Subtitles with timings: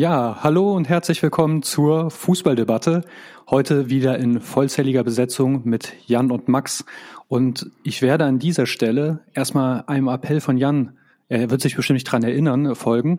[0.00, 3.02] Ja, hallo und herzlich willkommen zur Fußballdebatte.
[3.50, 6.86] Heute wieder in vollzähliger Besetzung mit Jan und Max.
[7.28, 10.96] Und ich werde an dieser Stelle erstmal einem Appell von Jan,
[11.28, 13.18] er wird sich bestimmt nicht dran erinnern, folgen.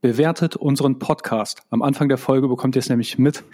[0.00, 1.60] Bewertet unseren Podcast.
[1.68, 3.44] Am Anfang der Folge bekommt ihr es nämlich mit.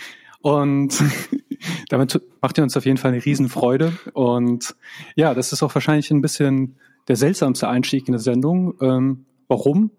[0.41, 1.03] Und
[1.89, 3.93] damit macht ihr uns auf jeden Fall eine Riesenfreude.
[4.13, 4.77] Und
[5.17, 6.77] ja, das ist auch wahrscheinlich ein bisschen
[7.09, 8.75] der seltsamste Einstieg in der Sendung.
[8.81, 9.91] Ähm, warum?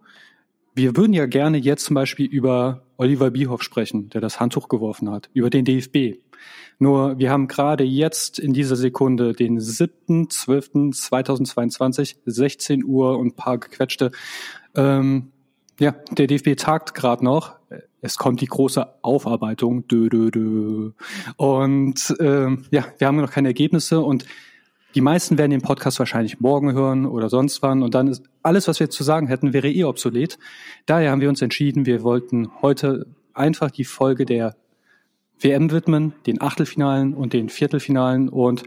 [0.76, 5.12] Wir würden ja gerne jetzt zum Beispiel über Oliver Bierhoff sprechen, der das Handtuch geworfen
[5.12, 6.20] hat, über den DFB.
[6.80, 14.12] Nur wir haben gerade jetzt in dieser Sekunde den 7.12.2022, 16 Uhr und paar gequetschte.
[14.76, 15.32] Ähm,
[15.80, 17.56] ja, der DFB tagt gerade noch.
[18.02, 19.88] Es kommt die große Aufarbeitung.
[19.88, 20.92] Dö, dö, dö.
[21.38, 24.26] Und ähm, ja, wir haben noch keine Ergebnisse und
[24.96, 28.68] die meisten werden den Podcast wahrscheinlich morgen hören oder sonst wann und dann ist alles,
[28.68, 30.38] was wir zu sagen hätten, wäre eh obsolet.
[30.86, 34.56] Daher haben wir uns entschieden, wir wollten heute einfach die Folge der
[35.40, 38.64] WM widmen, den Achtelfinalen und den Viertelfinalen und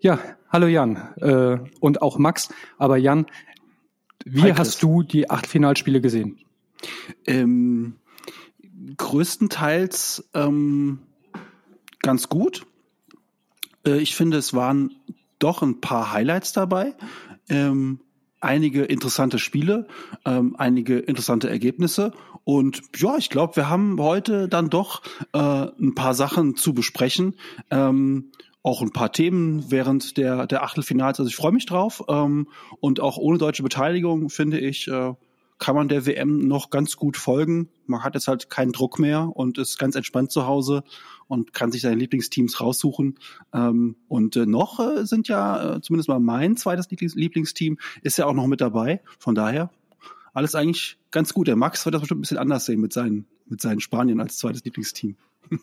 [0.00, 2.48] ja, hallo Jan äh, und auch Max.
[2.76, 3.26] Aber Jan,
[4.24, 6.38] wie Hi, hast du die Achtelfinalspiele gesehen?
[7.26, 7.96] Ähm,
[8.96, 11.00] größtenteils ähm,
[12.00, 12.66] ganz gut.
[13.86, 14.94] Äh, ich finde, es waren
[15.38, 16.94] doch ein paar Highlights dabei.
[17.48, 18.00] Ähm,
[18.40, 19.86] einige interessante Spiele,
[20.24, 22.12] ähm, einige interessante Ergebnisse.
[22.44, 27.34] Und ja, ich glaube, wir haben heute dann doch äh, ein paar Sachen zu besprechen.
[27.70, 31.18] Ähm, auch ein paar Themen während der, der Achtelfinals.
[31.18, 32.02] Also ich freue mich drauf.
[32.08, 32.48] Ähm,
[32.80, 35.14] und auch ohne deutsche Beteiligung, finde ich, äh,
[35.58, 37.68] kann man der WM noch ganz gut folgen.
[37.86, 40.84] Man hat jetzt halt keinen Druck mehr und ist ganz entspannt zu Hause
[41.26, 43.18] und kann sich seine Lieblingsteams raussuchen.
[43.52, 48.18] Ähm, und äh, noch äh, sind ja, äh, zumindest mal mein zweites Lieblings Lieblingsteam, ist
[48.18, 49.00] ja auch noch mit dabei.
[49.18, 49.70] Von daher
[50.32, 51.48] alles eigentlich ganz gut.
[51.48, 54.38] Der Max wird das bestimmt ein bisschen anders sehen mit seinen, mit seinen Spanien als
[54.38, 55.16] zweites Lieblingsteam.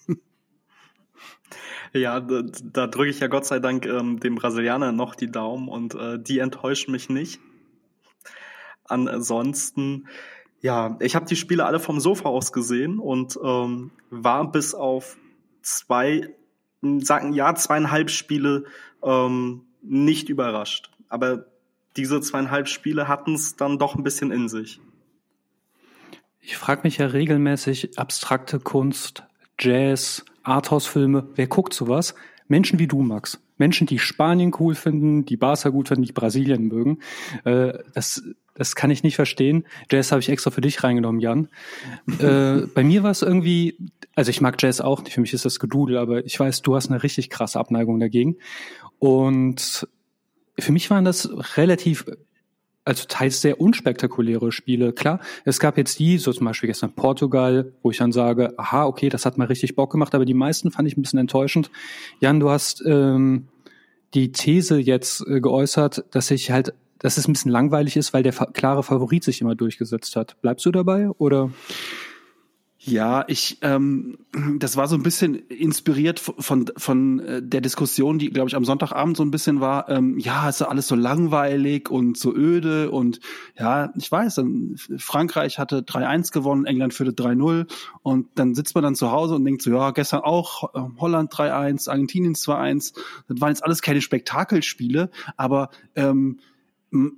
[1.94, 5.70] Ja, da, da drücke ich ja Gott sei Dank ähm, dem Brasilianer noch die Daumen
[5.70, 7.40] und äh, die enttäuschen mich nicht.
[8.88, 10.08] Ansonsten,
[10.62, 15.18] ja, ich habe die Spiele alle vom Sofa aus gesehen und ähm, war bis auf
[15.62, 16.34] zwei,
[17.00, 18.66] sagen ja, zweieinhalb Spiele
[19.04, 20.92] ähm, nicht überrascht.
[21.10, 21.46] Aber
[21.98, 24.80] diese zweieinhalb Spiele hatten es dann doch ein bisschen in sich.
[26.42, 29.24] Ich frage mich ja regelmäßig, abstrakte Kunst,
[29.60, 32.14] Jazz, Arthouse-Filme, wer guckt sowas?
[32.48, 33.42] Menschen wie du, Max.
[33.58, 37.00] Menschen, die Spanien cool finden, die Barca gut finden, die Brasilien mögen.
[37.46, 38.22] Äh, das
[38.56, 39.66] das kann ich nicht verstehen.
[39.92, 41.50] Jazz habe ich extra für dich reingenommen, Jan.
[42.20, 43.78] äh, bei mir war es irgendwie,
[44.16, 46.90] also ich mag Jazz auch für mich ist das Gedudel, aber ich weiß, du hast
[46.90, 48.38] eine richtig krasse Abneigung dagegen.
[48.98, 49.88] Und
[50.58, 52.06] für mich waren das relativ,
[52.86, 54.94] also teils sehr unspektakuläre Spiele.
[54.94, 58.86] Klar, es gab jetzt die, so zum Beispiel gestern Portugal, wo ich dann sage, aha,
[58.86, 61.72] okay, das hat mal richtig Bock gemacht, aber die meisten fand ich ein bisschen enttäuschend.
[62.22, 63.50] Jan, du hast ähm,
[64.14, 66.74] die These jetzt äh, geäußert, dass ich halt
[67.06, 70.42] dass es ein bisschen langweilig ist, weil der klare Favorit sich immer durchgesetzt hat.
[70.42, 71.52] Bleibst du dabei oder?
[72.80, 74.18] Ja, ich, ähm,
[74.58, 78.66] das war so ein bisschen inspiriert von von äh, der Diskussion, die glaube ich am
[78.66, 79.88] Sonntagabend so ein bisschen war.
[79.88, 83.20] Ähm, ja, ist ja alles so langweilig und so öde und
[83.56, 84.42] ja, ich weiß.
[84.98, 87.68] Frankreich hatte 3-1 gewonnen, England führte 3-0
[88.02, 91.32] und dann sitzt man dann zu Hause und denkt so, ja, gestern auch äh, Holland
[91.32, 92.96] 3-1, Argentinien 2-1.
[93.28, 96.40] Das waren jetzt alles keine Spektakelspiele, aber ähm,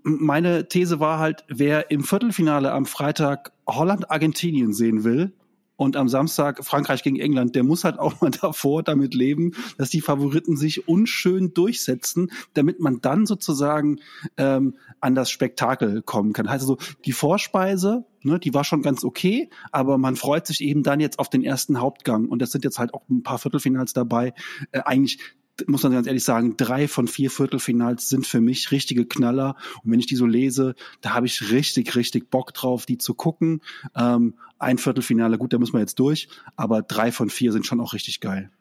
[0.04, 5.34] meine These war halt, wer im Viertelfinale am Freitag Holland-Argentinien sehen will
[5.76, 9.92] und am Samstag Frankreich gegen England, der muss halt auch mal davor damit leben, dass
[9.92, 14.00] die Favoriten sich unschön durchsetzen, damit man dann sozusagen
[14.38, 16.48] ähm, an das Spektakel kommen kann.
[16.48, 21.00] Also die Vorspeise, ne, die war schon ganz okay, aber man freut sich eben dann
[21.00, 24.34] jetzt auf den ersten Hauptgang und das sind jetzt halt auch ein paar Viertelfinals dabei.
[24.72, 25.20] Äh, eigentlich
[25.66, 29.56] muss man ganz ehrlich sagen, drei von vier Viertelfinals sind für mich richtige Knaller.
[29.84, 33.14] Und wenn ich die so lese, da habe ich richtig, richtig Bock drauf, die zu
[33.14, 33.62] gucken.
[33.96, 37.80] Ähm, ein Viertelfinale, gut, da müssen wir jetzt durch, aber drei von vier sind schon
[37.80, 38.52] auch richtig geil.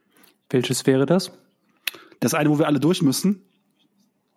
[0.50, 1.32] Welches wäre das?
[2.20, 3.42] Das eine, wo wir alle durch müssen.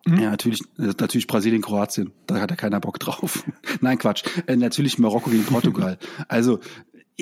[0.06, 0.18] Mhm.
[0.18, 2.12] Ja, natürlich, natürlich Brasilien, Kroatien.
[2.26, 3.44] Da hat ja keiner Bock drauf.
[3.80, 4.24] Nein, Quatsch.
[4.46, 5.98] Äh, natürlich Marokko gegen Portugal.
[6.28, 6.60] Also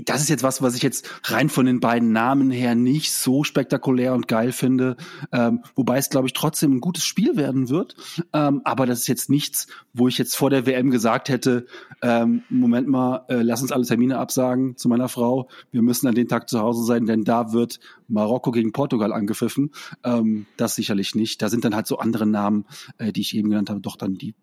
[0.04, 3.44] das ist jetzt was, was ich jetzt rein von den beiden Namen her nicht so
[3.44, 4.96] spektakulär und geil finde.
[5.32, 7.96] Ähm, wobei es, glaube ich, trotzdem ein gutes Spiel werden wird.
[8.32, 11.66] Ähm, aber das ist jetzt nichts, wo ich jetzt vor der WM gesagt hätte,
[12.02, 15.48] ähm, Moment mal, äh, lass uns alle Termine absagen zu meiner Frau.
[15.70, 19.70] Wir müssen an den Tag zu Hause sein, denn da wird Marokko gegen Portugal angepfiffen.
[20.04, 21.42] Ähm, das sicherlich nicht.
[21.42, 22.64] Da sind dann halt so andere Namen,
[22.98, 24.34] äh, die ich eben genannt habe, doch dann die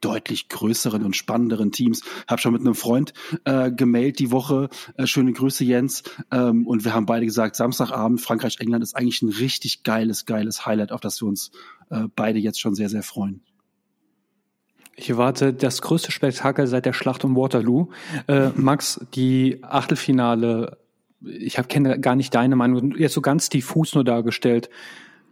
[0.00, 2.02] deutlich größeren und spannenderen Teams.
[2.26, 3.12] Hab schon mit einem Freund
[3.44, 4.68] äh, gemailt die Woche.
[4.96, 6.02] Äh, schöne Grüße, Jens.
[6.30, 10.66] Ähm, und wir haben beide gesagt, Samstagabend Frankreich, England ist eigentlich ein richtig geiles, geiles
[10.66, 11.50] Highlight, auf das wir uns
[11.90, 13.42] äh, beide jetzt schon sehr, sehr freuen.
[14.98, 17.88] Ich erwarte das größte Spektakel seit der Schlacht um Waterloo.
[18.28, 20.78] Äh, Max, die Achtelfinale,
[21.20, 24.70] ich habe kenne gar nicht deine Meinung, jetzt so ganz diffus nur dargestellt.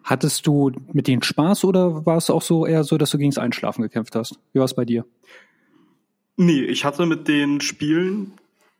[0.05, 3.39] Hattest du mit denen Spaß oder war es auch so eher so, dass du gegens
[3.39, 4.39] Einschlafen gekämpft hast?
[4.53, 5.06] Wie war es bei dir?
[6.37, 8.33] Nee, ich hatte mit den Spielen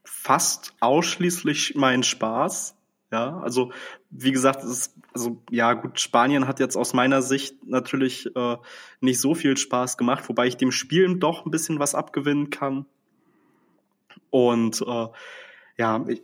[0.05, 2.77] fast ausschließlich meinen Spaß.
[3.11, 3.73] Ja, also
[4.11, 8.57] wie gesagt, es ist, also ja gut, Spanien hat jetzt aus meiner Sicht natürlich äh,
[9.01, 12.87] nicht so viel Spaß gemacht, wobei ich dem Spielen doch ein bisschen was abgewinnen kann.
[14.31, 15.07] Und äh,
[15.77, 16.23] ja, ich,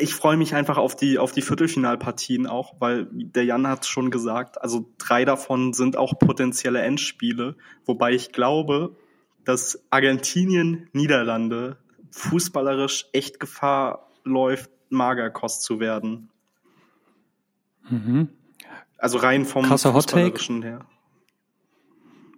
[0.00, 4.10] ich freue mich einfach auf die, auf die Viertelfinalpartien auch, weil der Jan hat schon
[4.10, 8.96] gesagt, also drei davon sind auch potenzielle Endspiele, wobei ich glaube,
[9.44, 11.76] dass Argentinien, Niederlande
[12.10, 16.30] fußballerisch echt Gefahr läuft, Magerkost zu werden.
[17.88, 18.28] Mhm.
[18.98, 20.80] Also rein vom Krasser fußballerischen her.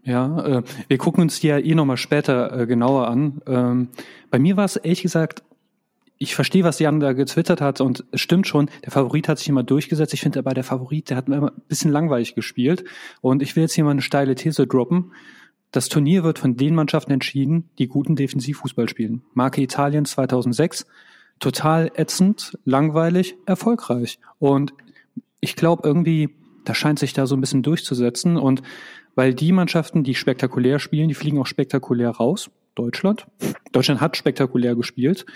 [0.02, 3.40] Ja, äh, wir gucken uns die ja eh nochmal später äh, genauer an.
[3.46, 3.88] Ähm,
[4.30, 5.42] bei mir war es ehrlich gesagt
[6.22, 9.48] ich verstehe, was Jan da getwittert hat und es stimmt schon, der Favorit hat sich
[9.48, 10.12] immer durchgesetzt.
[10.12, 12.84] Ich finde aber der Favorit, der hat immer ein bisschen langweilig gespielt.
[13.22, 15.12] Und ich will jetzt hier mal eine steile These droppen.
[15.70, 19.22] Das Turnier wird von den Mannschaften entschieden, die guten Defensivfußball spielen.
[19.32, 20.84] Marke Italien 2006,
[21.38, 24.18] total ätzend, langweilig, erfolgreich.
[24.38, 24.74] Und
[25.40, 26.36] ich glaube irgendwie,
[26.66, 28.36] da scheint sich da so ein bisschen durchzusetzen.
[28.36, 28.60] Und
[29.14, 32.50] weil die Mannschaften, die spektakulär spielen, die fliegen auch spektakulär raus.
[32.74, 33.26] Deutschland.
[33.72, 35.26] Deutschland hat spektakulär gespielt.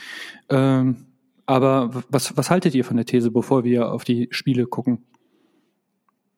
[0.48, 1.06] Ähm,
[1.46, 5.04] aber was, was haltet ihr von der These, bevor wir auf die Spiele gucken?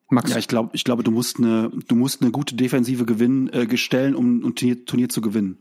[0.09, 0.31] Max?
[0.31, 3.65] Ja, ich glaube, ich glaube, du musst eine, du musst eine gute Defensive gewinnen, äh,
[3.65, 5.59] gestellen, um ein Turnier, Turnier zu gewinnen.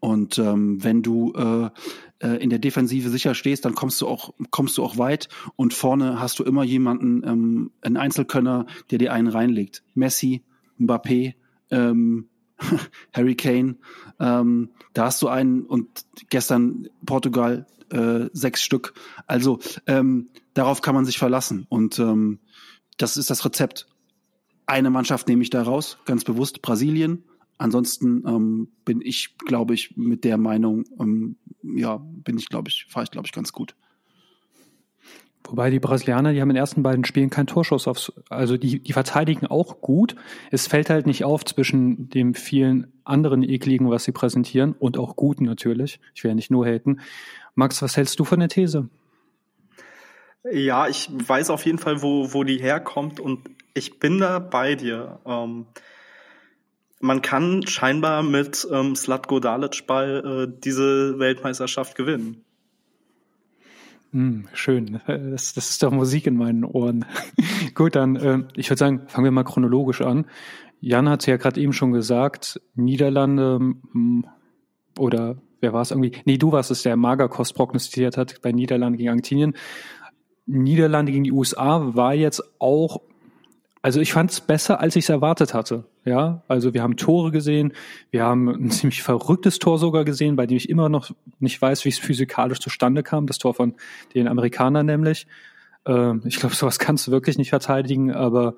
[0.00, 1.70] Und ähm, wenn du äh,
[2.18, 5.28] äh, in der Defensive sicher stehst, dann kommst du auch kommst du auch weit.
[5.56, 9.82] Und vorne hast du immer jemanden, ähm, einen Einzelkönner, der dir einen reinlegt.
[9.94, 10.42] Messi,
[10.78, 11.34] Mbappé,
[11.70, 12.28] ähm,
[13.12, 13.76] Harry Kane,
[14.20, 18.94] ähm, da hast du einen und gestern Portugal äh, sechs Stück.
[19.26, 22.40] Also ähm, darauf kann man sich verlassen und ähm,
[22.96, 23.86] das ist das Rezept.
[24.66, 27.24] Eine Mannschaft nehme ich da raus, ganz bewusst Brasilien.
[27.58, 32.86] Ansonsten ähm, bin ich, glaube ich, mit der Meinung, ähm, ja, bin ich, glaube ich,
[32.88, 33.76] fahre ich, glaube ich, ganz gut.
[35.46, 38.80] Wobei die Brasilianer, die haben in den ersten beiden Spielen keinen Torschuss aufs, also die,
[38.80, 40.16] die verteidigen auch gut.
[40.50, 45.16] Es fällt halt nicht auf zwischen dem vielen anderen ekligen, was sie präsentieren und auch
[45.16, 46.00] guten natürlich.
[46.14, 47.00] Ich will ja nicht nur haten.
[47.54, 48.88] Max, was hältst du von der These?
[50.50, 53.40] Ja, ich weiß auf jeden Fall, wo, wo die herkommt und
[53.74, 55.20] ich bin da bei dir.
[55.26, 55.66] Ähm,
[57.00, 62.44] man kann scheinbar mit ähm, Slatko Dalic Ball äh, diese Weltmeisterschaft gewinnen.
[64.14, 65.00] Hm, schön.
[65.08, 67.04] Das, das ist doch Musik in meinen Ohren.
[67.74, 70.26] Gut, dann, äh, ich würde sagen, fangen wir mal chronologisch an.
[70.80, 74.24] Jan hat es ja gerade eben schon gesagt, Niederlande hm,
[74.96, 76.12] oder wer war es irgendwie?
[76.26, 79.54] Nee, du warst es, der Magerkost prognostiziert hat bei Niederlande gegen Argentinien.
[80.46, 83.00] Niederlande gegen die USA war jetzt auch
[83.84, 85.84] also ich fand es besser, als ich es erwartet hatte.
[86.06, 87.74] Ja, also wir haben Tore gesehen,
[88.10, 91.84] wir haben ein ziemlich verrücktes Tor sogar gesehen, bei dem ich immer noch nicht weiß,
[91.84, 93.26] wie es physikalisch zustande kam.
[93.26, 93.74] Das Tor von
[94.14, 95.26] den Amerikanern nämlich.
[95.84, 98.54] Ähm, ich glaube, sowas kannst du wirklich nicht verteidigen, aber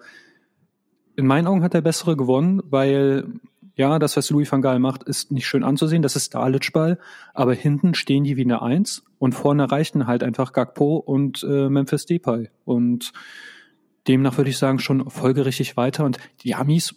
[1.16, 3.26] in meinen Augen hat der Bessere gewonnen, weil
[3.74, 6.02] ja, das, was Louis van Gaal macht, ist nicht schön anzusehen.
[6.02, 7.00] Das ist Dalitsch-Ball,
[7.34, 11.68] aber hinten stehen die wie eine Eins und vorne reichten halt einfach Gagpo und äh,
[11.68, 13.12] Memphis Depay und
[14.08, 16.04] demnach würde ich sagen, schon folgerichtig weiter.
[16.04, 16.94] Und die Amis,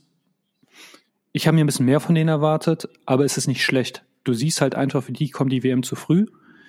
[1.32, 4.04] ich habe mir ein bisschen mehr von denen erwartet, aber es ist nicht schlecht.
[4.24, 6.26] Du siehst halt einfach, für die kommt die WM zu früh,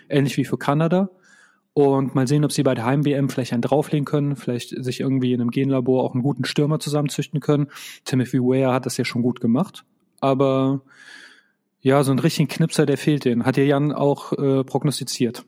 [0.09, 1.11] ähnlich wie für Kanada.
[1.73, 5.33] Und mal sehen, ob sie bei der Heim-WM vielleicht einen drauflegen können, vielleicht sich irgendwie
[5.33, 7.69] in einem Genlabor auch einen guten Stürmer zusammenzüchten können.
[8.05, 9.85] Timothy Weah hat das ja schon gut gemacht.
[10.21, 10.83] Aber
[11.81, 13.47] ja, so einen richtigen Knipser, der fehlt denen.
[13.47, 15.45] Hat ja Jan auch äh, prognostiziert.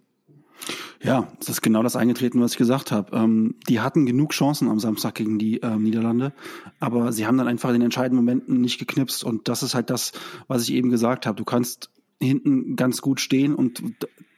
[1.02, 3.16] Ja, das ist genau das eingetreten, was ich gesagt habe.
[3.16, 6.32] Ähm, die hatten genug Chancen am Samstag gegen die ähm, Niederlande,
[6.78, 9.24] aber sie haben dann einfach in den entscheidenden Momenten nicht geknipst.
[9.24, 10.12] Und das ist halt das,
[10.46, 11.36] was ich eben gesagt habe.
[11.36, 11.90] Du kannst
[12.20, 13.82] hinten ganz gut stehen und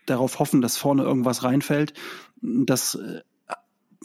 [0.06, 1.92] darauf hoffen, dass vorne irgendwas reinfällt.
[2.40, 3.20] Das äh,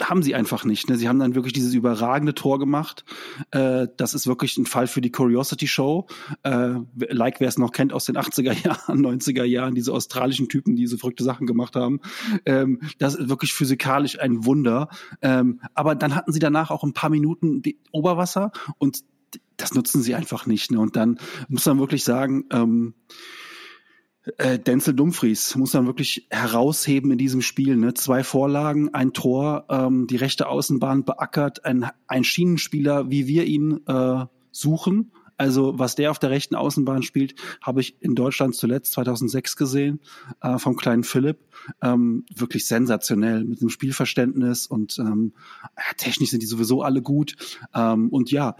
[0.01, 0.89] haben sie einfach nicht.
[0.89, 0.97] Ne?
[0.97, 3.05] Sie haben dann wirklich dieses überragende Tor gemacht.
[3.51, 6.07] Äh, das ist wirklich ein Fall für die Curiosity Show.
[6.43, 10.75] Äh, like wer es noch kennt aus den 80er Jahren, 90er Jahren, diese australischen Typen,
[10.75, 11.99] die so verrückte Sachen gemacht haben.
[12.45, 14.89] Ähm, das ist wirklich physikalisch ein Wunder.
[15.21, 19.03] Ähm, aber dann hatten sie danach auch ein paar Minuten Oberwasser und
[19.57, 20.71] das nutzen sie einfach nicht.
[20.71, 20.79] Ne?
[20.79, 22.93] Und dann muss man wirklich sagen, ähm,
[24.37, 27.75] äh, Denzel Dumfries muss man wirklich herausheben in diesem Spiel.
[27.75, 27.93] Ne?
[27.93, 33.85] Zwei Vorlagen, ein Tor, ähm, die rechte Außenbahn beackert, ein, ein Schienenspieler, wie wir ihn
[33.87, 35.11] äh, suchen.
[35.37, 40.01] Also was der auf der rechten Außenbahn spielt, habe ich in Deutschland zuletzt 2006 gesehen
[40.41, 41.39] äh, vom kleinen Philipp.
[41.81, 45.31] Ähm, wirklich sensationell mit einem Spielverständnis und ähm,
[45.95, 47.37] technisch sind die sowieso alle gut.
[47.73, 48.57] Ähm, und ja,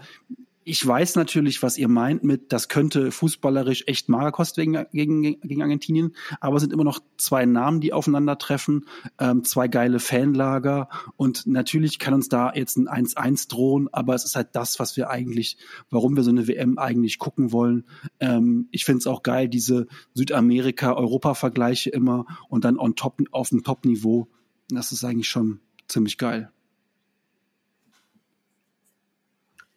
[0.64, 5.62] ich weiß natürlich, was ihr meint mit, das könnte fußballerisch echt Magerkost gegen, gegen, gegen
[5.62, 8.86] Argentinien, aber es sind immer noch zwei Namen, die aufeinandertreffen,
[9.18, 14.24] ähm, zwei geile Fanlager und natürlich kann uns da jetzt ein 1-1 drohen, aber es
[14.24, 15.56] ist halt das, was wir eigentlich,
[15.90, 17.84] warum wir so eine WM eigentlich gucken wollen.
[18.20, 23.64] Ähm, ich finde es auch geil, diese Südamerika-Europa-Vergleiche immer und dann on top, auf dem
[23.64, 24.28] Top-Niveau.
[24.68, 26.52] Das ist eigentlich schon ziemlich geil.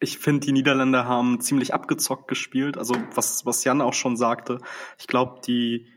[0.03, 2.77] Ich finde, die Niederländer haben ziemlich abgezockt gespielt.
[2.77, 4.57] Also was, was Jan auch schon sagte.
[4.99, 5.87] Ich glaube, die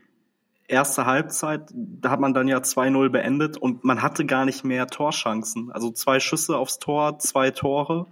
[0.65, 4.87] erste Halbzeit, da hat man dann ja 2-0 beendet und man hatte gar nicht mehr
[4.87, 5.73] Torchancen.
[5.73, 8.07] Also zwei Schüsse aufs Tor, zwei Tore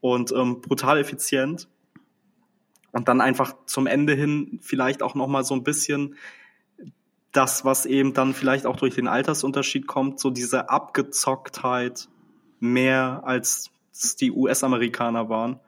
[0.00, 1.68] und ähm, brutal effizient.
[2.92, 6.14] Und dann einfach zum Ende hin vielleicht auch noch mal so ein bisschen
[7.32, 12.08] das, was eben dann vielleicht auch durch den Altersunterschied kommt, so diese Abgezocktheit
[12.60, 13.71] mehr als
[14.20, 15.60] die US-Amerikaner waren.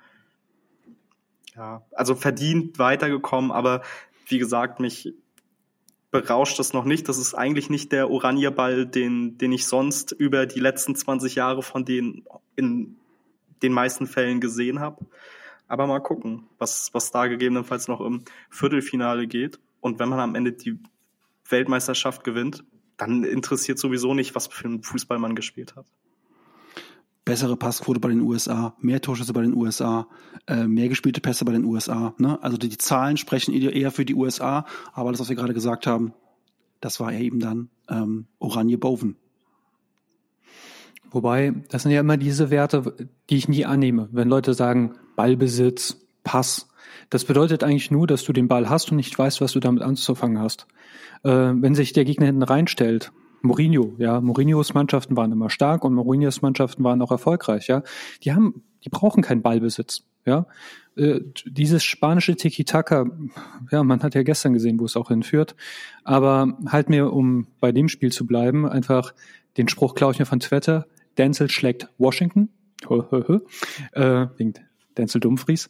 [1.54, 3.82] Ja, also verdient weitergekommen, aber
[4.26, 5.14] wie gesagt, mich
[6.10, 7.08] berauscht das noch nicht.
[7.08, 11.62] Das ist eigentlich nicht der Oranjerball, den, den ich sonst über die letzten 20 Jahre
[11.62, 12.24] von denen
[12.56, 12.96] in
[13.62, 15.04] den meisten Fällen gesehen habe.
[15.68, 19.58] Aber mal gucken, was, was da gegebenenfalls noch im Viertelfinale geht.
[19.80, 20.78] Und wenn man am Ende die
[21.48, 22.64] Weltmeisterschaft gewinnt,
[22.96, 25.86] dann interessiert sowieso nicht, was für einen Fußball man gespielt hat
[27.24, 30.06] bessere Passquote bei den USA, mehr Torschüsse bei den USA,
[30.46, 32.14] äh, mehr gespielte Pässe bei den USA.
[32.18, 32.42] Ne?
[32.42, 35.86] Also die, die Zahlen sprechen eher für die USA, aber das, was wir gerade gesagt
[35.86, 36.12] haben,
[36.80, 39.16] das war eben dann ähm, Oranje Boven.
[41.10, 44.08] Wobei, das sind ja immer diese Werte, die ich nie annehme.
[44.12, 46.68] Wenn Leute sagen Ballbesitz, Pass,
[47.10, 49.82] das bedeutet eigentlich nur, dass du den Ball hast und nicht weißt, was du damit
[49.82, 50.66] anzufangen hast.
[51.22, 53.12] Äh, wenn sich der Gegner hinten reinstellt
[53.44, 57.82] Mourinho, ja, Mourinhos Mannschaften waren immer stark und Mourinhos Mannschaften waren auch erfolgreich, ja.
[58.22, 60.46] Die haben, die brauchen keinen Ballbesitz, ja.
[60.96, 63.06] Äh, dieses spanische Tiki-Taka,
[63.70, 65.56] ja, man hat ja gestern gesehen, wo es auch hinführt.
[66.04, 69.12] Aber halt mir, um bei dem Spiel zu bleiben, einfach
[69.58, 70.86] den Spruch klaue ich mir von Twitter.
[71.18, 72.48] Denzel schlägt Washington.
[73.92, 74.54] äh, wegen
[74.96, 75.68] Denzel Dumfries.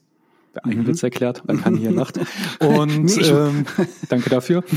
[0.54, 0.86] Der eigene mhm.
[0.86, 2.20] Witz erklärt, weil kann hier lacht.
[2.60, 3.66] Und ähm,
[4.08, 4.62] danke dafür.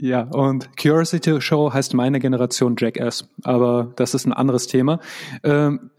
[0.00, 5.00] Ja, und Curiosity Show heißt meine Generation Jackass, aber das ist ein anderes Thema.
[5.42, 5.90] Ähm,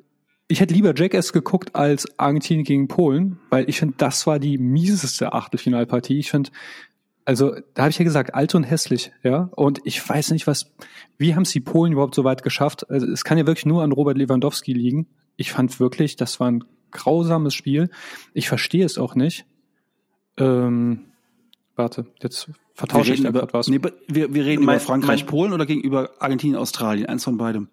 [0.48, 4.58] ich hätte lieber Jackass geguckt als Argentinien gegen Polen, weil ich finde, das war die
[4.58, 6.20] mieseste Achtelfinalpartie.
[6.20, 6.52] Ich finde,
[7.26, 9.50] also da habe ich ja gesagt, alt und hässlich, ja.
[9.56, 10.72] Und ich weiß nicht, was,
[11.18, 12.90] wie haben es die Polen überhaupt so weit geschafft?
[12.90, 15.08] Also es kann ja wirklich nur an Robert Lewandowski liegen.
[15.36, 17.90] Ich fand wirklich, das war ein grausames Spiel.
[18.34, 19.46] Ich verstehe es auch nicht.
[20.38, 21.08] Ähm,
[21.76, 23.68] warte, jetzt vertausche ich über, was.
[23.68, 27.38] Nee, wir, wir reden mein, über Frankreich, mein, Polen oder gegenüber Argentinien, Australien, eins von
[27.38, 27.70] beidem.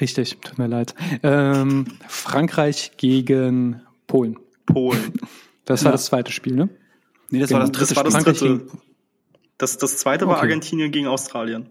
[0.00, 0.94] Richtig, tut mir leid.
[1.24, 4.38] Ähm, Frankreich gegen Polen.
[4.64, 5.12] Polen.
[5.64, 5.92] Das war ja.
[5.92, 6.68] das zweite Spiel, ne?
[7.30, 8.58] Nee, das gegen, war das dritte das war das Spiel.
[8.58, 8.78] Dritte.
[9.58, 10.34] Das, das zweite okay.
[10.34, 11.68] war Argentinien gegen Australien.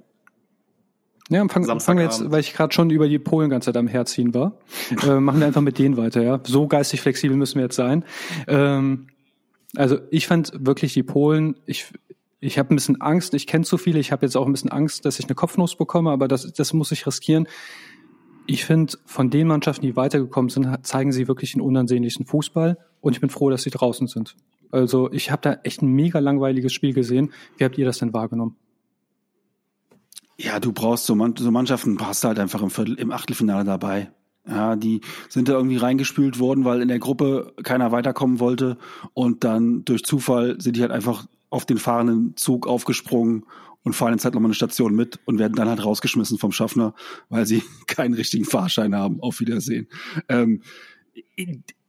[1.30, 3.88] Ja, fangen fang wir jetzt, weil ich gerade schon über die Polen ganz Zeit am
[3.88, 4.58] Herziehen war,
[5.04, 6.40] äh, machen wir einfach mit denen weiter, ja.
[6.44, 8.06] So geistig flexibel müssen wir jetzt sein.
[8.48, 9.08] Ähm,
[9.78, 11.94] also ich fand wirklich die Polen, ich,
[12.40, 14.72] ich habe ein bisschen Angst, ich kenne zu viele, ich habe jetzt auch ein bisschen
[14.72, 17.48] Angst, dass ich eine Kopfnuss bekomme, aber das, das muss ich riskieren.
[18.48, 23.14] Ich finde, von den Mannschaften, die weitergekommen sind, zeigen sie wirklich einen unansehnlichen Fußball und
[23.14, 24.36] ich bin froh, dass sie draußen sind.
[24.72, 27.32] Also ich habe da echt ein mega langweiliges Spiel gesehen.
[27.58, 28.56] Wie habt ihr das denn wahrgenommen?
[30.40, 34.12] Ja, du brauchst so, Mannschaften, passt halt einfach im, Viertel, im Achtelfinale dabei.
[34.48, 38.78] Ja, die sind da irgendwie reingespült worden, weil in der Gruppe keiner weiterkommen wollte.
[39.14, 43.46] Und dann durch Zufall sind die halt einfach auf den fahrenden Zug aufgesprungen
[43.84, 46.94] und fahren jetzt halt nochmal eine Station mit und werden dann halt rausgeschmissen vom Schaffner,
[47.30, 49.22] weil sie keinen richtigen Fahrschein haben.
[49.22, 49.88] Auf Wiedersehen.
[50.30, 50.62] Ähm,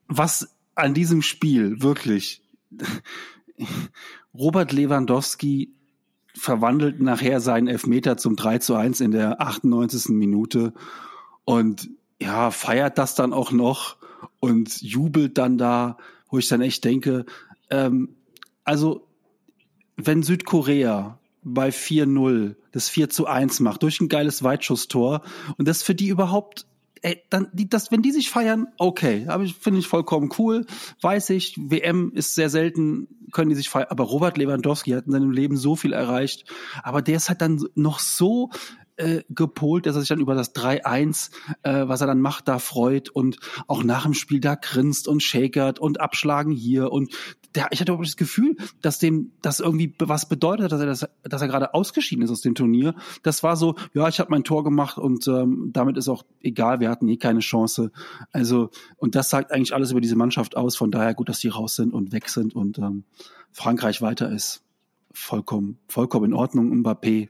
[0.09, 2.43] was an diesem Spiel wirklich
[4.35, 5.75] Robert Lewandowski
[6.35, 10.11] verwandelt nachher seinen Elfmeter zum 3 zu 1 in der 98.
[10.11, 10.73] Minute
[11.45, 13.97] und ja, feiert das dann auch noch
[14.41, 15.97] und jubelt dann da,
[16.31, 17.25] wo ich dann echt denke,
[17.71, 18.17] ähm,
[18.65, 19.07] also
[19.97, 25.23] wenn Südkorea bei 4-0 das 4 zu 1 macht durch ein geiles Weitschusstor
[25.57, 26.67] und das für die überhaupt
[27.03, 30.67] ey, dann, die, das, wenn die sich feiern, okay, aber ich finde ich vollkommen cool,
[31.01, 35.13] weiß ich, WM ist sehr selten, können die sich feiern, aber Robert Lewandowski hat in
[35.13, 36.45] seinem Leben so viel erreicht,
[36.83, 38.51] aber der ist halt dann noch so
[38.99, 41.31] äh, gepolt, dass er sich dann über das 3-1,
[41.63, 45.23] äh, was er dann macht, da freut und auch nach dem Spiel da grinst und
[45.23, 47.13] shakert und abschlagen hier und
[47.55, 51.09] der, ich hatte auch das Gefühl, dass dem das irgendwie was bedeutet, dass er das,
[51.23, 52.95] dass er gerade ausgeschieden ist aus dem Turnier.
[53.23, 56.81] Das war so, ja, ich habe mein Tor gemacht und ähm, damit ist auch egal,
[56.81, 57.91] wir hatten eh keine Chance.
[58.33, 60.77] Also und das sagt eigentlich alles über diese Mannschaft aus.
[60.77, 63.05] Von daher gut, dass die raus sind und weg sind und ähm,
[63.53, 64.63] Frankreich weiter ist.
[65.13, 66.71] Vollkommen, vollkommen in Ordnung.
[66.73, 67.29] Mbappé,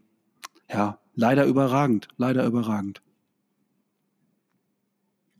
[0.71, 3.03] ja, leider überragend, leider überragend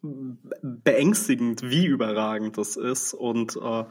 [0.03, 3.15] beängstigend, wie überragend das ist.
[3.15, 3.85] Und äh,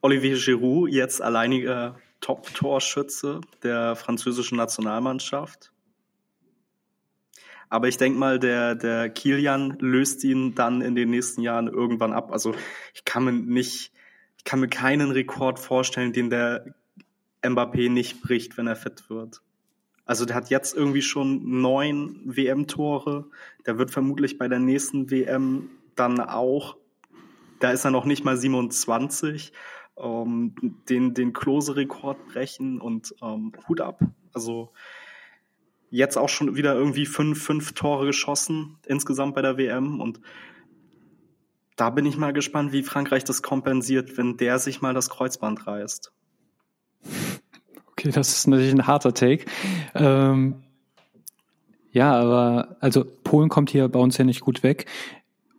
[0.00, 5.72] Olivier Giroud, jetzt alleiniger Top-Torschütze der französischen Nationalmannschaft.
[7.68, 12.12] Aber ich denke mal, der, der Kilian löst ihn dann in den nächsten Jahren irgendwann
[12.12, 12.30] ab.
[12.30, 12.54] Also
[12.94, 13.92] ich kann mir nicht,
[14.38, 16.74] ich kann mir keinen Rekord vorstellen, den der
[17.42, 19.42] Mbappé nicht bricht, wenn er fit wird.
[20.04, 23.26] Also der hat jetzt irgendwie schon neun WM-Tore.
[23.66, 26.76] Der wird vermutlich bei der nächsten WM dann auch,
[27.60, 29.52] da ist er noch nicht mal 27,
[29.96, 30.54] ähm,
[30.88, 34.00] den, den Klose-Rekord brechen und ähm, Hut ab.
[34.32, 34.72] Also
[35.90, 40.20] jetzt auch schon wieder irgendwie fünf, fünf Tore geschossen insgesamt bei der WM und
[41.76, 45.66] da bin ich mal gespannt, wie Frankreich das kompensiert, wenn der sich mal das Kreuzband
[45.66, 46.12] reißt.
[48.04, 49.46] Okay, das ist natürlich ein harter Take.
[49.94, 50.56] Ähm,
[51.90, 54.84] ja, aber also Polen kommt hier bei uns ja nicht gut weg.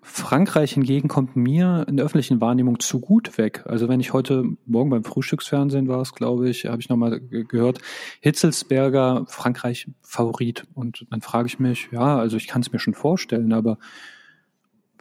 [0.03, 3.63] Frankreich hingegen kommt mir in der öffentlichen Wahrnehmung zu gut weg.
[3.65, 7.79] Also wenn ich heute Morgen beim Frühstücksfernsehen war es, glaube ich, habe ich nochmal gehört,
[8.21, 10.65] Hitzelsberger, Frankreich Favorit.
[10.75, 13.79] Und dann frage ich mich, ja, also ich kann es mir schon vorstellen, aber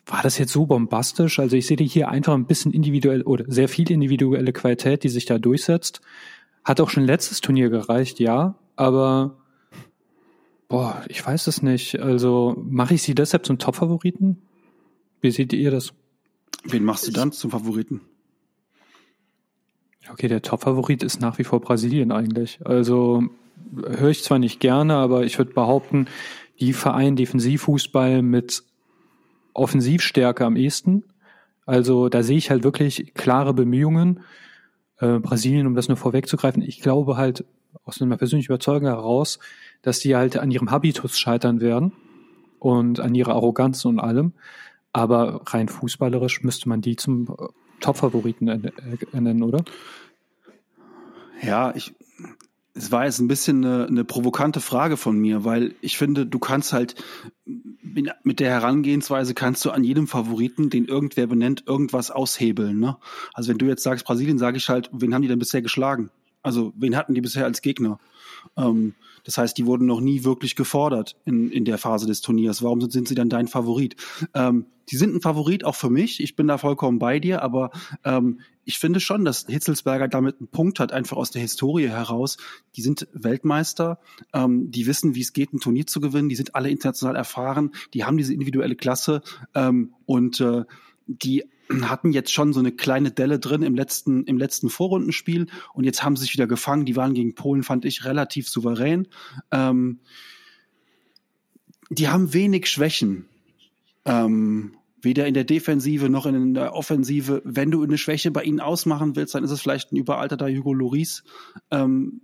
[0.07, 1.39] war das jetzt so bombastisch?
[1.39, 5.27] Also ich sehe hier einfach ein bisschen individuell oder sehr viel individuelle Qualität, die sich
[5.27, 6.01] da durchsetzt.
[6.65, 9.37] Hat auch schon letztes Turnier gereicht, ja, aber
[10.69, 12.01] boah, ich weiß es nicht.
[12.01, 14.43] Also mache ich sie deshalb zum Top-Favoriten?
[15.21, 15.93] Wie seht ihr das?
[16.65, 18.01] Wen machst du dann zum Favoriten?
[20.11, 22.59] Okay, der Top-Favorit ist nach wie vor Brasilien eigentlich.
[22.65, 23.25] Also
[23.87, 26.07] höre ich zwar nicht gerne, aber ich würde behaupten,
[26.61, 28.63] die vereinen Defensivfußball mit
[29.53, 31.05] Offensivstärke am ehesten.
[31.67, 34.21] Also da sehe ich halt wirklich klare Bemühungen
[34.99, 37.45] äh, Brasilien, um das nur vorwegzugreifen, ich glaube halt
[37.85, 39.39] aus einer persönlichen Überzeugung heraus,
[39.83, 41.93] dass die halt an ihrem Habitus scheitern werden
[42.59, 44.33] und an ihrer Arroganz und allem.
[44.93, 47.47] Aber rein fußballerisch müsste man die zum äh,
[47.81, 48.73] Top-Favoriten
[49.13, 49.65] nennen, oder?
[51.43, 51.95] Ja, ich,
[52.75, 56.39] es war jetzt ein bisschen eine, eine provokante Frage von mir, weil ich finde, du
[56.41, 56.97] kannst halt
[57.45, 62.81] mit der Herangehensweise kannst du an jedem Favoriten, den irgendwer benennt, irgendwas aushebeln.
[62.81, 62.97] Ne?
[63.33, 66.11] Also wenn du jetzt sagst Brasilien, sage ich halt, wen haben die denn bisher geschlagen?
[66.43, 68.01] Also wen hatten die bisher als Gegner?
[68.57, 72.63] Ähm, das heißt, die wurden noch nie wirklich gefordert in, in der Phase des Turniers.
[72.63, 73.97] Warum sind, sind sie dann dein Favorit?
[74.35, 76.23] Ähm, die sind ein Favorit auch für mich.
[76.23, 77.71] Ich bin da vollkommen bei dir, aber
[78.05, 82.37] ähm, ich finde schon, dass Hitzelsberger damit einen Punkt hat, einfach aus der Historie heraus.
[82.77, 83.99] Die sind Weltmeister,
[84.33, 87.73] ähm, die wissen, wie es geht, ein Turnier zu gewinnen, die sind alle international erfahren,
[87.95, 89.23] die haben diese individuelle Klasse
[89.55, 90.65] ähm, und äh,
[91.07, 91.45] die
[91.83, 96.03] hatten jetzt schon so eine kleine Delle drin im letzten, im letzten Vorrundenspiel und jetzt
[96.03, 96.85] haben sie sich wieder gefangen.
[96.85, 99.09] Die waren gegen Polen, fand ich, relativ souverän.
[99.51, 100.01] Ähm,
[101.91, 103.27] die haben wenig Schwächen.
[104.05, 107.43] Ähm, weder in der Defensive noch in der Offensive.
[107.45, 110.73] Wenn du eine Schwäche bei ihnen ausmachen willst, dann ist es vielleicht ein überalterter Hugo
[110.73, 111.25] Loris.
[111.71, 112.23] Ähm,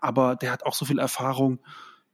[0.00, 1.58] aber der hat auch so viel Erfahrung.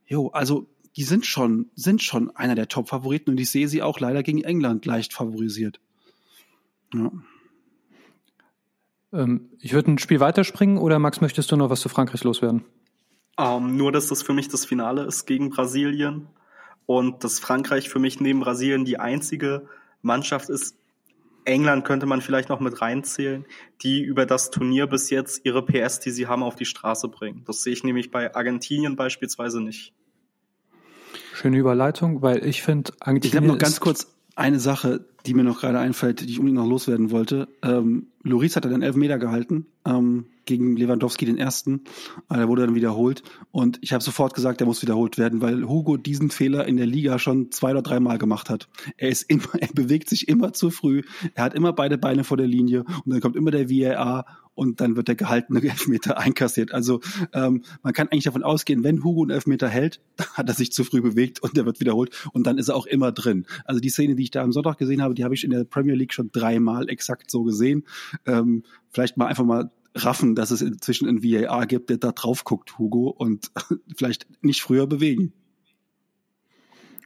[0.05, 3.99] Jo, also die sind schon, sind schon einer der Top-Favoriten und ich sehe sie auch
[3.99, 5.79] leider gegen England leicht favorisiert.
[6.93, 7.11] Ja.
[9.13, 12.63] Ähm, ich würde ein Spiel weiterspringen oder Max, möchtest du noch was zu Frankreich loswerden?
[13.37, 16.27] Um, ähm, nur, dass das für mich das Finale ist gegen Brasilien
[16.85, 19.67] und dass Frankreich für mich neben Brasilien die einzige
[20.01, 20.75] Mannschaft ist.
[21.45, 23.45] England könnte man vielleicht noch mit reinzählen,
[23.81, 27.43] die über das Turnier bis jetzt ihre PS, die sie haben, auf die Straße bringen.
[27.45, 29.93] Das sehe ich nämlich bei Argentinien beispielsweise nicht.
[31.33, 33.33] Schöne Überleitung, weil ich finde, Argentinien.
[33.33, 36.61] Ich habe noch ganz kurz eine Sache die mir noch gerade einfällt, die ich unbedingt
[36.61, 37.47] noch loswerden wollte.
[37.61, 41.83] Ähm, Loris hat dann elf Meter gehalten ähm, gegen Lewandowski den ersten.
[42.29, 43.23] Äh, der wurde dann wiederholt.
[43.51, 46.85] Und ich habe sofort gesagt, der muss wiederholt werden, weil Hugo diesen Fehler in der
[46.85, 48.69] Liga schon zwei oder dreimal gemacht hat.
[48.97, 51.03] Er ist immer, er bewegt sich immer zu früh.
[51.35, 54.81] Er hat immer beide Beine vor der Linie und dann kommt immer der VAR und
[54.81, 56.71] dann wird der gehaltene Elfmeter einkassiert.
[56.71, 57.01] Also
[57.33, 59.99] ähm, man kann eigentlich davon ausgehen, wenn Hugo einen Elfmeter hält,
[60.33, 62.85] hat er sich zu früh bewegt und der wird wiederholt und dann ist er auch
[62.85, 63.45] immer drin.
[63.65, 65.63] Also die Szene, die ich da am Sonntag gesehen habe, die habe ich in der
[65.63, 67.85] Premier League schon dreimal exakt so gesehen.
[68.25, 72.43] Ähm, vielleicht mal einfach mal raffen, dass es inzwischen ein VAR gibt, der da drauf
[72.43, 73.51] guckt, Hugo, und
[73.95, 75.33] vielleicht nicht früher bewegen.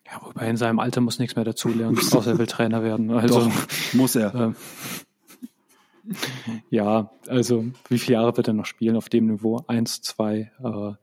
[0.05, 3.11] Ja, wobei in seinem Alter muss nichts mehr dazulernen, außer er will Trainer werden.
[3.11, 4.33] Also, Doch, muss er.
[4.33, 4.55] Ähm,
[6.69, 9.63] ja, also wie viele Jahre wird er noch spielen auf dem Niveau?
[9.67, 10.51] Eins, zwei.
[10.63, 10.93] Äh,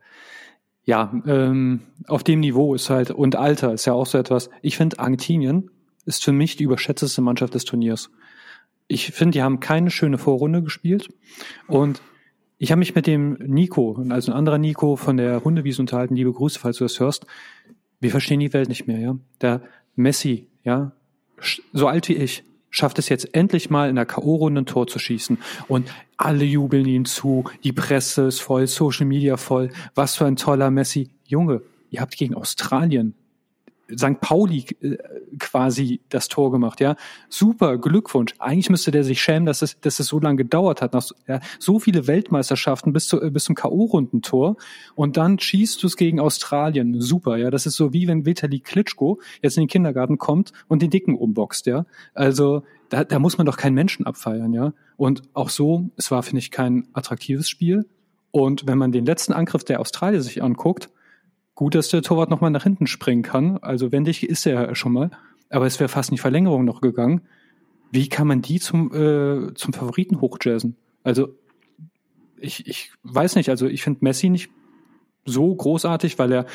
[0.87, 4.51] ja, ähm, auf dem Niveau ist halt, und Alter ist ja auch so etwas.
[4.63, 5.71] Ich finde, Argentinien
[6.07, 8.11] ist für mich die überschätzteste Mannschaft des Turniers.
[8.87, 11.09] Ich finde, die haben keine schöne Vorrunde gespielt.
[11.67, 12.03] Und
[12.59, 16.33] ich habe mich mit dem Nico, also ein anderer Nico von der Hundewiese unterhalten, liebe
[16.33, 17.27] Grüße, falls du das hörst.
[18.01, 19.19] Wir verstehen die Welt nicht mehr, ja.
[19.41, 19.63] Der
[19.97, 20.93] Messi, ja,
[21.73, 24.99] so alt wie ich, schafft es jetzt endlich mal in der K.O.-Runde ein Tor zu
[24.99, 25.39] schießen.
[25.69, 29.71] Und alle jubeln ihm zu, die Presse ist voll, Social Media voll.
[29.95, 31.11] Was für ein toller Messi.
[31.25, 33.15] Junge, ihr habt gegen Australien
[33.93, 34.21] St.
[34.21, 34.97] Pauli äh,
[35.39, 36.97] quasi das Tor gemacht, ja.
[37.29, 38.35] Super, Glückwunsch.
[38.39, 40.93] Eigentlich müsste der sich schämen, dass es, dass es so lange gedauert hat.
[40.93, 44.57] Nach, ja, so viele Weltmeisterschaften bis, zu, bis zum K.O.-Rundentor
[44.95, 47.01] und dann schießt du es gegen Australien.
[47.01, 47.51] Super, ja.
[47.51, 51.15] Das ist so wie wenn Vitali Klitschko jetzt in den Kindergarten kommt und den Dicken
[51.15, 51.87] umboxt, ja.
[52.15, 54.73] Also da, da muss man doch keinen Menschen abfeiern, ja.
[54.97, 57.87] Und auch so, es war, finde ich, kein attraktives Spiel.
[58.31, 60.91] Und wenn man den letzten Angriff der Australier sich anguckt,
[61.55, 63.59] Gut, dass der Torwart nochmal nach hinten springen kann.
[63.59, 65.11] Also wendig ist er ja schon mal.
[65.51, 67.23] Aber es wäre fast in die Verlängerung noch gegangen.
[67.93, 70.77] Wie kann man die zum, äh, zum Favoriten hochjazzen?
[71.05, 71.37] Also
[72.41, 74.51] ich, ich weiß nicht, also ich finde Messi nicht
[75.25, 76.47] so großartig, weil er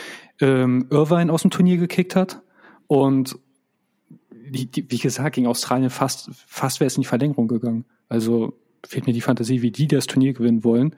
[0.41, 2.41] ähm, Irvine aus dem Turnier gekickt hat.
[2.87, 3.39] Und
[4.31, 7.85] die, die, wie gesagt, gegen Australien fast, fast wäre es in die Verlängerung gegangen.
[8.09, 10.95] Also fehlt mir die Fantasie, wie die das Turnier gewinnen wollen.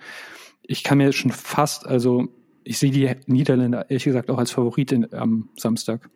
[0.64, 2.30] Ich kann mir schon fast, also
[2.64, 6.10] ich sehe die Niederländer ehrlich gesagt auch als Favoritin am Samstag.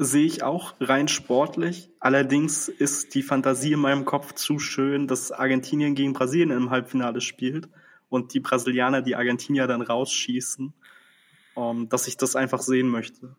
[0.00, 1.90] Sehe ich auch rein sportlich.
[1.98, 7.20] Allerdings ist die Fantasie in meinem Kopf zu schön, dass Argentinien gegen Brasilien im Halbfinale
[7.20, 7.68] spielt
[8.08, 10.72] und die Brasilianer die Argentinier dann rausschießen,
[11.54, 13.34] um, ähm, dass ich das einfach sehen möchte.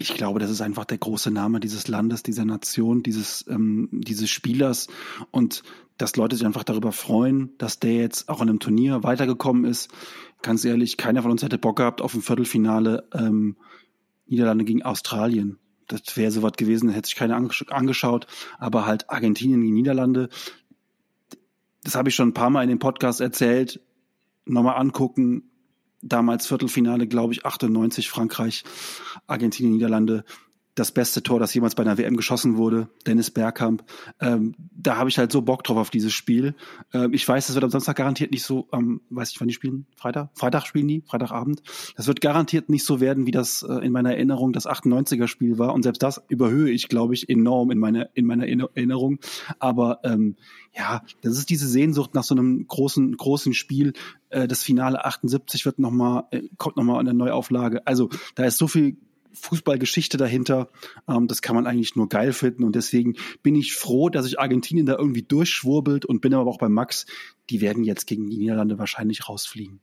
[0.00, 4.30] ich glaube, das ist einfach der große Name dieses Landes, dieser Nation, dieses, ähm, dieses
[4.30, 4.86] Spielers
[5.30, 5.62] und
[6.00, 9.90] dass Leute sich einfach darüber freuen, dass der jetzt auch in einem Turnier weitergekommen ist.
[10.40, 13.56] Ganz ehrlich, keiner von uns hätte Bock gehabt auf ein Viertelfinale ähm,
[14.26, 15.58] Niederlande gegen Australien.
[15.88, 18.26] Das wäre so was gewesen, hätte sich keiner angeschaut.
[18.58, 20.30] Aber halt Argentinien gegen Niederlande,
[21.84, 23.80] das habe ich schon ein paar Mal in dem Podcast erzählt.
[24.46, 25.50] Nochmal angucken,
[26.00, 28.64] damals Viertelfinale, glaube ich, 98 Frankreich,
[29.26, 30.24] Argentinien, Niederlande
[30.80, 33.84] das beste Tor, das jemals bei einer WM geschossen wurde, Dennis Bergkamp.
[34.18, 36.54] Ähm, da habe ich halt so Bock drauf auf dieses Spiel.
[36.94, 39.54] Ähm, ich weiß, das wird am Samstag garantiert nicht so, ähm, weiß ich, wann die
[39.54, 39.86] spielen?
[39.94, 40.30] Freitag?
[40.34, 41.02] Freitag spielen die?
[41.06, 41.62] Freitagabend.
[41.96, 45.58] Das wird garantiert nicht so werden, wie das äh, in meiner Erinnerung das 98er Spiel
[45.58, 45.74] war.
[45.74, 49.18] Und selbst das überhöhe ich, glaube ich, enorm in meiner, in meiner Erinnerung.
[49.58, 50.36] Aber ähm,
[50.74, 53.92] ja, das ist diese Sehnsucht nach so einem großen, großen Spiel.
[54.30, 57.86] Äh, das Finale 78 wird noch mal, äh, kommt nochmal in der Neuauflage.
[57.86, 58.96] Also da ist so viel
[59.34, 60.68] Fußballgeschichte dahinter.
[61.08, 62.64] Ähm, das kann man eigentlich nur geil finden.
[62.64, 66.58] Und deswegen bin ich froh, dass sich Argentinien da irgendwie durchschwurbelt und bin aber auch
[66.58, 67.06] bei Max.
[67.48, 69.80] Die werden jetzt gegen die Niederlande wahrscheinlich rausfliegen.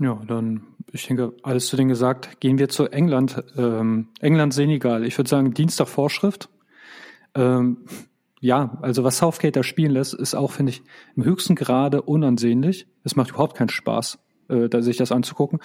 [0.00, 0.62] Ja, dann,
[0.92, 2.40] ich denke, alles zu denen gesagt.
[2.40, 3.42] Gehen wir zu England.
[3.56, 5.04] Ähm, England-Senegal.
[5.04, 6.48] Ich würde sagen, Dienstag Vorschrift.
[7.34, 7.78] Ähm,
[8.40, 10.82] ja, also was Southgate da spielen lässt, ist auch, finde ich,
[11.16, 12.86] im höchsten Grade unansehnlich.
[13.02, 15.58] Es macht überhaupt keinen Spaß, äh, sich das anzugucken.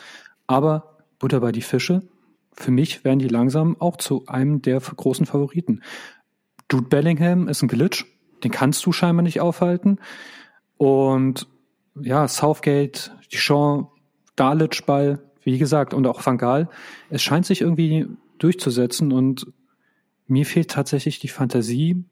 [0.47, 0.92] Aber
[1.23, 2.01] Butter bei die Fische.
[2.51, 5.81] Für mich werden die langsam auch zu einem der großen Favoriten.
[6.69, 8.03] Jude Bellingham ist ein Glitch,
[8.43, 9.99] den kannst du scheinbar nicht aufhalten.
[10.75, 11.47] Und
[11.95, 13.87] ja, Southgate, Dijon,
[14.35, 16.67] Dalic Ball, wie gesagt, und auch Van Gaal.
[17.09, 18.05] Es scheint sich irgendwie
[18.37, 19.47] durchzusetzen und
[20.27, 22.03] mir fehlt tatsächlich die Fantasie,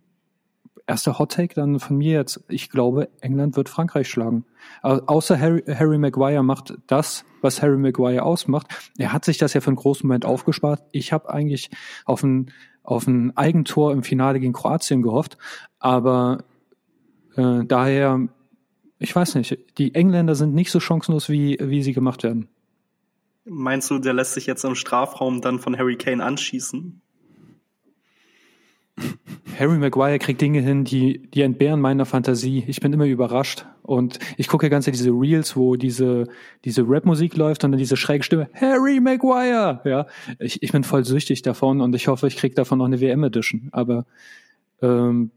[0.88, 2.44] erster Hot Take dann von mir jetzt.
[2.48, 4.46] Ich glaube, England wird Frankreich schlagen.
[4.82, 8.68] außer Harry, Harry Maguire macht das, was Harry Maguire ausmacht.
[8.98, 10.82] Er hat sich das ja für einen großen Moment aufgespart.
[10.92, 11.70] Ich habe eigentlich
[12.06, 12.52] auf ein,
[12.84, 15.38] auf ein Eigentor im Finale gegen Kroatien gehofft.
[15.80, 16.44] Aber
[17.36, 18.28] äh, daher,
[19.00, 22.50] ich weiß nicht, die Engländer sind nicht so chancenlos, wie, wie sie gemacht werden.
[23.46, 27.02] Meinst du, der lässt sich jetzt im Strafraum dann von Harry Kane anschießen?
[29.60, 32.64] Harry Maguire kriegt Dinge hin, die, die entbehren meiner Fantasie.
[32.68, 33.66] Ich bin immer überrascht.
[33.84, 36.28] Und ich gucke ganz diese Reels, wo diese,
[36.66, 39.82] diese Rap-Musik läuft und dann diese schräge Stimme, Harry Maguire!
[39.84, 40.08] Ja,
[40.40, 43.70] ich, ich bin voll süchtig davon und ich hoffe, ich kriege davon noch eine WM-Edition.
[43.72, 44.06] Aber
[44.82, 45.32] ähm,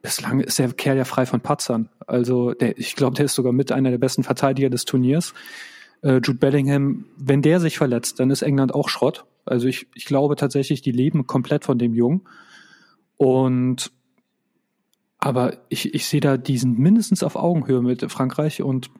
[0.00, 1.88] bislang ist der Kerl ja frei von Patzern.
[2.06, 5.34] Also der, ich glaube, der ist sogar mit einer der besten Verteidiger des Turniers.
[6.02, 9.24] Äh, Jude Bellingham, wenn der sich verletzt, dann ist England auch Schrott.
[9.44, 12.22] Also ich, ich glaube tatsächlich, die leben komplett von dem Jungen.
[13.22, 13.92] Und
[15.18, 18.90] aber ich, ich sehe da, die sind mindestens auf Augenhöhe mit Frankreich und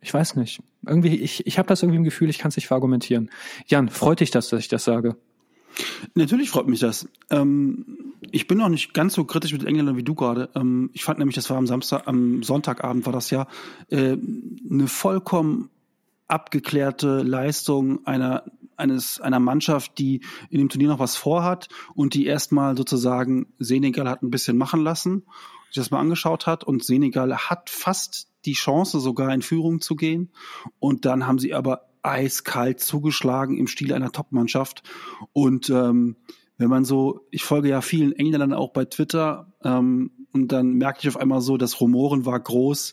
[0.00, 0.62] ich weiß nicht.
[0.86, 3.30] Irgendwie, ich, ich habe das irgendwie im Gefühl, ich kann es nicht verargumentieren.
[3.66, 5.18] Jan, freut dich das, dass ich das sage?
[6.14, 7.06] Natürlich freut mich das.
[7.28, 10.48] Ähm, ich bin noch nicht ganz so kritisch mit Engländern wie du gerade.
[10.54, 13.46] Ähm, ich fand nämlich, das war am Samstag, am Sonntagabend war das ja
[13.90, 14.16] äh,
[14.70, 15.68] eine vollkommen
[16.28, 18.44] abgeklärte Leistung einer
[18.76, 24.08] eines einer Mannschaft, die in dem Turnier noch was vorhat und die erstmal sozusagen Senegal
[24.08, 25.24] hat ein bisschen machen lassen,
[25.66, 29.96] sich das mal angeschaut hat und Senegal hat fast die Chance sogar in Führung zu
[29.96, 30.30] gehen.
[30.78, 34.82] Und dann haben sie aber eiskalt zugeschlagen im Stil einer Top-Mannschaft.
[35.32, 36.16] Und ähm,
[36.56, 41.00] wenn man so, ich folge ja vielen Engländern auch bei Twitter ähm, und dann merke
[41.02, 42.92] ich auf einmal so, das Rumoren war groß,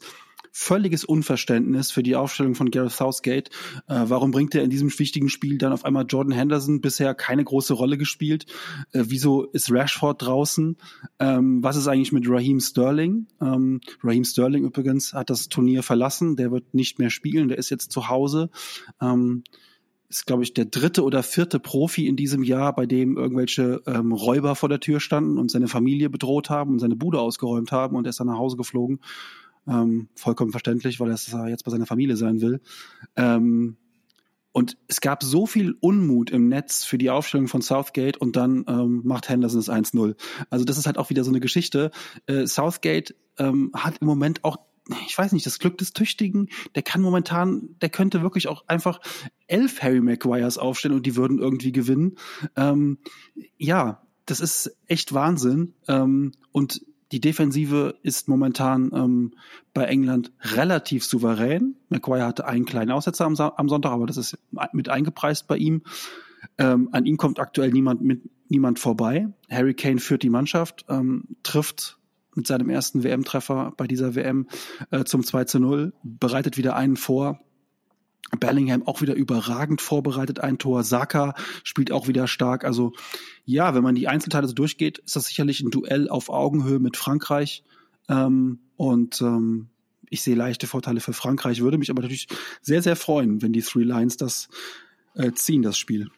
[0.55, 3.49] völliges Unverständnis für die Aufstellung von Gareth Southgate.
[3.87, 7.43] Äh, warum bringt er in diesem wichtigen Spiel dann auf einmal Jordan Henderson bisher keine
[7.43, 8.45] große Rolle gespielt?
[8.91, 10.77] Äh, wieso ist Rashford draußen?
[11.19, 13.27] Ähm, was ist eigentlich mit Raheem Sterling?
[13.41, 16.35] Ähm, Raheem Sterling übrigens hat das Turnier verlassen.
[16.35, 17.47] Der wird nicht mehr spielen.
[17.47, 18.51] Der ist jetzt zu Hause.
[19.01, 19.43] Ähm,
[20.07, 24.11] ist, glaube ich, der dritte oder vierte Profi in diesem Jahr, bei dem irgendwelche ähm,
[24.11, 27.95] Räuber vor der Tür standen und seine Familie bedroht haben und seine Bude ausgeräumt haben
[27.95, 28.99] und er ist dann nach Hause geflogen.
[29.67, 32.61] Ähm, vollkommen verständlich, weil er jetzt bei seiner Familie sein will.
[33.15, 33.77] Ähm,
[34.51, 38.65] und es gab so viel Unmut im Netz für die Aufstellung von Southgate und dann
[38.67, 40.15] ähm, macht Henderson es 1-0.
[40.51, 41.89] Also das ist halt auch wieder so eine Geschichte.
[42.27, 44.57] Äh, Southgate ähm, hat im Moment auch
[45.07, 48.99] ich weiß nicht, das Glück des Tüchtigen, der kann momentan, der könnte wirklich auch einfach
[49.47, 52.17] elf Harry Maguires aufstellen und die würden irgendwie gewinnen.
[52.57, 52.97] Ähm,
[53.57, 55.73] ja, das ist echt Wahnsinn.
[55.87, 59.33] Ähm, und die Defensive ist momentan ähm,
[59.75, 61.75] bei England relativ souverän.
[61.89, 64.39] McGuire hatte einen kleinen Aussetzer am, am Sonntag, aber das ist
[64.71, 65.83] mit eingepreist bei ihm.
[66.57, 69.27] Ähm, an ihm kommt aktuell niemand mit niemand vorbei.
[69.47, 71.99] Harry Kane führt die Mannschaft, ähm, trifft
[72.33, 74.47] mit seinem ersten WM-Treffer bei dieser WM
[74.89, 77.39] äh, zum 2 zu 0, bereitet wieder einen vor.
[78.39, 80.83] Bellingham auch wieder überragend vorbereitet, ein Tor.
[80.83, 82.65] Saka spielt auch wieder stark.
[82.65, 82.93] Also
[83.45, 86.97] ja, wenn man die Einzelteile so durchgeht, ist das sicherlich ein Duell auf Augenhöhe mit
[86.97, 87.63] Frankreich.
[88.09, 89.69] Ähm, und ähm,
[90.09, 92.27] ich sehe leichte Vorteile für Frankreich, würde mich aber natürlich
[92.61, 94.49] sehr, sehr freuen, wenn die Three Lions das
[95.15, 96.09] äh, ziehen, das Spiel.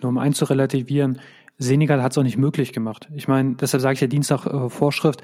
[0.00, 1.20] Nur um eins zu relativieren,
[1.58, 3.08] Senegal hat es auch nicht möglich gemacht.
[3.14, 5.22] Ich meine, deshalb sage ich ja Dienstag äh, Vorschrift.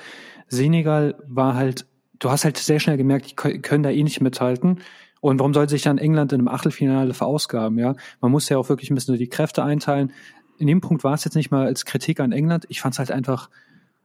[0.48, 1.86] Senegal war halt,
[2.18, 4.80] du hast halt sehr schnell gemerkt, die können da eh nicht mithalten.
[5.20, 7.78] Und warum soll sich dann England in einem Achtelfinale verausgaben?
[7.78, 10.12] Ja, man muss ja auch wirklich ein bisschen die Kräfte einteilen.
[10.58, 12.66] In dem Punkt war es jetzt nicht mal als Kritik an England.
[12.68, 13.48] Ich fand es halt einfach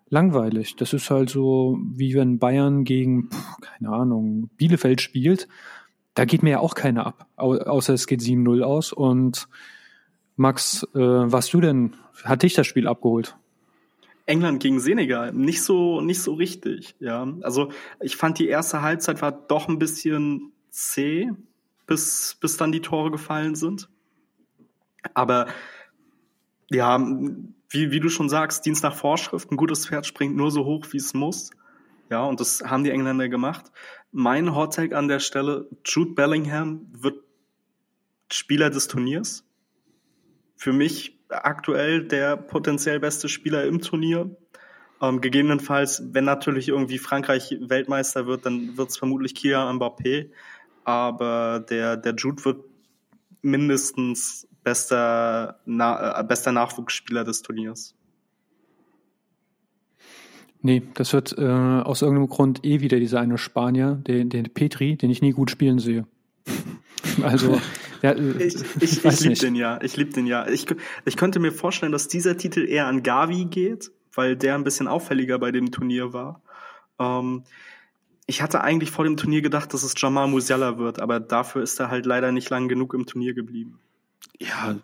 [0.09, 0.75] langweilig.
[0.75, 3.29] Das ist halt so, wie wenn Bayern gegen,
[3.61, 5.47] keine Ahnung, Bielefeld spielt.
[6.13, 8.93] Da geht mir ja auch keiner ab, außer es geht 7-0 aus.
[8.93, 9.47] Und
[10.35, 13.35] Max, äh, warst du denn, hat dich das Spiel abgeholt?
[14.25, 17.27] England gegen Senegal, nicht so, nicht so richtig, ja.
[17.41, 21.31] Also, ich fand die erste Halbzeit war doch ein bisschen C,
[21.85, 23.89] bis, bis dann die Tore gefallen sind.
[25.13, 25.45] Aber
[26.71, 26.99] ja,
[27.69, 30.87] wie, wie du schon sagst, Dienst nach Vorschrift, ein gutes Pferd springt nur so hoch,
[30.89, 31.51] wie es muss.
[32.09, 33.71] Ja, und das haben die Engländer gemacht.
[34.11, 37.23] Mein Hot Take an der Stelle, Jude Bellingham wird
[38.31, 39.45] Spieler des Turniers.
[40.55, 44.35] Für mich aktuell der potenziell beste Spieler im Turnier.
[45.03, 50.31] Ähm, gegebenenfalls, wenn natürlich irgendwie Frankreich Weltmeister wird, dann wird es vermutlich Kylian Mbappé
[50.83, 52.63] aber der, der Jude wird
[53.41, 57.95] mindestens bester, na, äh, bester Nachwuchsspieler des Turniers.
[60.61, 64.95] Nee, das wird äh, aus irgendeinem Grund eh wieder dieser eine Spanier, den, den Petri,
[64.95, 66.07] den ich nie gut spielen sehe.
[67.21, 67.59] also,
[68.01, 69.81] ja, äh, ich, ich, ich liebe den ja.
[69.81, 70.47] Ich liebe den ja.
[70.47, 70.65] Ich,
[71.03, 74.87] ich könnte mir vorstellen, dass dieser Titel eher an Gavi geht, weil der ein bisschen
[74.87, 76.41] auffälliger bei dem Turnier war.
[76.97, 77.43] Ähm,
[78.33, 81.79] ich hatte eigentlich vor dem Turnier gedacht, dass es Jamal Musiala wird, aber dafür ist
[81.79, 83.79] er halt leider nicht lang genug im Turnier geblieben.
[84.39, 84.75] Ja,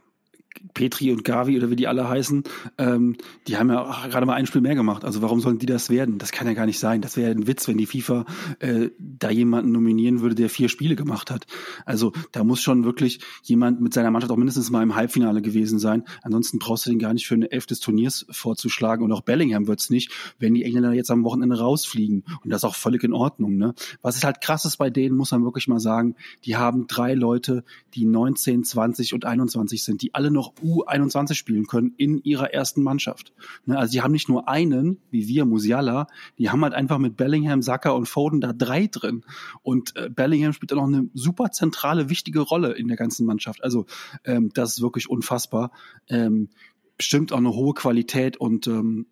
[0.73, 2.43] Petri und Gavi oder wie die alle heißen,
[2.77, 3.15] ähm,
[3.47, 5.05] die haben ja gerade mal ein Spiel mehr gemacht.
[5.05, 6.17] Also warum sollen die das werden?
[6.17, 7.01] Das kann ja gar nicht sein.
[7.01, 8.25] Das wäre ja ein Witz, wenn die FIFA
[8.59, 11.45] äh, da jemanden nominieren würde, der vier Spiele gemacht hat.
[11.85, 15.79] Also da muss schon wirklich jemand mit seiner Mannschaft auch mindestens mal im Halbfinale gewesen
[15.79, 16.03] sein.
[16.21, 19.03] Ansonsten brauchst du den gar nicht für eine Elf des Turniers vorzuschlagen.
[19.03, 22.23] Und auch Bellingham wird's nicht, wenn die Engländer jetzt am Wochenende rausfliegen.
[22.43, 23.57] Und das ist auch völlig in Ordnung.
[23.57, 23.73] Ne?
[24.01, 27.13] Was ist halt krass ist bei denen, muss man wirklich mal sagen, die haben drei
[27.13, 32.53] Leute, die 19, 20 und 21 sind, die alle noch U21 spielen können in ihrer
[32.53, 33.33] ersten Mannschaft.
[33.65, 36.07] Ne, also die haben nicht nur einen, wie wir, Musiala,
[36.37, 39.23] die haben halt einfach mit Bellingham, Saka und Foden da drei drin.
[39.61, 43.63] Und äh, Bellingham spielt da noch eine super zentrale, wichtige Rolle in der ganzen Mannschaft.
[43.63, 43.85] Also
[44.23, 45.71] ähm, das ist wirklich unfassbar.
[46.07, 46.49] Ähm,
[46.97, 49.07] bestimmt auch eine hohe Qualität und ähm,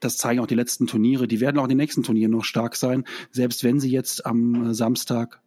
[0.00, 1.28] das zeigen auch die letzten Turniere.
[1.28, 4.70] Die werden auch in den nächsten Turnieren noch stark sein, selbst wenn sie jetzt am
[4.70, 5.42] äh, Samstag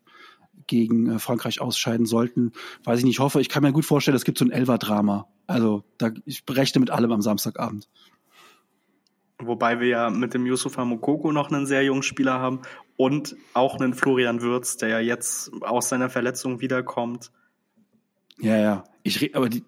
[0.68, 2.54] gegen äh, Frankreich ausscheiden sollten.
[2.84, 5.28] Weiß ich nicht, ich hoffe, ich kann mir gut vorstellen, es gibt so ein Elver-Drama.
[5.48, 7.88] Also da, ich rechne mit allem am Samstagabend.
[9.40, 12.62] Wobei wir ja mit dem Yusufa Mokoko noch einen sehr jungen Spieler haben
[12.96, 17.32] und auch einen Florian Würz, der ja jetzt aus seiner Verletzung wiederkommt.
[18.40, 18.84] Ja, ja.
[19.04, 19.64] Ich aber die,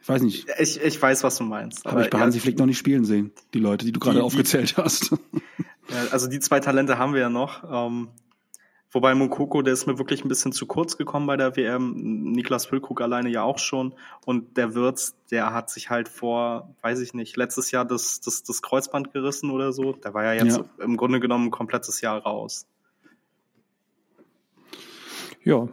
[0.00, 0.46] ich weiß nicht.
[0.58, 1.86] Ich, ich weiß, was du meinst.
[1.86, 4.22] Aber, aber ich bei Hansi Flick noch nicht spielen sehen, die Leute, die du gerade
[4.22, 5.12] aufgezählt hast.
[5.90, 7.62] Ja, also die zwei Talente haben wir ja noch.
[7.70, 8.08] Ähm,
[8.94, 11.94] Wobei Mukoko, der ist mir wirklich ein bisschen zu kurz gekommen bei der WM.
[12.30, 13.92] Niklas Füllkrug alleine ja auch schon.
[14.24, 18.44] Und der Wirtz, der hat sich halt vor, weiß ich nicht, letztes Jahr das, das,
[18.44, 19.94] das Kreuzband gerissen oder so.
[19.94, 20.64] Der war ja jetzt ja.
[20.78, 22.68] im Grunde genommen ein komplettes Jahr raus.
[25.42, 25.66] Ja.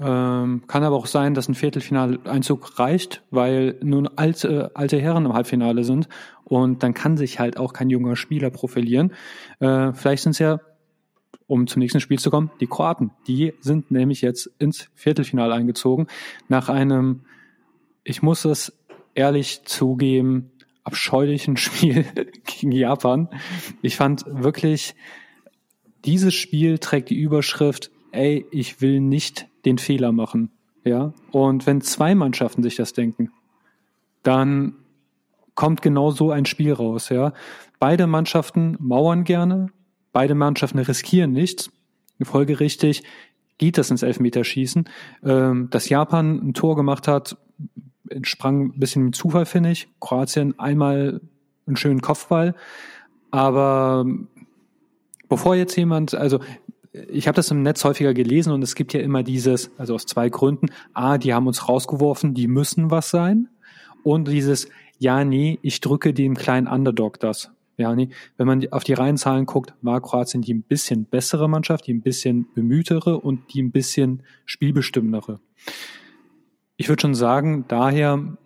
[0.00, 5.34] Ähm, kann aber auch sein, dass ein Viertelfinaleinzug reicht, weil nun alte, alte Herren im
[5.34, 6.08] Halbfinale sind
[6.42, 9.12] und dann kann sich halt auch kein junger Spieler profilieren.
[9.60, 10.58] Äh, vielleicht sind es ja
[11.50, 13.10] um zum nächsten Spiel zu kommen, die Kroaten.
[13.26, 16.06] Die sind nämlich jetzt ins Viertelfinale eingezogen
[16.48, 17.22] nach einem,
[18.04, 18.72] ich muss es
[19.14, 20.52] ehrlich zugeben,
[20.84, 22.06] abscheulichen Spiel
[22.44, 23.28] gegen Japan.
[23.82, 24.94] Ich fand wirklich,
[26.04, 30.52] dieses Spiel trägt die Überschrift, ey, ich will nicht den Fehler machen.
[30.84, 33.32] Ja, und wenn zwei Mannschaften sich das denken,
[34.22, 34.76] dann
[35.54, 37.34] kommt genau so ein Spiel raus, ja.
[37.80, 39.70] Beide Mannschaften mauern gerne,
[40.12, 41.70] Beide Mannschaften riskieren nichts.
[42.22, 43.02] Folgerichtig
[43.58, 44.88] geht das ins Elfmeterschießen.
[45.24, 47.36] Ähm, dass Japan ein Tor gemacht hat,
[48.08, 49.88] entsprang ein bisschen im Zufall, finde ich.
[50.00, 51.20] Kroatien einmal
[51.66, 52.54] einen schönen Kopfball.
[53.30, 54.04] Aber
[55.28, 56.40] bevor jetzt jemand, also
[56.92, 60.06] ich habe das im Netz häufiger gelesen und es gibt ja immer dieses, also aus
[60.06, 60.66] zwei Gründen.
[60.92, 63.48] A, die haben uns rausgeworfen, die müssen was sein.
[64.02, 64.68] Und dieses,
[64.98, 67.52] ja, nee, ich drücke dem kleinen Underdog das.
[67.80, 68.10] Ja, nee.
[68.36, 72.02] Wenn man auf die Reihenzahlen guckt, war Kroatien die ein bisschen bessere Mannschaft, die ein
[72.02, 75.40] bisschen bemühtere und die ein bisschen spielbestimmendere.
[76.76, 78.36] Ich würde schon sagen, daher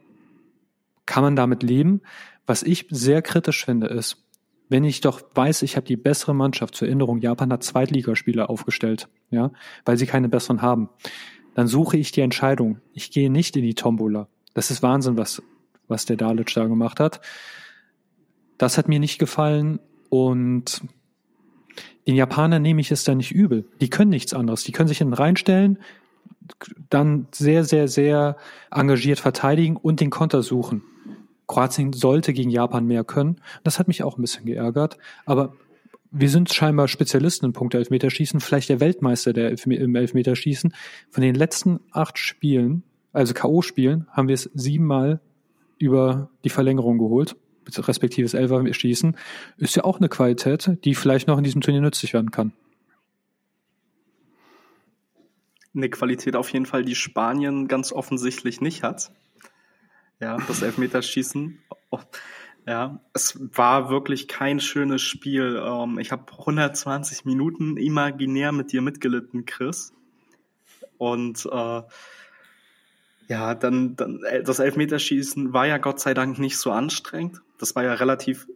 [1.04, 2.00] kann man damit leben.
[2.46, 4.24] Was ich sehr kritisch finde, ist,
[4.68, 9.08] wenn ich doch weiß, ich habe die bessere Mannschaft zur Erinnerung, Japan hat Zweitligaspieler aufgestellt,
[9.30, 9.50] ja,
[9.84, 10.90] weil sie keine besseren haben,
[11.56, 12.80] dann suche ich die Entscheidung.
[12.92, 14.28] Ich gehe nicht in die Tombola.
[14.54, 15.42] Das ist Wahnsinn, was,
[15.88, 17.20] was der Dalic da gemacht hat.
[18.58, 20.82] Das hat mir nicht gefallen und
[22.06, 23.66] den Japanern nehme ich es da nicht übel.
[23.80, 24.64] Die können nichts anderes.
[24.64, 25.78] Die können sich hinten reinstellen,
[26.90, 28.36] dann sehr, sehr, sehr
[28.70, 30.82] engagiert verteidigen und den Konter suchen.
[31.46, 33.36] Kroatien sollte gegen Japan mehr können.
[33.64, 34.98] Das hat mich auch ein bisschen geärgert.
[35.24, 35.54] Aber
[36.10, 40.74] wir sind scheinbar Spezialisten in Punkte Elfmeterschießen, vielleicht der Weltmeister der Elf im Elfmeterschießen.
[41.10, 45.20] Von den letzten acht Spielen, also K.O.-Spielen, haben wir es siebenmal
[45.78, 47.36] über die Verlängerung geholt
[47.76, 49.16] respektives Elfer schießen,
[49.56, 52.52] ist ja auch eine Qualität, die vielleicht noch in diesem Turnier nützlich werden kann.
[55.74, 59.10] Eine Qualität auf jeden Fall, die Spanien ganz offensichtlich nicht hat.
[60.20, 61.58] Ja, das Elfmeterschießen.
[61.90, 61.98] Oh,
[62.66, 65.60] ja, es war wirklich kein schönes Spiel.
[65.62, 69.92] Ähm, ich habe 120 Minuten imaginär mit dir mitgelitten, Chris.
[70.96, 71.82] Und äh,
[73.28, 77.40] ja, dann, dann äh, das Elfmeterschießen war ja Gott sei Dank nicht so anstrengend.
[77.58, 78.46] Das war ja relativ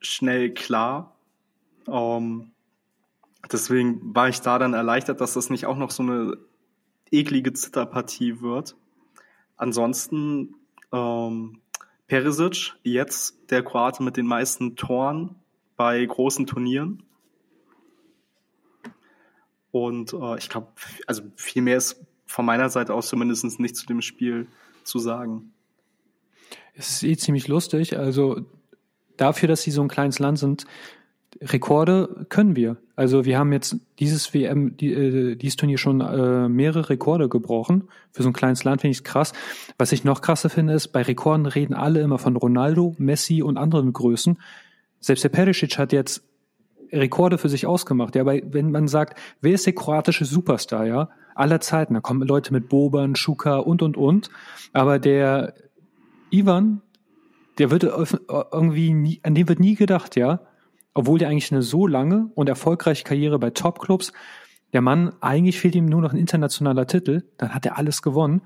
[0.00, 1.16] schnell klar.
[1.88, 2.50] Ähm,
[3.50, 6.36] deswegen war ich da dann erleichtert, dass das nicht auch noch so eine
[7.10, 8.76] eklige Zitterpartie wird.
[9.56, 10.56] Ansonsten
[10.92, 11.60] ähm,
[12.06, 15.36] Perisic, jetzt der Kroate mit den meisten Toren
[15.76, 17.02] bei großen Turnieren.
[19.70, 20.68] Und äh, ich glaube,
[21.06, 24.46] also viel mehr ist von meiner Seite aus zumindest nicht zu dem Spiel
[24.84, 25.52] zu sagen.
[26.74, 27.98] Es ist eh ziemlich lustig.
[27.98, 28.46] Also
[29.16, 30.64] dafür, dass sie so ein kleines Land sind,
[31.40, 32.76] Rekorde können wir.
[32.96, 37.88] Also wir haben jetzt dieses WM, die, äh, dieses Turnier schon äh, mehrere Rekorde gebrochen.
[38.12, 39.32] Für so ein kleines Land finde ich es krass.
[39.78, 43.56] Was ich noch krasser finde, ist, bei Rekorden reden alle immer von Ronaldo, Messi und
[43.56, 44.38] anderen Größen.
[45.00, 46.22] Selbst der Perisic hat jetzt
[46.92, 48.14] Rekorde für sich ausgemacht.
[48.14, 52.26] Ja, aber wenn man sagt, wer ist der kroatische Superstar, ja, aller Zeiten, da kommen
[52.26, 54.30] Leute mit Boban, Schuka und und und.
[54.72, 55.54] Aber der
[56.30, 56.82] Ivan,
[57.58, 60.40] der wird irgendwie nie, an den wird nie gedacht, ja
[60.94, 64.12] obwohl der eigentlich eine so lange und erfolgreiche Karriere bei Topclubs,
[64.72, 68.42] der Mann, eigentlich fehlt ihm nur noch ein internationaler Titel, dann hat er alles gewonnen.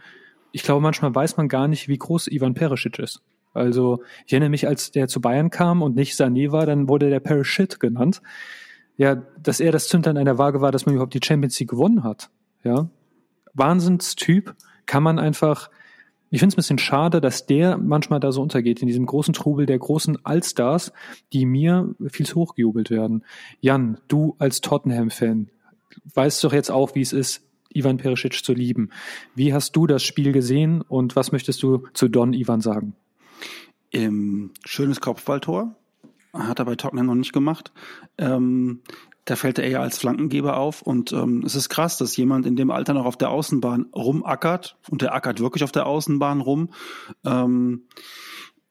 [0.53, 3.23] Ich glaube, manchmal weiß man gar nicht, wie groß Ivan Perisic ist.
[3.53, 7.11] Also, ich erinnere mich, als der zu Bayern kam und nicht Sané war, dann wurde
[7.11, 8.23] der Perisic genannt.
[8.97, 12.03] Ja, dass er das Zündern einer Waage war, dass man überhaupt die Champions League gewonnen
[12.03, 12.31] hat.
[12.67, 12.89] Ja.
[13.55, 14.55] Wahnsinnstyp
[14.87, 15.71] kann man einfach
[16.31, 19.33] ich finde es ein bisschen schade, dass der manchmal da so untergeht, in diesem großen
[19.33, 20.93] Trubel der großen Allstars,
[21.33, 23.25] die mir viel zu hoch gejubelt werden.
[23.61, 25.51] Jan, du als Tottenham-Fan,
[26.15, 28.91] weißt doch jetzt auch, wie es ist, Ivan Perisic zu lieben.
[29.35, 32.95] Wie hast du das Spiel gesehen und was möchtest du zu Don Ivan sagen?
[33.93, 35.77] Ähm, schönes Kopfballtor.
[36.33, 37.73] Hat er bei Tottenham noch nicht gemacht.
[38.19, 38.81] Ähm,
[39.27, 40.83] da fällt er eher als Flankengeber auf.
[40.83, 44.79] Und ähm, es ist krass, dass jemand in dem Alter noch auf der Außenbahn rumackert
[44.89, 46.71] und der ackert wirklich auf der Außenbahn rum.
[47.25, 47.83] Ähm,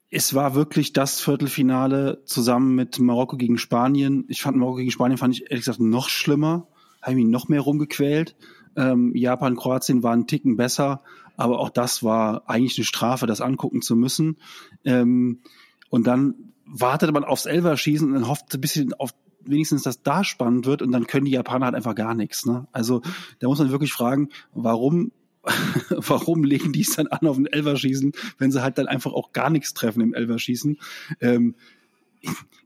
[0.10, 4.24] es war wirklich das Viertelfinale zusammen mit Marokko gegen Spanien.
[4.30, 6.68] Ich fand Marokko gegen Spanien fand ich ehrlich gesagt noch schlimmer.
[7.01, 8.38] Habe mich noch mehr rumgequält.
[8.78, 11.01] Ähm, Japan, Kroatien waren Ticken besser,
[11.36, 14.38] aber auch das war eigentlich eine Strafe, das angucken zu müssen.
[14.86, 15.41] Ähm,
[15.89, 19.12] und dann wartete man aufs Elverschießen und hoffte ein bisschen auf
[19.45, 22.45] wenigstens das da spannend wird und dann können die Japaner halt einfach gar nichts.
[22.45, 22.67] Ne?
[22.71, 23.01] Also
[23.39, 25.11] da muss man wirklich fragen, warum
[25.89, 29.31] warum legen die es dann an auf ein Elverschießen, wenn sie halt dann einfach auch
[29.31, 30.79] gar nichts treffen im Elverschießen?
[31.21, 31.55] Ähm,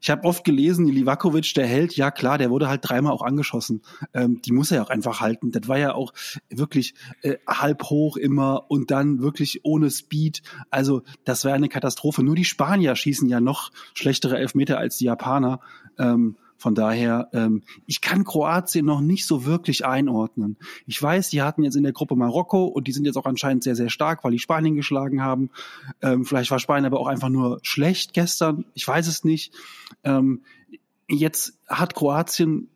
[0.02, 3.82] ich habe oft gelesen, Livakovic, der Held, ja klar, der wurde halt dreimal auch angeschossen.
[4.14, 5.52] Ähm, die muss er ja auch einfach halten.
[5.52, 6.14] Das war ja auch
[6.50, 10.42] wirklich äh, halb hoch immer und dann wirklich ohne Speed.
[10.70, 12.24] Also das wäre eine Katastrophe.
[12.24, 15.60] Nur die Spanier schießen ja noch schlechtere Elfmeter als die Japaner.
[15.98, 20.58] Ähm, von daher, ähm, ich kann Kroatien noch nicht so wirklich einordnen.
[20.86, 23.64] Ich weiß, die hatten jetzt in der Gruppe Marokko und die sind jetzt auch anscheinend
[23.64, 25.52] sehr, sehr stark, weil die Spanien geschlagen haben.
[26.02, 28.66] Ähm, vielleicht war Spanien aber auch einfach nur schlecht gestern.
[28.74, 29.54] Ich weiß es nicht.
[30.04, 30.42] Ähm,
[31.08, 32.68] jetzt hat Kroatien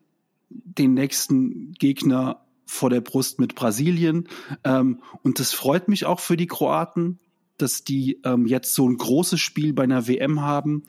[0.49, 4.29] den nächsten Gegner vor der Brust mit Brasilien.
[4.63, 7.19] Ähm, und das freut mich auch für die Kroaten,
[7.57, 10.83] dass die ähm, jetzt so ein großes Spiel bei einer WM haben.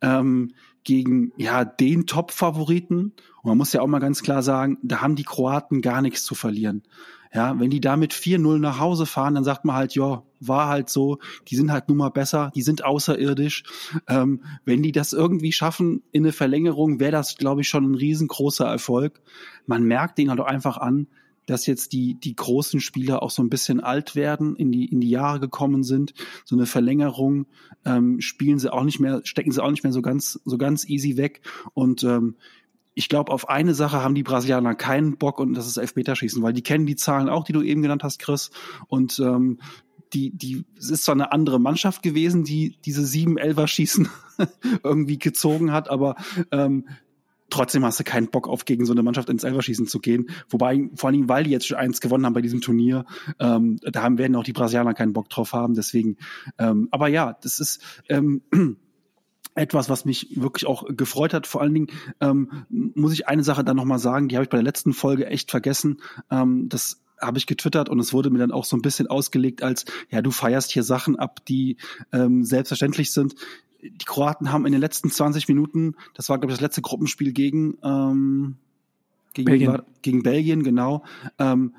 [0.00, 0.54] Ähm,
[0.88, 3.12] gegen ja den Top-Favoriten.
[3.42, 6.24] Und man muss ja auch mal ganz klar sagen, da haben die Kroaten gar nichts
[6.24, 6.82] zu verlieren.
[7.34, 10.88] Ja, wenn die damit 4-0 nach Hause fahren, dann sagt man halt, ja, war halt
[10.88, 11.18] so,
[11.48, 13.64] die sind halt nun mal besser, die sind außerirdisch.
[14.06, 17.94] Ähm, wenn die das irgendwie schaffen in eine Verlängerung, wäre das, glaube ich, schon ein
[17.94, 19.20] riesengroßer Erfolg.
[19.66, 21.06] Man merkt denen halt auch einfach an,
[21.48, 25.00] dass jetzt die, die großen Spieler auch so ein bisschen alt werden, in die, in
[25.00, 26.12] die Jahre gekommen sind.
[26.44, 27.46] So eine Verlängerung
[27.84, 30.86] ähm, spielen sie auch nicht mehr, stecken sie auch nicht mehr so ganz, so ganz
[30.88, 31.40] easy weg.
[31.72, 32.36] Und ähm,
[32.94, 36.52] ich glaube, auf eine Sache haben die Brasilianer keinen Bock und das ist Elfmeterschießen, weil
[36.52, 38.50] die kennen die Zahlen auch, die du eben genannt hast, Chris.
[38.88, 39.58] Und ähm,
[40.12, 44.08] die, die, es ist zwar eine andere Mannschaft gewesen, die diese sieben Elfer schießen
[44.82, 46.16] irgendwie gezogen hat, aber
[46.50, 46.86] ähm,
[47.50, 50.30] trotzdem hast du keinen Bock auf gegen so eine Mannschaft ins Elverschießen zu gehen.
[50.48, 53.04] Wobei, vor allem, weil die jetzt schon eins gewonnen haben bei diesem Turnier,
[53.38, 55.74] ähm, da haben, werden auch die Brasilianer keinen Bock drauf haben.
[55.74, 56.16] Deswegen,
[56.58, 58.42] ähm, aber ja, das ist ähm,
[59.54, 61.46] etwas, was mich wirklich auch gefreut hat.
[61.46, 61.88] Vor allen Dingen
[62.20, 65.26] ähm, muss ich eine Sache dann nochmal sagen, die habe ich bei der letzten Folge
[65.26, 66.00] echt vergessen.
[66.30, 69.62] Ähm, das habe ich getwittert und es wurde mir dann auch so ein bisschen ausgelegt
[69.62, 71.76] als, ja, du feierst hier Sachen ab, die
[72.12, 73.34] ähm, selbstverständlich sind
[73.82, 77.32] die Kroaten haben in den letzten 20 Minuten, das war glaube ich das letzte Gruppenspiel
[77.32, 78.56] gegen ähm,
[79.34, 81.04] gegen Belgien, gegen Belgien genau,
[81.38, 81.74] ähm,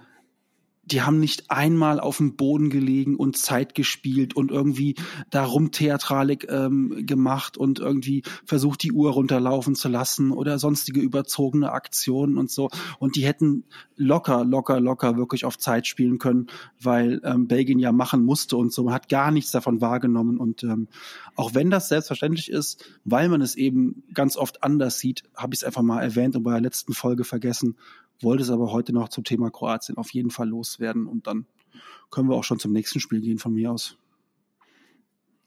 [0.92, 4.96] die haben nicht einmal auf dem Boden gelegen und Zeit gespielt und irgendwie
[5.30, 11.72] darum Theatralik ähm, gemacht und irgendwie versucht, die Uhr runterlaufen zu lassen oder sonstige überzogene
[11.72, 12.70] Aktionen und so.
[13.00, 13.64] Und die hätten
[13.96, 16.48] locker, locker, locker wirklich auf Zeit spielen können,
[16.82, 18.84] weil ähm, Belgien ja machen musste und so.
[18.84, 20.38] Man hat gar nichts davon wahrgenommen.
[20.38, 20.88] Und ähm,
[21.36, 25.62] auch wenn das selbstverständlich ist, weil man es eben ganz oft anders sieht, habe ich
[25.62, 27.76] es einfach mal erwähnt und bei der letzten Folge vergessen
[28.22, 31.46] wollte es aber heute noch zum Thema Kroatien auf jeden Fall loswerden und dann
[32.10, 33.98] können wir auch schon zum nächsten Spiel gehen von mir aus.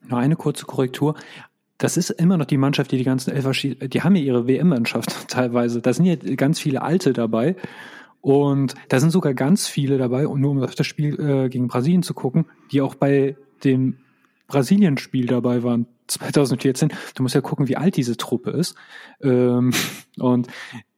[0.09, 1.15] Noch eine kurze Korrektur.
[1.79, 3.51] Das ist immer noch die Mannschaft, die die ganzen Elfer.
[3.53, 5.81] Die haben ja ihre WM-Mannschaft teilweise.
[5.81, 7.57] Da sind ja ganz viele Alte dabei.
[8.21, 11.67] Und da sind sogar ganz viele dabei, und nur um auf das Spiel äh, gegen
[11.67, 13.99] Brasilien zu gucken, die auch bei dem
[14.53, 16.93] Brasilien-Spiel dabei waren, 2014.
[17.15, 18.75] Du musst ja gucken, wie alt diese Truppe ist.
[19.23, 19.73] Ähm,
[20.19, 20.49] und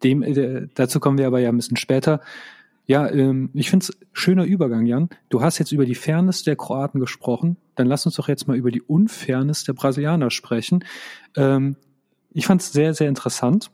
[0.03, 2.21] dem, äh, dazu kommen wir aber ja ein bisschen später.
[2.87, 5.09] Ja, ähm, ich finde es schöner Übergang, Jan.
[5.31, 7.57] Du hast jetzt über die Fairness der Kroaten gesprochen.
[7.77, 10.85] Dann lass uns doch jetzt mal über die Unfairness der Brasilianer sprechen.
[11.37, 11.77] Ähm,
[12.33, 13.71] ich fand es sehr, sehr interessant.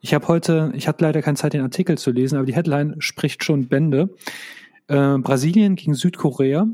[0.00, 2.96] Ich habe heute, ich hatte leider keine Zeit, den Artikel zu lesen, aber die Headline
[2.98, 4.08] spricht schon Bände.
[4.88, 6.66] Äh, Brasilien gegen Südkorea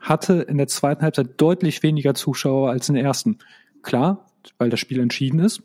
[0.00, 3.38] hatte in der zweiten Halbzeit deutlich weniger Zuschauer als in der ersten.
[3.82, 4.26] Klar,
[4.58, 5.62] weil das Spiel entschieden ist,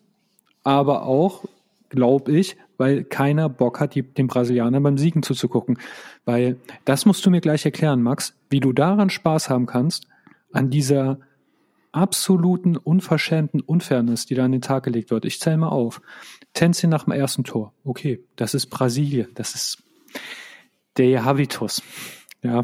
[0.64, 1.46] aber auch,
[1.90, 5.80] glaube ich, weil keiner Bock hat, den Brasilianern beim Siegen zuzugucken.
[6.26, 10.08] Weil das musst du mir gleich erklären, Max, wie du daran Spaß haben kannst,
[10.52, 11.20] an dieser
[11.92, 15.24] absoluten, unverschämten Unfairness, die da an den Tag gelegt wird.
[15.24, 16.02] Ich zähle mal auf.
[16.54, 17.74] Tänzchen nach dem ersten Tor.
[17.86, 19.30] Okay, das ist Brasilien.
[19.36, 19.84] Das ist
[20.98, 21.82] der Habitus.
[22.46, 22.62] Ja.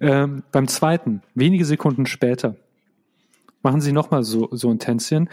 [0.00, 2.56] ähm, beim zweiten, wenige Sekunden später,
[3.62, 5.28] machen sie nochmal so, so ein Tänzchen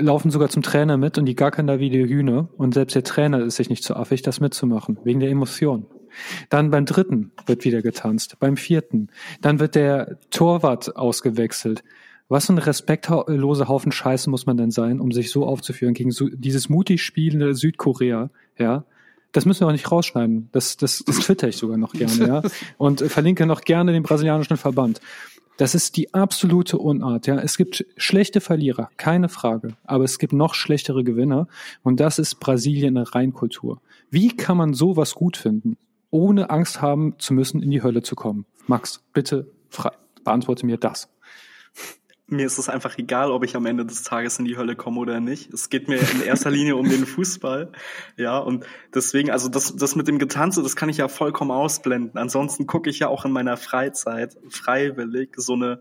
[0.00, 2.48] laufen sogar zum Trainer mit und die gackern da wie die Hühner.
[2.56, 5.86] Und selbst der Trainer ist sich nicht so affig, das mitzumachen, wegen der Emotion.
[6.48, 9.08] Dann beim dritten wird wieder getanzt, beim vierten.
[9.40, 11.84] Dann wird der Torwart ausgewechselt.
[12.28, 16.28] Was ein respektlose Haufen Scheiße muss man denn sein, um sich so aufzuführen gegen so,
[16.28, 18.84] dieses mutig spielende Südkorea, ja?
[19.32, 20.48] Das müssen wir auch nicht rausschneiden.
[20.52, 22.42] Das, das, das twitter ich sogar noch gerne, ja?
[22.78, 25.00] Und verlinke noch gerne den brasilianischen Verband.
[25.58, 27.26] Das ist die absolute Unart.
[27.26, 31.48] Ja, es gibt schlechte Verlierer, keine Frage, aber es gibt noch schlechtere Gewinner
[31.82, 33.80] und das ist Brasilien eine Reinkultur.
[34.08, 35.76] Wie kann man sowas gut finden,
[36.10, 38.46] ohne Angst haben zu müssen, in die Hölle zu kommen?
[38.68, 39.90] Max, bitte frei,
[40.22, 41.08] beantworte mir das
[42.28, 45.00] mir ist es einfach egal, ob ich am Ende des Tages in die Hölle komme
[45.00, 45.52] oder nicht.
[45.52, 47.72] Es geht mir in erster Linie um den Fußball.
[48.16, 52.18] Ja, und deswegen, also das, das mit dem Getanze, das kann ich ja vollkommen ausblenden.
[52.18, 55.80] Ansonsten gucke ich ja auch in meiner Freizeit freiwillig so eine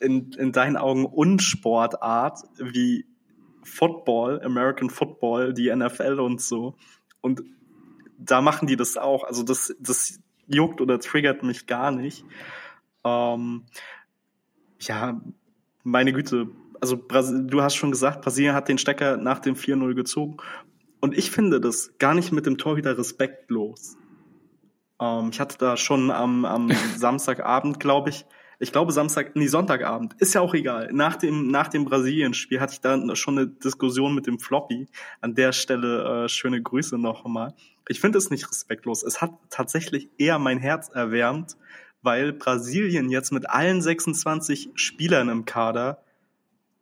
[0.00, 3.06] in, in deinen Augen Unsportart wie
[3.62, 6.76] Football, American Football, die NFL und so.
[7.20, 7.42] Und
[8.18, 9.24] da machen die das auch.
[9.24, 12.24] Also das, das juckt oder triggert mich gar nicht.
[13.04, 13.64] Ähm,
[14.80, 15.20] ja,
[15.82, 16.48] meine Güte,
[16.80, 20.36] also du hast schon gesagt, Brasilien hat den Stecker nach dem 4-0 gezogen.
[21.00, 23.96] Und ich finde das gar nicht mit dem Torhüter respektlos.
[25.00, 28.26] Ähm, ich hatte da schon am, am Samstagabend, glaube ich,
[28.62, 30.90] ich glaube Samstag, nee, Sonntagabend, ist ja auch egal.
[30.92, 34.86] Nach dem, nach dem Brasilien-Spiel hatte ich da schon eine Diskussion mit dem Floppy.
[35.22, 37.54] An der Stelle äh, schöne Grüße nochmal.
[37.88, 39.02] Ich finde es nicht respektlos.
[39.02, 41.56] Es hat tatsächlich eher mein Herz erwärmt,
[42.02, 46.02] weil Brasilien jetzt mit allen 26 Spielern im Kader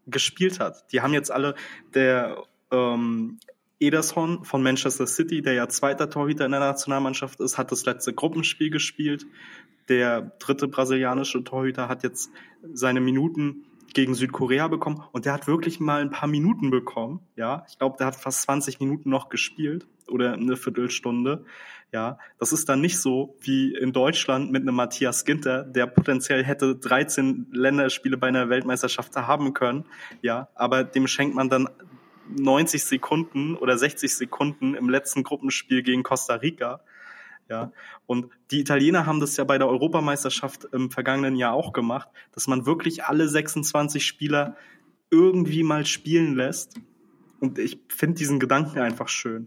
[0.06, 0.90] gespielt hat.
[0.92, 1.54] Die haben jetzt alle
[1.94, 3.38] der ähm,
[3.80, 8.12] Ederson von Manchester City, der ja zweiter Torhüter in der Nationalmannschaft ist, hat das letzte
[8.12, 9.26] Gruppenspiel gespielt.
[9.88, 12.30] Der dritte brasilianische Torhüter hat jetzt
[12.72, 13.64] seine Minuten
[13.94, 17.20] gegen Südkorea bekommen und der hat wirklich mal ein paar Minuten bekommen.
[17.36, 21.44] Ja, ich glaube, der hat fast 20 Minuten noch gespielt oder eine Viertelstunde.
[21.90, 26.44] Ja, das ist dann nicht so wie in Deutschland mit einem Matthias Ginter, der potenziell
[26.44, 29.86] hätte 13 Länderspiele bei einer Weltmeisterschaft haben können.
[30.20, 31.68] Ja, aber dem schenkt man dann
[32.36, 36.80] 90 Sekunden oder 60 Sekunden im letzten Gruppenspiel gegen Costa Rica.
[37.48, 37.72] Ja,
[38.06, 42.46] und die Italiener haben das ja bei der Europameisterschaft im vergangenen Jahr auch gemacht, dass
[42.46, 44.56] man wirklich alle 26 Spieler
[45.10, 46.74] irgendwie mal spielen lässt.
[47.40, 49.46] Und ich finde diesen Gedanken einfach schön.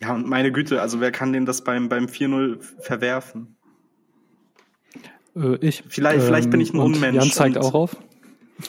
[0.00, 3.56] Ja, und meine Güte, also wer kann denn das beim, beim 4-0 verwerfen?
[5.34, 5.82] Äh, ich.
[5.88, 7.16] Vielleicht, ähm, vielleicht bin ich ein Unmensch.
[7.16, 7.96] Jan zeigt und, auch auf.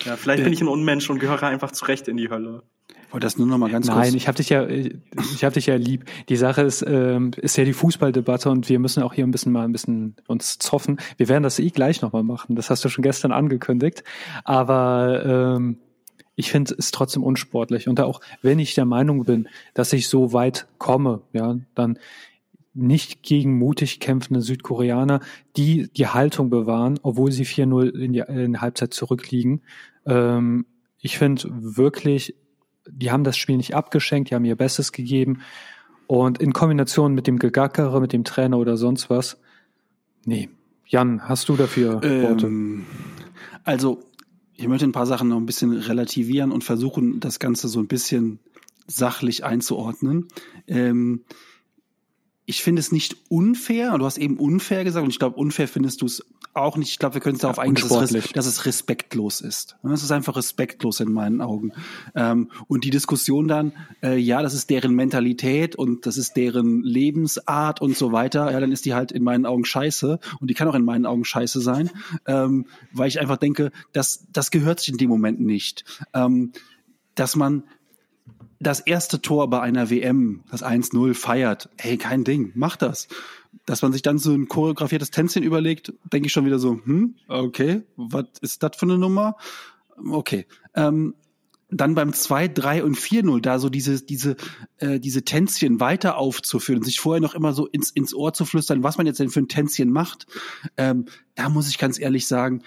[0.03, 2.63] Ja, vielleicht bin ich ein Unmensch und gehöre einfach zurecht in die Hölle.
[3.12, 4.08] Wollte das nur noch mal ganz Nein, kurz.
[4.08, 6.05] Nein, ich habe dich ja, ich habe dich ja lieb.
[6.30, 9.51] Die Sache ist, ähm, ist ja die Fußballdebatte und wir müssen auch hier ein bisschen
[9.51, 10.99] mal ein bisschen uns zoffen.
[11.18, 12.55] Wir werden das eh gleich noch mal machen.
[12.55, 14.03] Das hast du schon gestern angekündigt.
[14.43, 15.78] Aber ähm,
[16.36, 17.88] ich finde es trotzdem unsportlich.
[17.88, 21.97] Und auch wenn ich der Meinung bin, dass ich so weit komme, ja, dann
[22.74, 25.20] nicht gegen mutig kämpfende Südkoreaner,
[25.55, 29.64] die die Haltung bewahren, obwohl sie 4-0 in, die, in der Halbzeit zurückliegen.
[30.05, 30.68] Ähm,
[30.99, 32.36] ich finde wirklich,
[32.89, 35.41] die haben das Spiel nicht abgeschenkt, die haben ihr Bestes gegeben.
[36.07, 39.38] Und in Kombination mit dem Gegackere, mit dem Trainer oder sonst was,
[40.25, 40.49] nee.
[40.85, 42.47] Jan, hast du dafür Worte?
[42.47, 42.85] Ähm,
[43.65, 43.99] also
[44.55, 47.88] ich möchte ein paar Sachen noch ein bisschen relativieren und versuchen, das Ganze so ein
[47.88, 48.39] bisschen
[48.88, 50.27] sachlich einzuordnen.
[50.65, 51.25] Ähm,
[52.49, 53.97] ich finde es nicht unfair.
[53.97, 56.91] Du hast eben unfair gesagt und ich glaube, unfair findest du es auch nicht.
[56.91, 59.75] Ich glaube, wir können uns darauf ja, einigen, dass es, dass es, respektlos ist.
[59.83, 61.73] Es ist einfach respektlos in meinen Augen.
[62.15, 66.83] Ähm, und die Diskussion dann, äh, ja, das ist deren Mentalität und das ist deren
[66.83, 68.49] Lebensart und so weiter.
[68.49, 71.05] Ja, dann ist die halt in meinen Augen scheiße und die kann auch in meinen
[71.05, 71.89] Augen scheiße sein,
[72.27, 75.83] ähm, weil ich einfach denke, dass das gehört sich in dem Moment nicht.
[76.13, 76.53] Ähm,
[77.13, 77.63] dass man
[78.60, 83.08] das erste Tor bei einer WM, das 1-0 feiert, hey, kein Ding, mach das.
[83.66, 87.16] Dass man sich dann so ein choreografiertes Tänzchen überlegt, denke ich schon wieder so, hm,
[87.28, 89.36] okay, was ist das für eine Nummer?
[89.97, 90.45] Okay.
[90.74, 91.16] Ähm,
[91.70, 94.38] dann beim 2, 3 und 4-0 da so diese, diese,
[94.78, 98.84] äh, diese Tänzchen weiter aufzuführen, sich vorher noch immer so ins, ins Ohr zu flüstern,
[98.84, 100.28] was man jetzt denn für ein Tänzchen macht,
[100.78, 101.05] ähm,
[101.36, 102.64] da muss ich ganz ehrlich sagen,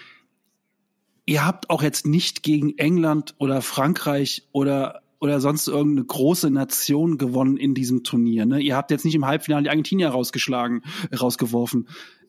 [1.25, 7.19] ihr habt auch jetzt nicht gegen England oder Frankreich oder oder sonst irgendeine große Nation
[7.19, 8.47] gewonnen in diesem Turnier.
[8.47, 8.61] Ne?
[8.61, 10.83] Ihr habt jetzt nicht im Halbfinale die Argentinier rausgeschlagen,
[11.19, 11.89] rausgeworfen,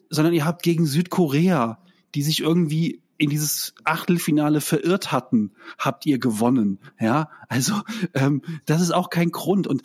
[0.09, 1.79] sondern ihr habt gegen Südkorea,
[2.13, 6.79] die sich irgendwie in dieses Achtelfinale verirrt hatten, habt ihr gewonnen.
[6.99, 7.75] Ja, also
[8.13, 9.67] ähm, das ist auch kein Grund.
[9.67, 9.83] Und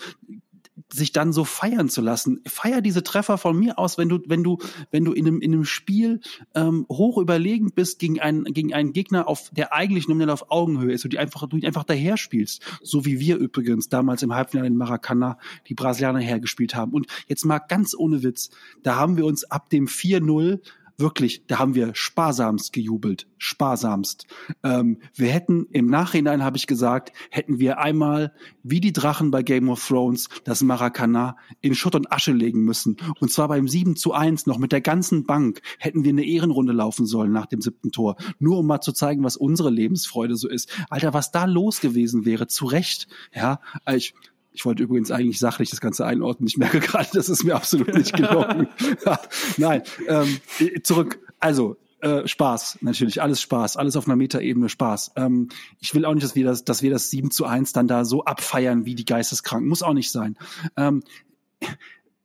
[0.92, 2.40] sich dann so feiern zu lassen.
[2.46, 4.58] Feier diese Treffer von mir aus, wenn du, wenn du,
[4.90, 6.20] wenn du in einem, in einem Spiel
[6.54, 10.92] ähm, hoch überlegen bist gegen einen, gegen einen Gegner, auf der eigentlich nominell auf Augenhöhe
[10.92, 12.62] ist und die einfach, du einfach daher spielst.
[12.82, 16.92] So wie wir übrigens damals im Halbfinale in Maracana die Brasilianer hergespielt haben.
[16.92, 18.50] Und jetzt mal ganz ohne Witz,
[18.82, 20.60] da haben wir uns ab dem 4-0
[20.98, 24.26] wirklich, da haben wir sparsamst gejubelt, sparsamst.
[24.62, 28.32] Ähm, wir hätten im Nachhinein, habe ich gesagt, hätten wir einmal
[28.62, 32.96] wie die Drachen bei Game of Thrones das Maracana in Schutt und Asche legen müssen.
[33.20, 36.72] Und zwar beim 7 zu 1 noch mit der ganzen Bank hätten wir eine Ehrenrunde
[36.72, 38.16] laufen sollen nach dem siebten Tor.
[38.38, 40.72] Nur um mal zu zeigen, was unsere Lebensfreude so ist.
[40.88, 43.08] Alter, was da los gewesen wäre, zu Recht.
[43.32, 44.14] Ja, ich,
[44.56, 46.48] ich wollte übrigens eigentlich sachlich das Ganze einordnen.
[46.48, 48.68] Ich merke gerade, das ist mir absolut nicht gelungen.
[49.58, 50.40] Nein, ähm,
[50.82, 51.20] zurück.
[51.38, 55.12] Also, äh, Spaß, natürlich, alles Spaß, alles auf einer Metaebene Spaß.
[55.16, 57.86] Ähm, ich will auch nicht, dass wir das, dass wir das 7 zu 1 dann
[57.86, 59.68] da so abfeiern wie die Geisteskranken.
[59.68, 60.36] Muss auch nicht sein.
[60.76, 61.02] Ähm,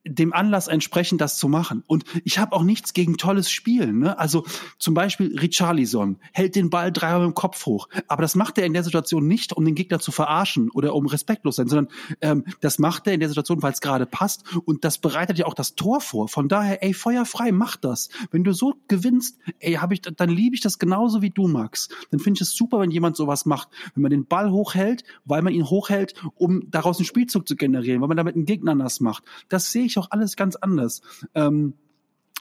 [0.05, 1.83] dem Anlass entsprechend das zu machen.
[1.87, 3.99] Und ich habe auch nichts gegen tolles Spielen.
[3.99, 4.17] Ne?
[4.17, 4.45] Also
[4.79, 7.87] zum Beispiel Richarlison hält den Ball dreimal im Kopf hoch.
[8.07, 11.05] Aber das macht er in der Situation nicht, um den Gegner zu verarschen oder um
[11.05, 14.43] respektlos sein, sondern ähm, das macht er in der Situation, weil es gerade passt.
[14.65, 16.27] Und das bereitet ja auch das Tor vor.
[16.27, 18.09] Von daher, ey, feuerfrei, mach das.
[18.31, 21.89] Wenn du so gewinnst, ey, hab ich, dann liebe ich das genauso wie du, Max.
[22.09, 23.69] Dann finde ich es super, wenn jemand sowas macht.
[23.93, 28.01] Wenn man den Ball hochhält, weil man ihn hochhält, um daraus einen Spielzug zu generieren,
[28.01, 29.23] weil man damit einen Gegner nass macht.
[29.49, 31.01] Das sehe ich ich auch alles ganz anders.
[31.35, 31.75] Ähm,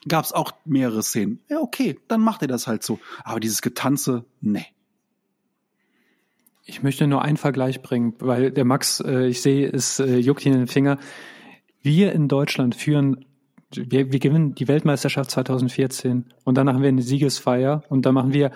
[0.09, 1.41] Gab es auch mehrere Szenen.
[1.49, 2.99] Ja, okay, dann macht er das halt so.
[3.23, 4.65] Aber dieses Getanze, nee.
[6.65, 10.47] Ich möchte nur einen Vergleich bringen, weil der Max, äh, ich sehe, es äh, juckt
[10.47, 10.99] ihn in den Finger.
[11.83, 13.27] Wir in Deutschland führen,
[13.75, 18.33] wir, wir gewinnen die Weltmeisterschaft 2014 und danach haben wir eine Siegesfeier und dann machen
[18.33, 18.53] wir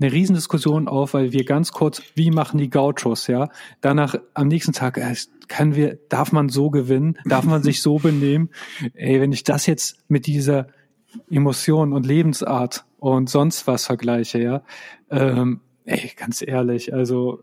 [0.00, 3.48] eine Riesendiskussion auf, weil wir ganz kurz, wie machen die Gauchos, ja?
[3.80, 5.14] Danach am nächsten Tag, äh,
[5.48, 7.18] kann wir, darf man so gewinnen?
[7.24, 8.50] Darf man sich so benehmen?
[8.94, 10.68] Ey, wenn ich das jetzt mit dieser
[11.30, 14.62] Emotion und Lebensart und sonst was vergleiche, ja,
[15.10, 17.42] ähm, ey, ganz ehrlich, also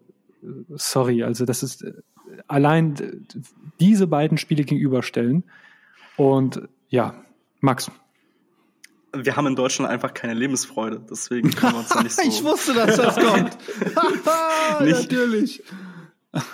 [0.70, 1.84] sorry, also das ist
[2.48, 3.26] allein
[3.80, 5.44] diese beiden Spiele gegenüberstellen
[6.16, 7.16] und ja,
[7.60, 7.90] Max,
[9.24, 12.22] wir haben in Deutschland einfach keine Lebensfreude, deswegen können wir uns da nicht so.
[12.28, 13.58] ich wusste, dass das kommt.
[14.82, 15.64] nicht, Natürlich.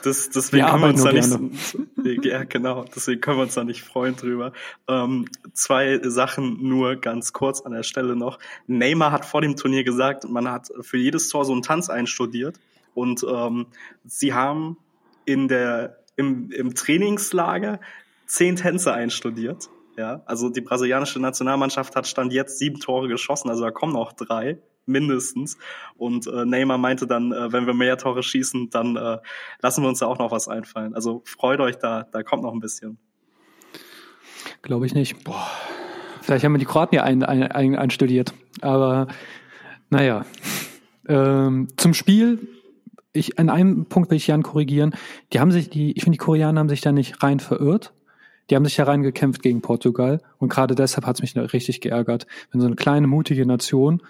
[0.04, 3.82] Das, deswegen können wir uns da nicht, ja, genau, deswegen können wir uns da nicht
[3.82, 4.54] freuen drüber.
[4.88, 8.38] Ähm, zwei Sachen nur ganz kurz an der Stelle noch.
[8.68, 12.60] Neymar hat vor dem Turnier gesagt, man hat für jedes Tor so einen Tanz einstudiert
[12.94, 13.66] und ähm,
[14.06, 14.78] sie haben
[15.26, 17.80] in der, im, im Trainingslager
[18.28, 23.64] zehn Tänze einstudiert ja, also die brasilianische Nationalmannschaft hat Stand jetzt sieben Tore geschossen, also
[23.64, 25.58] da kommen noch drei mindestens.
[25.96, 29.18] Und äh, Neymar meinte dann, äh, wenn wir mehr Tore schießen, dann äh,
[29.62, 30.96] lassen wir uns da auch noch was einfallen.
[30.96, 32.98] Also freut euch da, da kommt noch ein bisschen.
[34.62, 35.24] Glaube ich nicht.
[35.24, 35.48] Boah.
[36.22, 38.34] Vielleicht haben wir die Kroaten ja ein, ein, ein, einstudiert.
[38.62, 39.08] Aber
[39.90, 40.26] naja.
[41.08, 42.48] Ähm, zum Spiel
[43.14, 44.94] ich, an einem Punkt will ich Jan korrigieren.
[45.34, 47.94] Die haben sich, die, ich finde, die Koreaner haben sich da nicht rein verirrt.
[48.50, 52.62] Die haben sich hereingekämpft gegen Portugal und gerade deshalb hat es mich richtig geärgert, wenn
[52.62, 54.02] so eine kleine mutige Nation,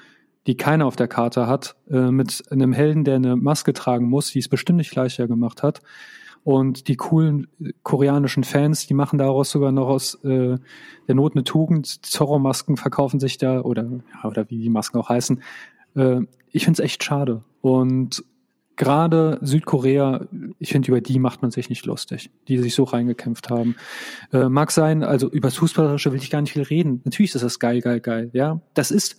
[0.48, 4.32] die keiner auf der Karte hat, äh, mit einem Helden, der eine Maske tragen muss,
[4.32, 5.82] die es bestimmt nicht leichter gemacht hat.
[6.44, 7.48] Und die coolen
[7.84, 10.58] koreanischen Fans, die machen daraus sogar noch aus äh,
[11.08, 12.04] der Not eine Tugend.
[12.04, 15.44] Zorro-Masken verkaufen sich da oder ja, oder wie die Masken auch heißen.
[15.96, 17.44] Äh, ich find's echt schade.
[17.62, 18.24] Und
[18.82, 20.26] gerade Südkorea,
[20.58, 23.76] ich finde, über die macht man sich nicht lustig, die sich so reingekämpft haben.
[24.34, 27.00] Äh, mag sein, also über das Fußballerische will ich gar nicht viel reden.
[27.04, 28.32] Natürlich ist das geil, geil, geil.
[28.34, 29.18] Ja, das ist,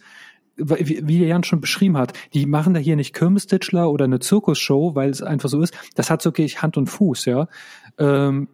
[0.57, 4.97] wie, wie Jan schon beschrieben hat, die machen da hier nicht Kirmestitchler oder eine Zirkusshow,
[4.97, 5.75] weil es einfach so ist.
[5.95, 7.47] Das hat so wirklich Hand und Fuß, ja.
[7.99, 8.49] Ähm,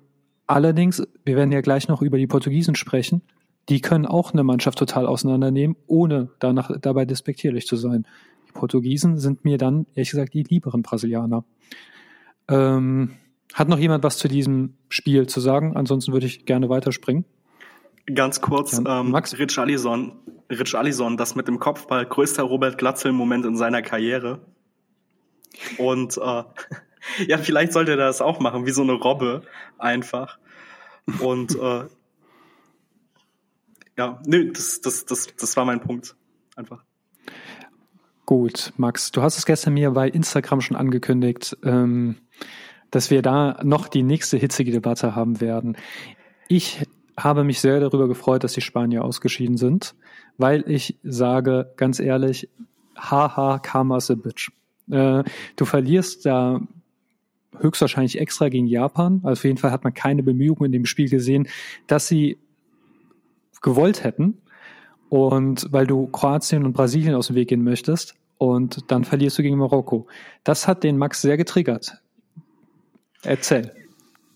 [0.46, 3.22] allerdings, wir werden ja gleich noch über die Portugiesen sprechen.
[3.70, 8.04] Die können auch eine Mannschaft total auseinandernehmen, ohne danach dabei despektierlich zu sein.
[8.58, 11.44] Portugiesen sind mir dann, ehrlich gesagt, die lieberen Brasilianer.
[12.48, 13.14] Ähm,
[13.54, 15.76] hat noch jemand was zu diesem Spiel zu sagen?
[15.76, 17.24] Ansonsten würde ich gerne weiterspringen.
[18.12, 19.38] Ganz kurz, ja, ähm, Max?
[19.38, 20.12] Rich Allison,
[20.50, 24.40] Rich Allison, das mit dem Kopfball, größter Robert Glatzel-Moment in seiner Karriere.
[25.76, 26.42] Und äh,
[27.28, 29.42] ja, vielleicht sollte er das auch machen, wie so eine Robbe
[29.78, 30.38] einfach.
[31.20, 31.84] Und äh,
[33.96, 36.16] ja, nö, das, das, das, das war mein Punkt.
[36.56, 36.87] Einfach.
[38.28, 42.16] Gut, Max, du hast es gestern mir bei Instagram schon angekündigt, ähm,
[42.90, 45.78] dass wir da noch die nächste hitzige Debatte haben werden.
[46.46, 46.82] Ich
[47.16, 49.94] habe mich sehr darüber gefreut, dass die Spanier ausgeschieden sind,
[50.36, 52.50] weil ich sage, ganz ehrlich,
[52.98, 54.50] haha, karma's a bitch.
[54.90, 55.24] Äh,
[55.56, 56.60] du verlierst da
[57.58, 59.22] höchstwahrscheinlich extra gegen Japan.
[59.24, 61.48] Also auf jeden Fall hat man keine Bemühungen in dem Spiel gesehen,
[61.86, 62.36] dass sie
[63.62, 64.42] gewollt hätten.
[65.08, 69.42] Und weil du Kroatien und Brasilien aus dem Weg gehen möchtest und dann verlierst du
[69.42, 70.06] gegen Marokko.
[70.44, 72.00] Das hat den Max sehr getriggert.
[73.22, 73.74] Erzähl.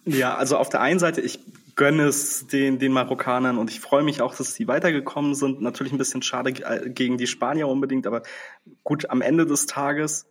[0.05, 1.39] Ja, also auf der einen Seite, ich
[1.77, 5.61] gönne es den, den Marokkanern und ich freue mich auch, dass sie weitergekommen sind.
[5.63, 8.23] Natürlich ein bisschen schade äh, gegen die Spanier unbedingt, aber
[8.85, 10.27] gut, am Ende des Tages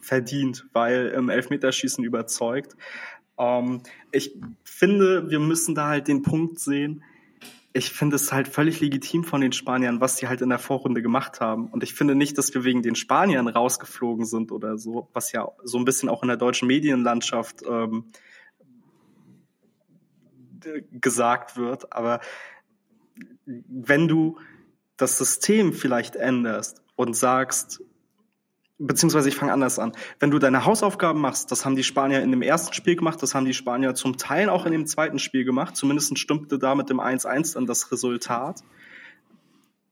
[0.00, 2.76] verdient, weil im Elfmeterschießen überzeugt.
[3.38, 3.82] Ähm,
[4.12, 7.02] ich finde, wir müssen da halt den Punkt sehen,
[7.72, 11.02] ich finde es halt völlig legitim von den Spaniern, was sie halt in der Vorrunde
[11.02, 11.68] gemacht haben.
[11.68, 15.48] Und ich finde nicht, dass wir wegen den Spaniern rausgeflogen sind oder so, was ja
[15.62, 18.10] so ein bisschen auch in der deutschen Medienlandschaft ähm,
[20.90, 21.92] gesagt wird.
[21.92, 22.20] Aber
[23.46, 24.38] wenn du
[24.96, 27.82] das System vielleicht änderst und sagst,
[28.80, 29.92] beziehungsweise ich fange anders an.
[30.18, 33.34] Wenn du deine Hausaufgaben machst, das haben die Spanier in dem ersten Spiel gemacht, das
[33.34, 36.90] haben die Spanier zum Teil auch in dem zweiten Spiel gemacht, zumindest stimmte da mit
[36.90, 38.64] dem 1-1 dann das Resultat,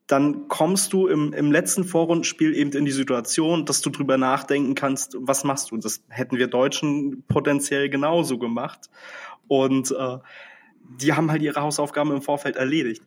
[0.06, 4.74] dann kommst du im, im letzten Vorrundenspiel eben in die Situation, dass du drüber nachdenken
[4.74, 5.76] kannst, was machst du?
[5.76, 8.88] Das hätten wir Deutschen potenziell genauso gemacht.
[9.48, 10.16] Und äh,
[10.98, 13.02] die haben halt ihre Hausaufgaben im Vorfeld erledigt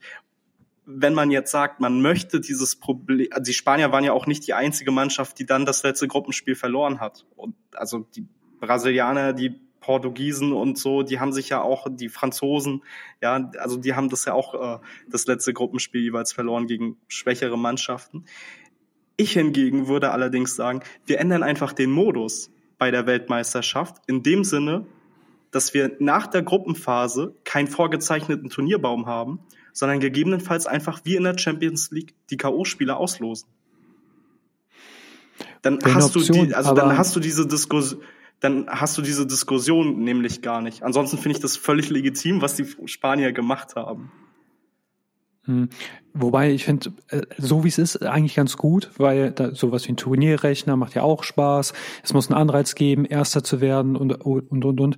[0.86, 4.48] wenn man jetzt sagt, man möchte dieses Problem, also die Spanier waren ja auch nicht
[4.48, 7.26] die einzige Mannschaft, die dann das letzte Gruppenspiel verloren hat.
[7.36, 8.26] Und also die
[8.60, 12.84] Brasilianer, die Portugiesen und so, die haben sich ja auch, die Franzosen,
[13.22, 14.80] ja, also die haben das ja auch äh,
[15.10, 18.26] das letzte Gruppenspiel jeweils verloren gegen schwächere Mannschaften.
[19.18, 24.44] Ich hingegen würde allerdings sagen, wir ändern einfach den Modus bei der Weltmeisterschaft in dem
[24.44, 24.86] Sinne,
[25.52, 29.40] dass wir nach der Gruppenphase keinen vorgezeichneten Turnierbaum haben,
[29.74, 33.48] sondern gegebenenfalls einfach wie in der Champions League die K.O.-Spiele auslosen.
[35.62, 38.02] Dann Eine hast Option, du die, also dann hast du diese Diskussion,
[38.40, 40.84] dann hast du diese Diskussion nämlich gar nicht.
[40.84, 44.12] Ansonsten finde ich das völlig legitim, was die Spanier gemacht haben.
[45.46, 45.70] Hm.
[46.14, 49.94] Wobei ich finde, äh, so wie es ist, eigentlich ganz gut, weil da sowas wie
[49.94, 51.74] ein Turnierrechner macht ja auch Spaß.
[52.04, 54.98] Es muss einen Anreiz geben, Erster zu werden und und und und.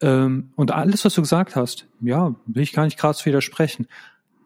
[0.00, 3.86] Ähm, und alles, was du gesagt hast, ja, will ich gar nicht krass widersprechen.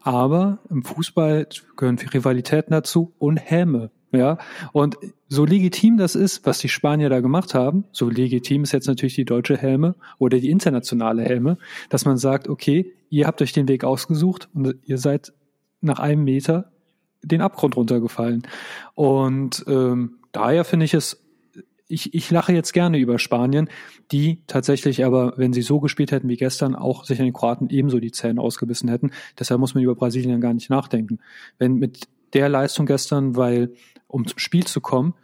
[0.01, 3.91] Aber im Fußball gehören Rivalitäten dazu und Häme.
[4.11, 4.39] Ja,
[4.73, 4.97] und
[5.27, 9.13] so legitim das ist, was die Spanier da gemacht haben, so legitim ist jetzt natürlich
[9.13, 13.67] die deutsche Helme oder die internationale Helme, dass man sagt, okay, ihr habt euch den
[13.67, 15.31] Weg ausgesucht und ihr seid
[15.81, 16.71] nach einem Meter
[17.21, 18.47] den Abgrund runtergefallen.
[18.95, 21.23] Und ähm, daher finde ich es
[21.89, 23.67] ich, ich lache jetzt gerne über Spanien,
[24.11, 27.69] die tatsächlich aber, wenn sie so gespielt hätten wie gestern, auch sich an den Kroaten
[27.69, 29.11] ebenso die Zähne ausgebissen hätten.
[29.37, 31.19] Deshalb muss man über Brasilien gar nicht nachdenken.
[31.57, 33.73] Wenn mit der Leistung gestern, weil,
[34.07, 35.15] um zum Spiel zu kommen,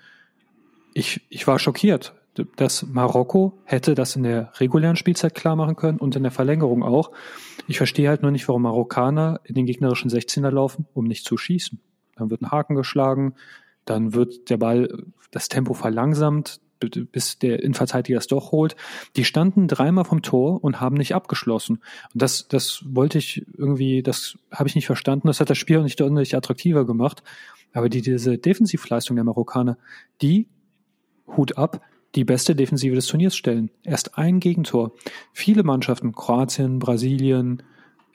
[0.95, 2.15] ich, ich war schockiert,
[2.55, 6.83] dass Marokko hätte das in der regulären Spielzeit klar machen können und in der Verlängerung
[6.83, 7.11] auch.
[7.67, 11.37] Ich verstehe halt nur nicht, warum Marokkaner in den gegnerischen 16er laufen, um nicht zu
[11.37, 11.79] schießen.
[12.15, 13.35] Dann wird ein Haken geschlagen,
[13.85, 18.75] dann wird der Ball, das Tempo verlangsamt, bis der Innenverteidiger es doch holt.
[19.15, 21.79] Die standen dreimal vom Tor und haben nicht abgeschlossen.
[22.13, 25.27] Und das, das wollte ich irgendwie, das habe ich nicht verstanden.
[25.27, 27.23] Das hat das Spiel auch nicht ordentlich attraktiver gemacht.
[27.73, 29.77] Aber die, diese Defensivleistung der Marokkaner,
[30.21, 30.47] die,
[31.27, 31.81] Hut ab,
[32.15, 33.69] die beste Defensive des Turniers stellen.
[33.83, 34.93] Erst ein Gegentor.
[35.33, 37.63] Viele Mannschaften, Kroatien, Brasilien,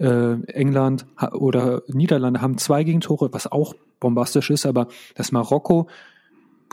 [0.01, 5.89] äh, England oder Niederlande haben zwei Gegentore, was auch bombastisch ist, aber das Marokko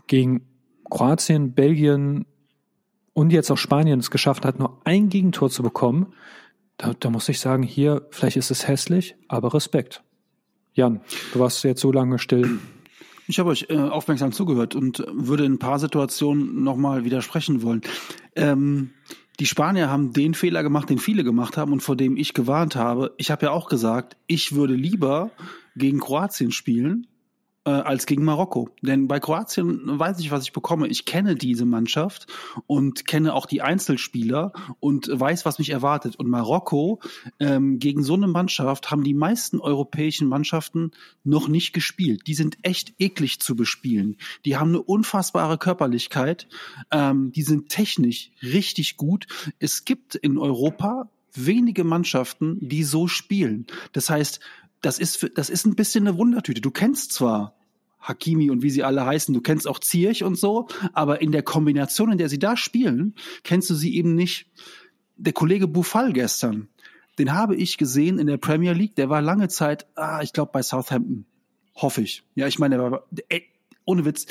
[0.08, 0.48] gegen
[0.90, 2.26] Kroatien, Belgien,
[3.18, 6.14] und jetzt auch Spanien es geschafft hat, nur ein Gegentor zu bekommen,
[6.78, 10.04] da, da muss ich sagen, hier, vielleicht ist es hässlich, aber Respekt.
[10.76, 11.02] Jan,
[11.34, 12.60] du warst jetzt so lange still.
[13.28, 17.82] Ich habe euch äh, aufmerksam zugehört und würde in ein paar Situationen nochmal widersprechen wollen.
[18.36, 18.92] Ähm,
[19.40, 22.76] die Spanier haben den Fehler gemacht, den viele gemacht haben und vor dem ich gewarnt
[22.76, 23.14] habe.
[23.18, 25.32] Ich habe ja auch gesagt, ich würde lieber
[25.76, 27.08] gegen Kroatien spielen,
[27.68, 28.70] äh, als gegen Marokko.
[28.82, 30.88] Denn bei Kroatien weiß ich, was ich bekomme.
[30.88, 32.28] Ich kenne diese Mannschaft
[32.66, 36.16] und kenne auch die Einzelspieler und weiß, was mich erwartet.
[36.16, 37.02] Und Marokko
[37.40, 40.92] ähm, gegen so eine Mannschaft haben die meisten europäischen Mannschaften
[41.26, 42.22] noch nicht gespielt.
[42.26, 44.16] Die sind echt eklig zu bespielen.
[44.46, 46.48] Die haben eine unfassbare Körperlichkeit.
[46.90, 49.28] Ähm, die sind technisch richtig gut.
[49.60, 53.68] Es gibt in Europa wenige Mannschaften, die so spielen.
[53.92, 54.40] Das heißt,
[54.82, 56.62] das ist, das ist ein bisschen eine Wundertüte.
[56.62, 57.57] Du kennst zwar
[58.08, 61.44] Hakimi und wie sie alle heißen, du kennst auch Zierch und so, aber in der
[61.44, 64.48] Kombination, in der sie da spielen, kennst du sie eben nicht.
[65.18, 66.70] Der Kollege Buffal gestern,
[67.20, 70.52] den habe ich gesehen in der Premier League, der war lange Zeit, ah, ich glaube
[70.54, 71.26] bei Southampton.
[71.76, 72.24] Hoffe ich.
[72.36, 73.44] Ja, ich meine, der war, ey,
[73.86, 74.26] ohne Witz,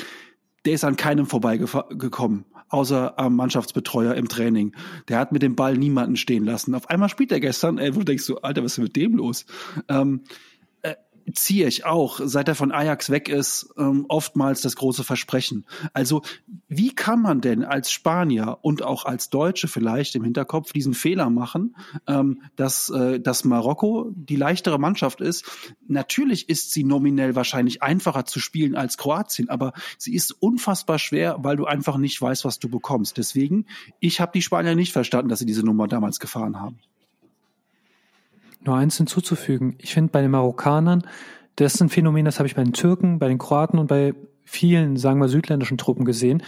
[0.64, 4.74] der ist an keinem vorbeigekommen, außer am Mannschaftsbetreuer im Training.
[5.08, 6.74] Der hat mit dem Ball niemanden stehen lassen.
[6.74, 9.16] Auf einmal spielt er gestern, ey, wo du denkst so, Alter, was ist mit dem
[9.16, 9.46] los?
[9.88, 10.22] Ähm,
[11.34, 15.64] ziehe ich auch, seit er von Ajax weg ist, ähm, oftmals das große Versprechen.
[15.92, 16.22] Also
[16.68, 21.30] wie kann man denn als Spanier und auch als Deutsche vielleicht im Hinterkopf diesen Fehler
[21.30, 25.44] machen, ähm, dass, äh, dass Marokko die leichtere Mannschaft ist?
[25.88, 31.38] Natürlich ist sie nominell wahrscheinlich einfacher zu spielen als Kroatien, aber sie ist unfassbar schwer,
[31.40, 33.16] weil du einfach nicht weißt, was du bekommst.
[33.16, 33.66] Deswegen,
[34.00, 36.78] ich habe die Spanier nicht verstanden, dass sie diese Nummer damals gefahren haben
[38.66, 39.76] nur eins hinzuzufügen.
[39.78, 41.02] Ich finde bei den Marokkanern,
[41.56, 44.14] das ist ein Phänomen, das habe ich bei den Türken, bei den Kroaten und bei
[44.44, 46.42] vielen, sagen wir, südländischen Truppen gesehen.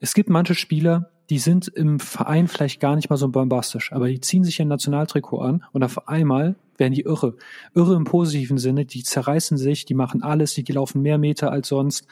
[0.00, 4.08] Es gibt manche Spieler, die sind im Verein vielleicht gar nicht mal so bombastisch, aber
[4.08, 7.36] die ziehen sich ein Nationaltrikot an und auf einmal werden die irre.
[7.74, 11.50] Irre im positiven Sinne, die zerreißen sich, die machen alles, die, die laufen mehr Meter
[11.50, 12.06] als sonst,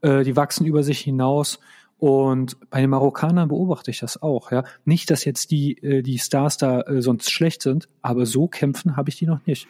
[0.00, 1.60] äh, die wachsen über sich hinaus
[1.98, 4.64] und bei den Marokkanern beobachte ich das auch, ja.
[4.84, 8.96] Nicht, dass jetzt die, äh, die Stars da äh, sonst schlecht sind, aber so kämpfen
[8.96, 9.66] habe ich die noch nicht.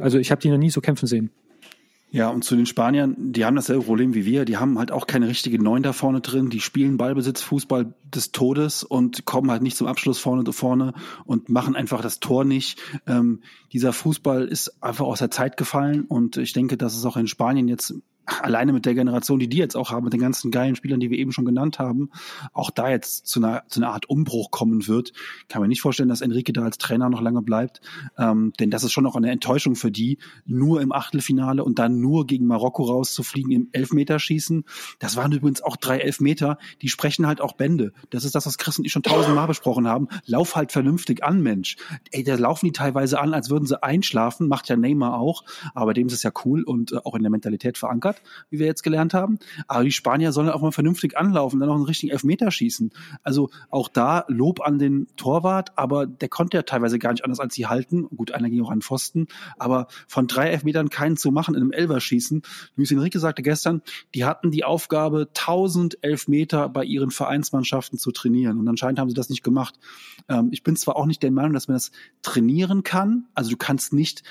[0.00, 1.30] Also ich habe die noch nie so kämpfen sehen.
[2.14, 4.44] Ja, und zu den Spaniern, die haben dasselbe Problem wie wir.
[4.44, 6.50] Die haben halt auch keine richtige Neun da vorne drin.
[6.50, 10.92] Die spielen Ballbesitz, Fußball des Todes und kommen halt nicht zum Abschluss vorne vorne
[11.24, 12.78] und machen einfach das Tor nicht.
[13.06, 13.40] Ähm,
[13.72, 17.28] dieser Fußball ist einfach aus der Zeit gefallen und ich denke, dass es auch in
[17.28, 17.94] Spanien jetzt
[18.26, 21.10] alleine mit der Generation, die die jetzt auch haben, mit den ganzen geilen Spielern, die
[21.10, 22.10] wir eben schon genannt haben,
[22.52, 25.12] auch da jetzt zu einer, zu einer Art Umbruch kommen wird.
[25.48, 27.80] Kann mir nicht vorstellen, dass Enrique da als Trainer noch lange bleibt,
[28.18, 32.00] ähm, denn das ist schon noch eine Enttäuschung für die, nur im Achtelfinale und dann
[32.00, 34.64] nur gegen Marokko rauszufliegen im Elfmeterschießen.
[34.98, 37.92] Das waren übrigens auch drei Elfmeter, die sprechen halt auch Bände.
[38.10, 40.08] Das ist das, was Chris und ich schon tausendmal besprochen haben.
[40.26, 41.76] Lauf halt vernünftig an, Mensch.
[42.10, 45.44] Ey, da laufen die teilweise an, als würden sie einschlafen, macht ja Neymar auch,
[45.74, 48.58] aber dem ist es ja cool und äh, auch in der Mentalität verankert hat, wie
[48.58, 49.38] wir jetzt gelernt haben.
[49.68, 52.92] Aber die Spanier sollen auch mal vernünftig anlaufen, dann auch einen richtigen Elfmeter schießen.
[53.22, 57.40] Also auch da Lob an den Torwart, aber der konnte ja teilweise gar nicht anders
[57.40, 58.06] als sie halten.
[58.16, 61.72] Gut, einer ging auch an Pfosten, aber von drei Elfmetern keinen zu machen in einem
[61.72, 62.42] Elverschießen.
[62.76, 63.82] Luis Enrique sagte gestern,
[64.14, 68.58] die hatten die Aufgabe, 1000 Elfmeter bei ihren Vereinsmannschaften zu trainieren.
[68.58, 69.78] Und anscheinend haben sie das nicht gemacht.
[70.28, 71.92] Ähm, ich bin zwar auch nicht der Meinung, dass man das
[72.22, 73.26] trainieren kann.
[73.34, 74.22] Also du kannst nicht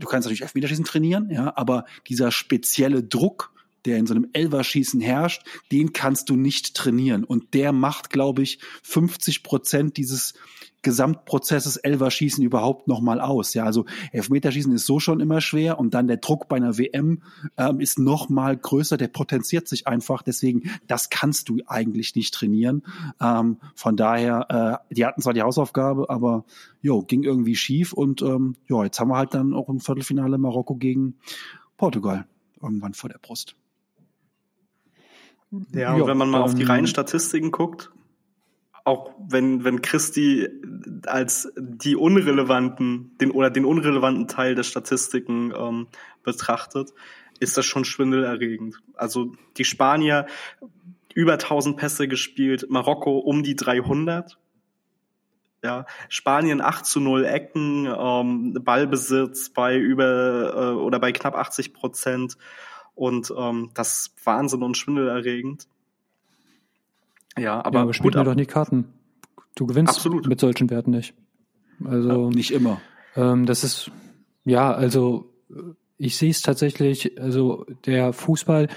[0.00, 3.52] du kannst natürlich Elfmeterschießen trainieren, ja, aber dieser spezielle Druck,
[3.84, 5.42] der in so einem Elverschießen herrscht,
[5.72, 7.24] den kannst du nicht trainieren.
[7.24, 10.34] Und der macht, glaube ich, 50 Prozent dieses
[10.82, 13.54] Gesamtprozesses Elverschießen überhaupt nochmal aus.
[13.54, 17.22] Ja, also Elfmeterschießen ist so schon immer schwer und dann der Druck bei einer WM
[17.56, 20.22] ähm, ist nochmal größer, der potenziert sich einfach.
[20.22, 22.82] Deswegen, das kannst du eigentlich nicht trainieren.
[23.20, 26.44] Ähm, von daher, äh, die hatten zwar die Hausaufgabe, aber
[26.80, 30.38] jo, ging irgendwie schief und ähm, ja, jetzt haben wir halt dann auch im Viertelfinale
[30.38, 31.16] Marokko gegen
[31.76, 32.26] Portugal
[32.62, 33.56] irgendwann vor der Brust.
[35.50, 37.90] Ja, und ja, wenn man mal auf die reinen Statistiken guckt,
[38.90, 40.48] auch wenn, wenn Christi
[41.06, 45.86] als die unrelevanten, den oder den unrelevanten Teil der Statistiken ähm,
[46.24, 46.90] betrachtet,
[47.38, 48.82] ist das schon schwindelerregend.
[48.94, 50.26] Also die Spanier
[51.14, 54.38] über 1000 Pässe gespielt, Marokko um die 300.
[55.62, 61.74] Ja, Spanien 8 zu 0 Ecken, ähm, Ballbesitz bei über äh, oder bei knapp 80
[61.74, 62.38] Prozent
[62.94, 65.68] und ähm, das ist Wahnsinn und schwindelerregend.
[67.38, 68.86] Ja, aber, ja, aber spielt mir doch nie Karten.
[69.54, 70.26] Du gewinnst Absolut.
[70.26, 71.14] mit solchen Werten nicht.
[71.84, 72.80] Also ja, nicht immer.
[73.16, 73.90] Ähm, das ist
[74.44, 75.32] ja, also
[75.96, 77.20] ich sehe es tatsächlich.
[77.20, 78.68] Also der Fußball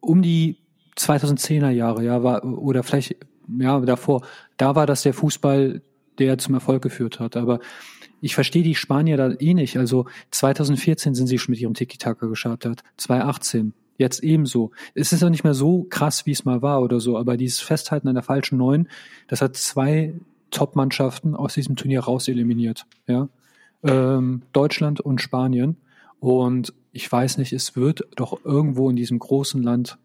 [0.00, 0.58] um die
[0.96, 3.16] 2010er Jahre, ja, war oder vielleicht
[3.58, 4.22] ja, davor,
[4.56, 5.82] da war das der Fußball,
[6.18, 7.36] der zum Erfolg geführt hat.
[7.36, 7.60] Aber
[8.20, 9.78] ich verstehe die Spanier da eh nicht.
[9.78, 14.72] Also 2014 sind sie schon mit ihrem Tiki-Taka gestartet, 2018 jetzt ebenso.
[14.94, 17.60] Es ist auch nicht mehr so krass, wie es mal war oder so, aber dieses
[17.60, 18.88] Festhalten an der falschen Neun,
[19.28, 20.14] das hat zwei
[20.50, 22.86] Top-Mannschaften aus diesem Turnier raus eliminiert.
[23.06, 23.28] Ja?
[23.84, 25.76] Ähm, Deutschland und Spanien.
[26.18, 29.98] Und ich weiß nicht, es wird doch irgendwo in diesem großen Land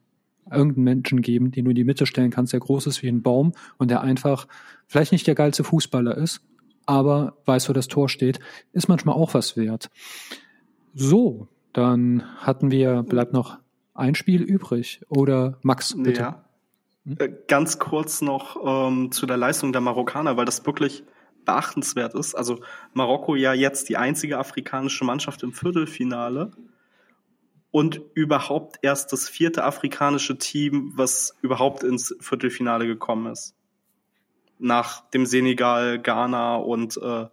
[0.51, 3.23] irgendeinen Menschen geben, den du in die Mitte stellen kannst, der groß ist wie ein
[3.23, 4.47] Baum und der einfach
[4.85, 6.41] vielleicht nicht der geilste Fußballer ist,
[6.85, 8.39] aber weiß, wo das Tor steht,
[8.71, 9.89] ist manchmal auch was wert.
[10.93, 13.57] So, dann hatten wir, bleibt noch
[13.95, 15.01] ein Spiel übrig.
[15.09, 16.21] Oder Max, bitte.
[16.21, 16.45] Ja.
[17.05, 17.17] Hm?
[17.19, 21.03] Äh, ganz kurz noch ähm, zu der Leistung der Marokkaner, weil das wirklich
[21.45, 22.35] beachtenswert ist.
[22.35, 22.61] Also
[22.93, 26.51] Marokko ja jetzt die einzige afrikanische Mannschaft im Viertelfinale
[27.71, 33.55] und überhaupt erst das vierte afrikanische Team, was überhaupt ins Viertelfinale gekommen ist.
[34.57, 37.27] Nach dem Senegal, Ghana und äh,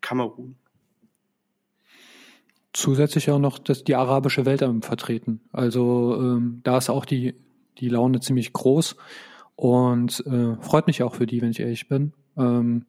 [0.00, 0.56] Kamerun
[2.72, 5.40] zusätzlich auch noch das, die arabische Welt vertreten.
[5.52, 7.34] Also ähm, da ist auch die,
[7.78, 8.96] die Laune ziemlich groß
[9.56, 12.12] und äh, freut mich auch für die, wenn ich ehrlich bin.
[12.36, 12.86] Ähm,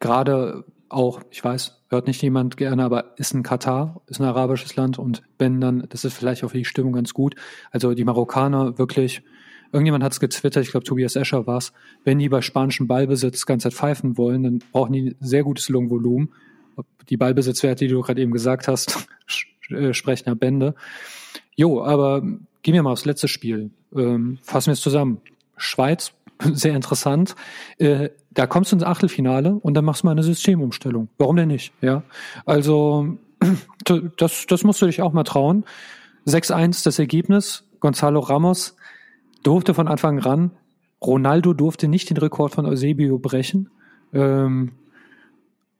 [0.00, 4.76] Gerade auch, ich weiß, hört nicht jemand gerne, aber ist ein Katar, ist ein arabisches
[4.76, 7.34] Land und wenn dann, das ist vielleicht auch für die Stimmung ganz gut.
[7.70, 9.22] Also die Marokkaner wirklich,
[9.72, 11.72] irgendjemand hat es getwittert, ich glaube Tobias Escher war es,
[12.04, 16.30] wenn die bei spanischem Ballbesitz ganz Zeit pfeifen wollen, dann brauchen die sehr gutes Lungenvolumen
[17.08, 19.06] die Ballbesitzwerte, die du gerade eben gesagt hast,
[19.70, 20.74] äh, sprechen ja Bände.
[21.56, 22.22] Jo, aber
[22.62, 23.70] gehen wir mal aufs letzte Spiel.
[23.94, 25.20] Ähm, fassen wir es zusammen.
[25.56, 26.12] Schweiz,
[26.52, 27.36] sehr interessant.
[27.78, 31.08] Äh, da kommst du ins Achtelfinale und dann machst du mal eine Systemumstellung.
[31.18, 31.72] Warum denn nicht?
[31.80, 32.02] Ja,
[32.46, 33.16] also
[34.16, 35.64] das, das musst du dich auch mal trauen.
[36.26, 37.64] 6-1 das Ergebnis.
[37.80, 38.76] Gonzalo Ramos
[39.42, 40.52] durfte von Anfang ran.
[41.04, 43.68] Ronaldo durfte nicht den Rekord von Eusebio brechen.
[44.12, 44.72] Ähm,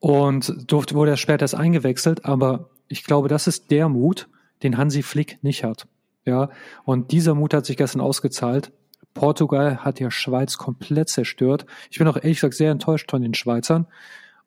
[0.05, 4.29] und durfte, wurde er später erst eingewechselt, aber ich glaube, das ist der Mut,
[4.63, 5.87] den Hansi Flick nicht hat.
[6.27, 6.51] Ja,
[6.85, 8.71] und dieser Mut hat sich gestern ausgezahlt.
[9.15, 11.65] Portugal hat ja Schweiz komplett zerstört.
[11.91, 13.87] Ich bin auch ehrlich gesagt sehr enttäuscht von den Schweizern,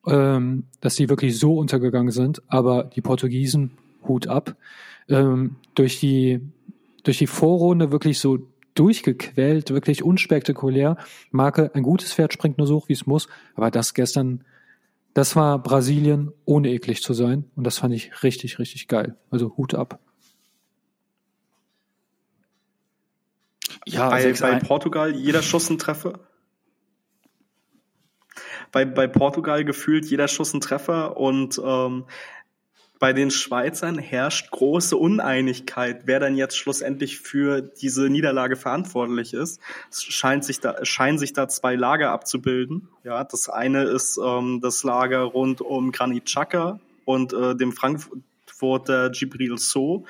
[0.05, 2.43] ähm, dass sie wirklich so untergegangen sind.
[2.49, 4.55] Aber die Portugiesen, Hut ab.
[5.09, 6.39] Ähm, durch die,
[7.03, 8.37] durch die Vorrunde wirklich so
[8.75, 10.97] durchgequält, wirklich unspektakulär.
[11.31, 13.27] Marke, ein gutes Pferd springt nur so hoch, wie es muss.
[13.55, 14.43] Aber das gestern
[15.17, 17.49] das war Brasilien, ohne eklig zu sein.
[17.55, 19.17] Und das fand ich richtig, richtig geil.
[19.31, 19.99] Also Hut ab.
[23.87, 26.19] Ja, bei, bei Portugal jeder Schuss ein Treffer.
[28.71, 32.05] Bei, bei Portugal gefühlt jeder Schuss ein Treffer und ähm,
[32.99, 39.59] bei den Schweizern herrscht große Uneinigkeit, wer dann jetzt schlussendlich für diese Niederlage verantwortlich ist.
[39.91, 42.89] Es scheint sich da, scheinen sich da zwei Lager abzubilden.
[43.03, 49.11] Ja, das eine ist ähm, das Lager rund um Granit Xhaka und äh, dem Frankfurter
[49.11, 50.05] Gibril So,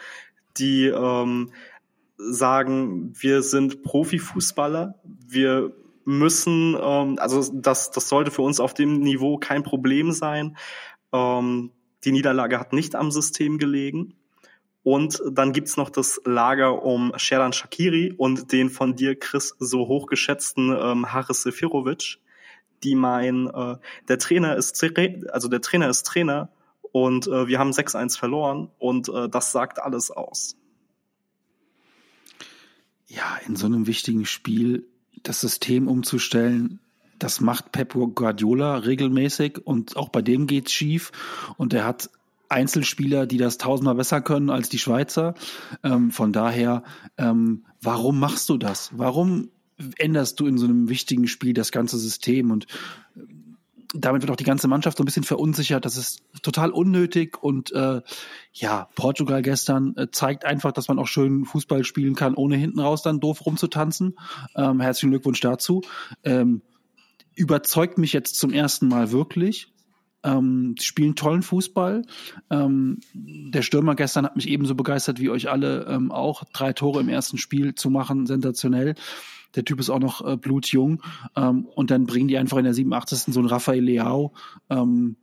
[0.58, 1.52] die ähm,
[2.18, 4.96] sagen, wir sind Profifußballer,
[5.28, 5.74] wir
[6.06, 10.58] müssen, ähm, also das, das sollte für uns auf dem Niveau kein Problem sein.
[11.12, 11.72] Ähm,
[12.04, 14.14] die Niederlage hat nicht am System gelegen.
[14.84, 19.88] Und dann gibt's noch das Lager um Sheran Shakiri und den von dir, Chris, so
[19.88, 22.20] hochgeschätzten ähm, Haris Sefirovic,
[22.84, 23.78] die meinen, äh,
[24.08, 24.82] der Trainer ist
[25.30, 26.50] also der Trainer ist Trainer
[26.94, 30.56] und äh, wir haben 6-1 verloren und äh, das sagt alles aus.
[33.08, 34.88] Ja, in so einem wichtigen Spiel
[35.24, 36.80] das System umzustellen,
[37.20, 41.12] das macht Pep Guardiola regelmäßig und auch bei dem geht's schief
[41.58, 42.10] und er hat
[42.50, 45.34] Einzelspieler, die das tausendmal besser können als die Schweizer.
[45.84, 46.84] Ähm, von daher,
[47.18, 48.92] ähm, warum machst du das?
[48.94, 49.50] Warum
[49.98, 52.66] änderst du in so einem wichtigen Spiel das ganze System und
[53.16, 53.22] äh,
[53.94, 55.86] damit wird auch die ganze Mannschaft so ein bisschen verunsichert.
[55.86, 58.02] Das ist total unnötig und äh,
[58.52, 62.80] ja, Portugal gestern äh, zeigt einfach, dass man auch schön Fußball spielen kann, ohne hinten
[62.80, 64.18] raus dann doof rumzutanzen.
[64.56, 65.82] Ähm, herzlichen Glückwunsch dazu.
[66.24, 66.62] Ähm,
[67.38, 69.72] überzeugt mich jetzt zum ersten Mal wirklich.
[70.24, 72.02] Ähm, spielen tollen Fußball.
[72.50, 76.44] Ähm, der Stürmer gestern hat mich ebenso begeistert wie euch alle ähm, auch.
[76.52, 78.96] Drei Tore im ersten Spiel zu machen, sensationell.
[79.56, 81.04] Der Typ ist auch noch äh, blutjung.
[81.36, 83.34] Ähm, und dann bringen die einfach in der 87.
[83.34, 84.34] so einen Raphael Leao,
[84.70, 85.18] ähm,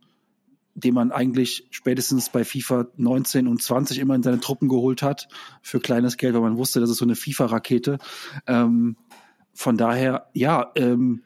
[0.73, 5.27] den man eigentlich spätestens bei FIFA 19 und 20 immer in seine Truppen geholt hat,
[5.61, 7.99] für kleines Geld, weil man wusste, das ist so eine FIFA-Rakete.
[8.47, 8.95] Ähm,
[9.53, 11.23] von daher, ja, ähm,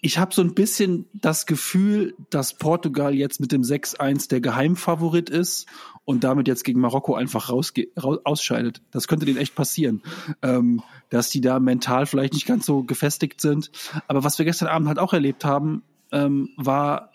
[0.00, 5.28] ich habe so ein bisschen das Gefühl, dass Portugal jetzt mit dem 6-1 der Geheimfavorit
[5.28, 5.66] ist
[6.04, 8.80] und damit jetzt gegen Marokko einfach rausge raus ausscheidet.
[8.92, 10.02] Das könnte denen echt passieren,
[10.42, 13.70] ähm, dass die da mental vielleicht nicht ganz so gefestigt sind.
[14.06, 15.82] Aber was wir gestern Abend halt auch erlebt haben,
[16.12, 17.10] ähm, war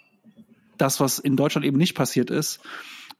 [0.78, 2.60] das, was in Deutschland eben nicht passiert ist.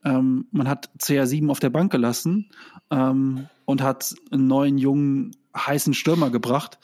[0.04, 2.50] Ähm, man hat CR7 auf der Bank gelassen
[2.90, 6.78] ähm, und hat einen neuen jungen heißen Stürmer gebracht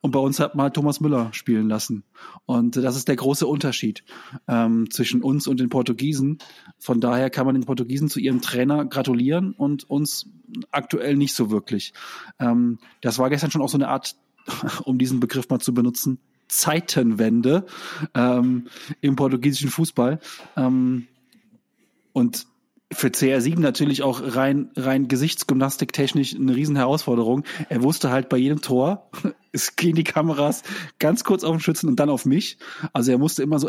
[0.00, 2.04] und bei uns hat man Thomas Müller spielen lassen.
[2.46, 4.04] Und das ist der große Unterschied
[4.46, 6.38] ähm, zwischen uns und den Portugiesen.
[6.78, 10.26] Von daher kann man den Portugiesen zu ihrem Trainer gratulieren und uns
[10.70, 11.92] aktuell nicht so wirklich.
[12.38, 14.16] Ähm, das war gestern schon auch so eine Art,
[14.84, 17.66] um diesen Begriff mal zu benutzen, Zeitenwende
[18.14, 18.68] ähm,
[19.00, 20.20] im portugiesischen Fußball.
[20.56, 21.08] Ähm,
[22.12, 22.46] und
[22.90, 27.44] für CR7 natürlich auch rein, rein Gesichtsgymnastiktechnisch eine riesen Herausforderung.
[27.68, 29.10] Er wusste halt bei jedem Tor,
[29.52, 30.62] es gehen die Kameras
[30.98, 32.56] ganz kurz auf den Schützen und dann auf mich.
[32.94, 33.68] Also er musste immer so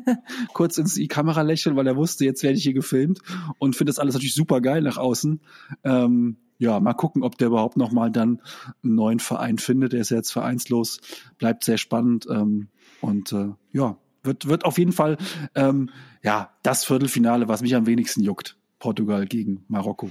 [0.52, 3.20] kurz ins die Kamera lächeln, weil er wusste, jetzt werde ich hier gefilmt
[3.58, 5.40] und finde das alles natürlich super geil nach außen.
[5.82, 8.40] Ähm, ja, mal gucken, ob der überhaupt nochmal dann
[8.84, 9.94] einen neuen Verein findet.
[9.94, 11.00] Er ist jetzt vereinslos,
[11.38, 12.68] bleibt sehr spannend ähm,
[13.00, 15.16] und äh, ja, wird, wird auf jeden Fall
[15.54, 15.90] ähm,
[16.22, 18.59] ja das Viertelfinale, was mich am wenigsten juckt.
[18.80, 20.10] Portugal gegen Marokko.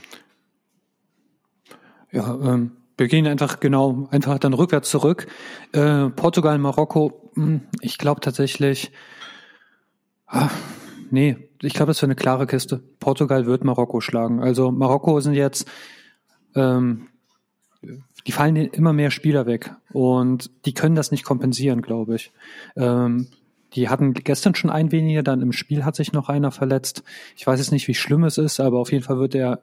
[2.11, 5.27] Ja, ähm, wir gehen einfach genau, einfach dann rückwärts zurück.
[5.73, 8.91] Äh, Portugal, Marokko, hm, ich glaube tatsächlich,
[10.27, 10.49] ah,
[11.11, 12.81] nee, ich glaube, das wäre eine klare Kiste.
[12.99, 14.41] Portugal wird Marokko schlagen.
[14.41, 15.69] Also Marokko sind jetzt,
[16.55, 17.07] ähm,
[18.27, 22.31] die fallen immer mehr Spieler weg und die können das nicht kompensieren, glaube ich.
[22.75, 23.27] Ähm,
[23.73, 27.03] die hatten gestern schon ein weniger, dann im Spiel hat sich noch einer verletzt.
[27.35, 29.61] Ich weiß jetzt nicht, wie schlimm es ist, aber auf jeden Fall wird er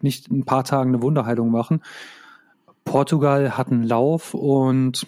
[0.00, 1.82] nicht ein paar Tagen eine Wunderheilung machen.
[2.84, 5.06] Portugal hat einen Lauf und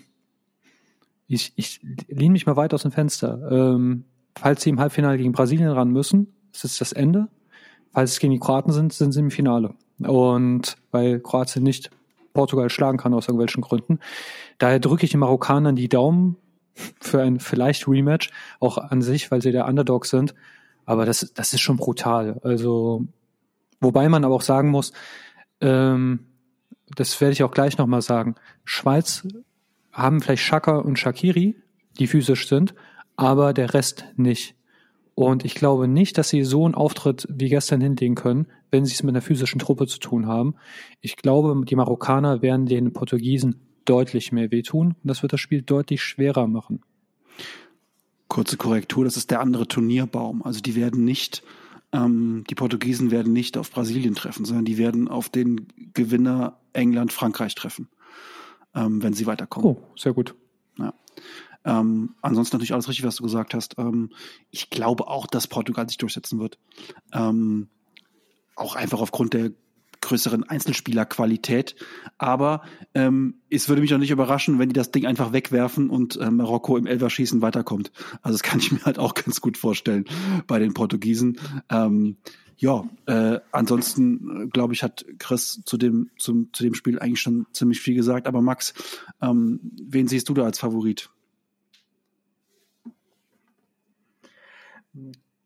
[1.27, 3.51] ich, ich lehne mich mal weit aus dem Fenster.
[3.51, 4.05] Ähm,
[4.37, 7.29] falls sie im Halbfinale gegen Brasilien ran müssen, ist es das Ende.
[7.93, 9.75] Falls es gegen die Kroaten sind, sind sie im Finale.
[9.99, 11.91] Und weil Kroatien nicht
[12.33, 14.01] Portugal schlagen kann aus irgendwelchen Gründen.
[14.59, 16.37] Daher drücke ich den Marokkanern die Daumen,
[17.01, 20.35] für ein vielleicht Rematch, auch an sich, weil sie der Underdog sind.
[20.85, 22.41] Aber das, das ist schon brutal.
[22.43, 23.07] Also,
[23.81, 24.93] wobei man aber auch sagen muss,
[25.61, 26.27] ähm,
[26.95, 29.27] das werde ich auch gleich nochmal sagen, Schweiz
[29.93, 31.57] haben vielleicht Shaka und Shakiri,
[31.99, 32.75] die physisch sind,
[33.17, 34.57] aber der Rest nicht.
[35.15, 38.95] Und ich glaube nicht, dass sie so einen Auftritt wie gestern hinlegen können, wenn sie
[38.95, 40.57] es mit einer physischen Truppe zu tun haben.
[41.01, 45.63] Ich glaube, die Marokkaner werden den Portugiesen deutlich mehr wehtun und das wird das Spiel
[45.63, 46.83] deutlich schwerer machen.
[48.29, 50.43] Kurze Korrektur, das ist der andere Turnierbaum.
[50.43, 51.43] Also die werden nicht,
[51.93, 57.55] ähm, die Portugiesen werden nicht auf Brasilien treffen, sondern die werden auf den Gewinner England-Frankreich
[57.55, 57.89] treffen,
[58.75, 59.69] ähm, wenn sie weiterkommen.
[59.69, 60.35] Oh, sehr gut.
[60.79, 60.95] Ja.
[61.65, 63.79] Ähm, ansonsten natürlich alles richtig, was du gesagt hast.
[63.79, 64.11] Ähm,
[64.51, 66.59] ich glaube auch, dass Portugal sich durchsetzen wird.
[67.13, 67.69] Ähm,
[68.57, 69.53] auch einfach aufgrund der
[70.05, 71.75] größeren Einzelspielerqualität.
[72.19, 72.63] Aber
[72.95, 76.31] ähm, es würde mich auch nicht überraschen, wenn die das Ding einfach wegwerfen und äh,
[76.31, 77.93] Marokko im Elverschießen weiterkommt.
[78.23, 80.05] Also das kann ich mir halt auch ganz gut vorstellen
[80.47, 81.39] bei den Portugiesen.
[81.71, 82.17] Ähm,
[82.57, 87.21] ja, äh, ansonsten äh, glaube ich, hat Chris zu dem, zum, zu dem Spiel eigentlich
[87.21, 88.27] schon ziemlich viel gesagt.
[88.27, 88.75] Aber Max,
[89.21, 91.11] ähm, wen siehst du da als Favorit?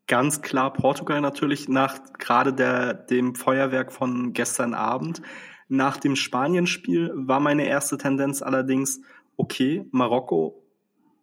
[0.09, 5.21] Ganz klar Portugal natürlich nach gerade der, dem Feuerwerk von gestern Abend.
[5.67, 9.01] Nach dem Spanien-Spiel war meine erste Tendenz allerdings,
[9.37, 10.65] okay, Marokko,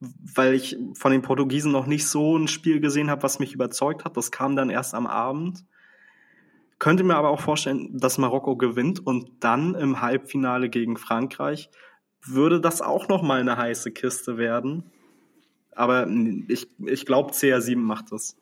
[0.01, 4.05] weil ich von den Portugiesen noch nicht so ein Spiel gesehen habe, was mich überzeugt
[4.05, 4.17] hat.
[4.17, 5.65] Das kam dann erst am Abend.
[6.79, 11.71] Könnte mir aber auch vorstellen, dass Marokko gewinnt und dann im Halbfinale gegen Frankreich
[12.23, 14.85] würde das auch noch mal eine heiße Kiste werden.
[15.73, 16.07] Aber
[16.47, 18.37] ich, ich glaube, CR7 macht das.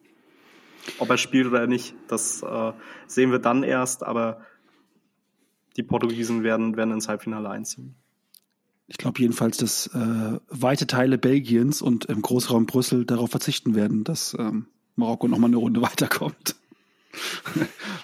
[0.99, 2.73] Ob er spielt oder nicht, das äh,
[3.07, 4.41] sehen wir dann erst, aber
[5.77, 7.95] die Portugiesen werden, werden ins Halbfinale einziehen.
[8.87, 14.05] Ich glaube jedenfalls, dass äh, weite Teile Belgiens und im Großraum Brüssel darauf verzichten werden,
[14.05, 14.67] dass ähm,
[14.97, 16.57] Marokko nochmal eine Runde weiterkommt.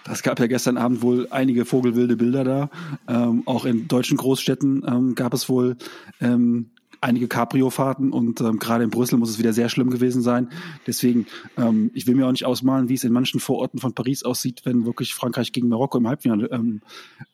[0.05, 2.71] Das gab ja gestern Abend wohl einige vogelwilde Bilder da.
[3.09, 5.77] Ähm, auch in deutschen Großstädten ähm, gab es wohl
[6.21, 6.71] ähm,
[7.01, 10.51] einige Cabrio-Fahrten und ähm, gerade in Brüssel muss es wieder sehr schlimm gewesen sein.
[10.87, 11.27] Deswegen,
[11.57, 14.63] ähm, ich will mir auch nicht ausmalen, wie es in manchen Vororten von Paris aussieht,
[14.65, 16.83] wenn wirklich Frankreich gegen Marokko im Halbfinale ähm,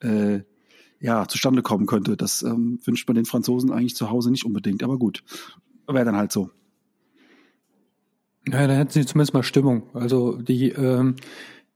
[0.01, 0.41] äh,
[1.01, 2.17] ja, zustande kommen könnte.
[2.17, 5.23] Das ähm, wünscht man den Franzosen eigentlich zu Hause nicht unbedingt, aber gut.
[5.87, 6.51] Wäre dann halt so.
[8.49, 9.85] Ja, da hätten sie zumindest mal Stimmung.
[9.95, 11.17] Also die, ähm,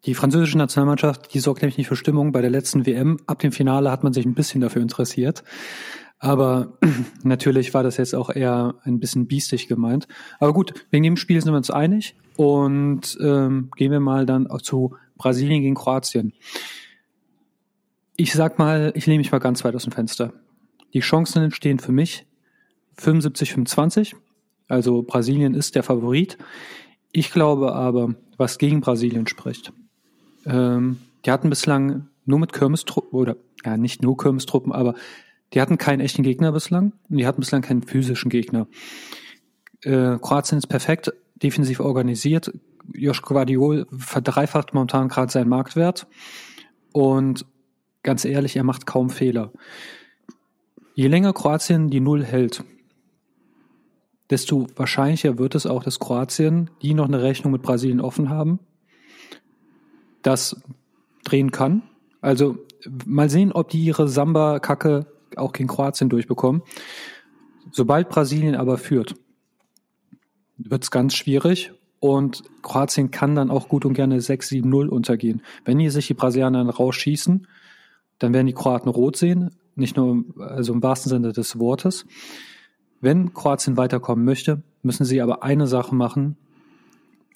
[0.04, 2.32] die französische Nationalmannschaft, die sorgt nämlich nicht für Stimmung.
[2.32, 5.42] Bei der letzten WM, ab dem Finale hat man sich ein bisschen dafür interessiert.
[6.20, 6.78] Aber
[7.24, 10.06] natürlich war das jetzt auch eher ein bisschen biestig gemeint.
[10.38, 12.14] Aber gut, wegen dem Spiel sind wir uns einig.
[12.36, 16.32] Und ähm, gehen wir mal dann auch zu Brasilien gegen Kroatien.
[18.16, 20.32] Ich sag mal, ich nehme mich mal ganz weit aus dem Fenster.
[20.94, 22.26] Die Chancen entstehen für mich
[22.98, 24.14] 75-25.
[24.68, 26.38] Also Brasilien ist der Favorit.
[27.12, 29.72] Ich glaube aber, was gegen Brasilien spricht.
[30.46, 34.94] Ähm, die hatten bislang nur mit Kirmestruppen, oder ja, nicht nur Kirmestruppen, aber
[35.52, 38.66] die hatten keinen echten Gegner bislang und die hatten bislang keinen physischen Gegner.
[39.82, 42.52] Äh, Kroatien ist perfekt defensiv organisiert.
[42.92, 46.06] Josh Guardiol verdreifacht momentan gerade seinen Marktwert
[46.92, 47.46] und
[48.02, 49.52] ganz ehrlich, er macht kaum Fehler.
[50.94, 52.64] Je länger Kroatien die Null hält,
[54.28, 58.60] desto wahrscheinlicher wird es auch, dass Kroatien, die noch eine Rechnung mit Brasilien offen haben,
[60.22, 60.60] das
[61.24, 61.82] drehen kann.
[62.20, 62.58] Also
[63.06, 65.06] mal sehen, ob die ihre Samba-Kacke
[65.40, 66.62] auch gegen Kroatien durchbekommen.
[67.72, 69.14] Sobald Brasilien aber führt,
[70.56, 75.42] wird es ganz schwierig und Kroatien kann dann auch gut und gerne 6-7-0 untergehen.
[75.64, 77.46] Wenn hier sich die Brasilianer rausschießen,
[78.18, 82.06] dann werden die Kroaten rot sehen, nicht nur also im wahrsten Sinne des Wortes.
[83.00, 86.36] Wenn Kroatien weiterkommen möchte, müssen sie aber eine Sache machen.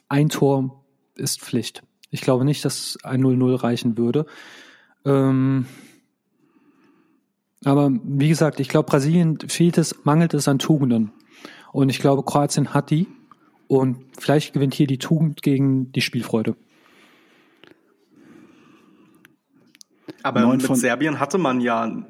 [0.08, 1.82] Ein Tor ist Pflicht.
[2.10, 4.26] Ich glaube nicht, dass ein 0-0 reichen würde.
[5.04, 5.66] Ähm,
[7.64, 11.12] aber wie gesagt, ich glaube, Brasilien fehlt es, mangelt es an Tugenden.
[11.72, 13.06] Und ich glaube, Kroatien hat die.
[13.66, 16.56] Und vielleicht gewinnt hier die Tugend gegen die Spielfreude.
[20.22, 22.04] Aber Neun mit Serbien hatte man ja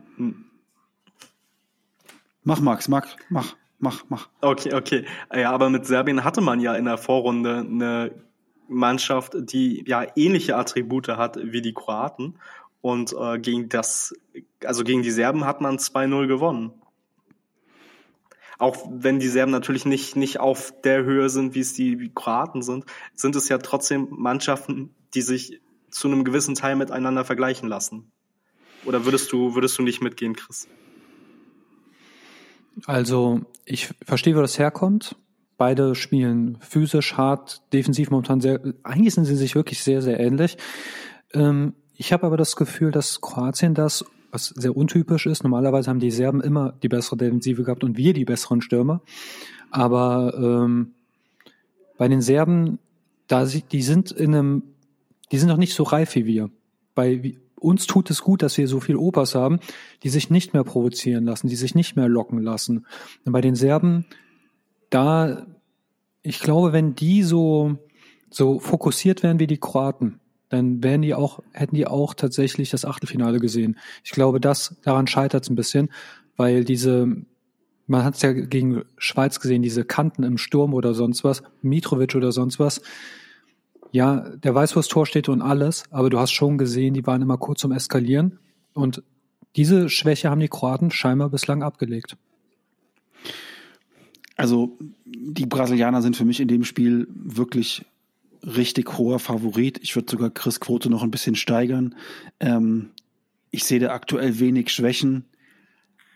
[2.45, 4.29] Mach, Max, mach, mach, mach, mach.
[4.43, 5.07] Okay, okay.
[5.35, 8.11] Ja, aber mit Serbien hatte man ja in der Vorrunde eine
[8.69, 12.39] Mannschaft, die ja ähnliche Attribute hat wie die Kroaten.
[12.85, 14.15] Und äh, gegen das,
[14.63, 16.71] also gegen die Serben hat man 2-0 gewonnen.
[18.59, 22.61] Auch wenn die Serben natürlich nicht, nicht auf der Höhe sind, wie es die Kroaten
[22.61, 22.85] sind,
[23.15, 28.13] sind es ja trotzdem Mannschaften, die sich zu einem gewissen Teil miteinander vergleichen lassen.
[28.85, 30.69] Oder würdest du, würdest du nicht mitgehen, Chris?
[32.85, 35.17] Also ich verstehe, wo das herkommt.
[35.57, 38.61] Beide spielen physisch hart, defensiv momentan sehr.
[38.83, 40.59] Eigentlich sind sie sich wirklich sehr, sehr ähnlich.
[41.33, 45.45] Ähm, ich habe aber das Gefühl, dass Kroatien das, was sehr untypisch ist.
[45.45, 49.01] Normalerweise haben die Serben immer die bessere Defensive gehabt und wir die besseren Stürmer.
[49.71, 50.95] Aber ähm,
[51.97, 52.79] bei den Serben,
[53.29, 54.63] da sie, die sind in einem,
[55.31, 56.51] die sind noch nicht so reif wie wir.
[56.95, 59.59] Bei uns tut es gut, dass wir so viel Opas haben,
[60.03, 62.87] die sich nicht mehr provozieren lassen, die sich nicht mehr locken lassen.
[63.25, 64.05] Und bei den Serben,
[64.91, 65.47] da,
[66.23, 67.79] ich glaube, wenn die so,
[68.31, 72.85] so fokussiert wären wie die Kroaten, dann wären die auch, hätten die auch tatsächlich das
[72.85, 73.79] Achtelfinale gesehen.
[74.05, 75.91] Ich glaube, das, daran scheitert es ein bisschen,
[76.37, 77.09] weil diese,
[77.87, 82.15] man hat es ja gegen Schweiz gesehen, diese Kanten im Sturm oder sonst was, Mitrovic
[82.15, 82.83] oder sonst was,
[83.91, 87.07] ja, der weiß, wo das Tor steht und alles, aber du hast schon gesehen, die
[87.07, 88.41] waren immer kurz zum Eskalieren.
[88.73, 89.05] Und
[89.55, 92.17] diese Schwäche haben die Kroaten scheinbar bislang abgelegt.
[94.37, 97.87] Also die Brasilianer sind für mich in dem Spiel wirklich
[98.45, 99.79] richtig hoher Favorit.
[99.83, 101.95] Ich würde sogar Chris Quote noch ein bisschen steigern.
[102.41, 102.91] Ähm,
[103.51, 105.25] ich sehe da aktuell wenig Schwächen.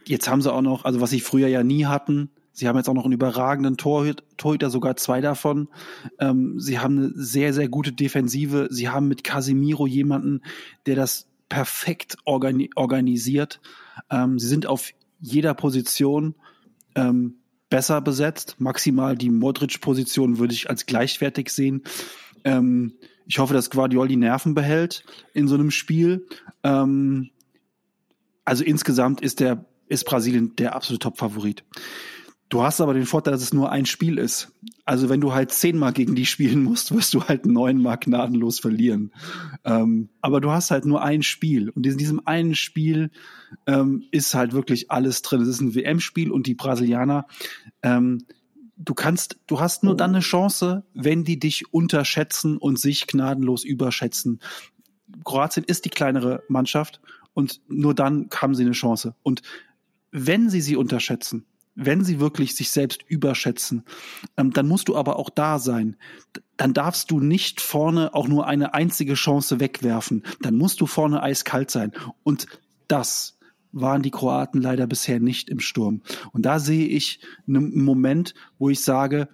[0.04, 2.88] Jetzt haben sie auch noch, also was sie früher ja nie hatten, Sie haben jetzt
[2.88, 5.68] auch noch einen überragenden Torhüter, Torhüter sogar zwei davon.
[6.18, 8.66] Ähm, sie haben eine sehr, sehr gute Defensive.
[8.72, 10.42] Sie haben mit Casimiro jemanden,
[10.86, 13.60] der das perfekt organi organisiert.
[14.10, 14.90] Ähm, sie sind auf
[15.20, 16.34] jeder Position
[16.96, 17.36] ähm,
[17.70, 18.56] besser besetzt.
[18.58, 21.82] Maximal die Modric-Position würde ich als gleichwertig sehen.
[22.44, 22.94] Ähm,
[23.26, 25.04] ich hoffe, dass Guardiol die Nerven behält
[25.34, 26.26] in so einem Spiel.
[26.62, 27.30] Ähm,
[28.44, 31.64] also insgesamt ist der ist Brasilien der absolute Top-Favorit.
[32.48, 34.52] Du hast aber den Vorteil, dass es nur ein Spiel ist.
[34.86, 39.12] Also wenn du halt zehnmal gegen die spielen musst, wirst du halt neunmal gnadenlos verlieren.
[39.64, 41.68] Ähm, aber du hast halt nur ein Spiel.
[41.68, 43.10] Und in diesem einen Spiel
[43.66, 45.42] ähm, ist halt wirklich alles drin.
[45.42, 47.26] Es ist ein WM-Spiel und die Brasilianer,
[47.82, 48.24] ähm,
[48.76, 53.64] du kannst, du hast nur dann eine Chance, wenn die dich unterschätzen und sich gnadenlos
[53.64, 54.40] überschätzen.
[55.24, 57.00] Kroatien ist die kleinere Mannschaft
[57.34, 59.14] und nur dann haben sie eine Chance.
[59.22, 59.42] Und
[60.10, 61.44] wenn sie sie unterschätzen,
[61.80, 63.84] wenn sie wirklich sich selbst überschätzen,
[64.36, 65.96] ähm, dann musst du aber auch da sein.
[66.56, 70.24] Dann darfst du nicht vorne auch nur eine einzige Chance wegwerfen.
[70.42, 71.92] Dann musst du vorne eiskalt sein.
[72.24, 72.46] Und
[72.88, 73.38] das
[73.70, 76.02] waren die Kroaten leider bisher nicht im Sturm.
[76.32, 79.28] Und da sehe ich einen Moment, wo ich sage,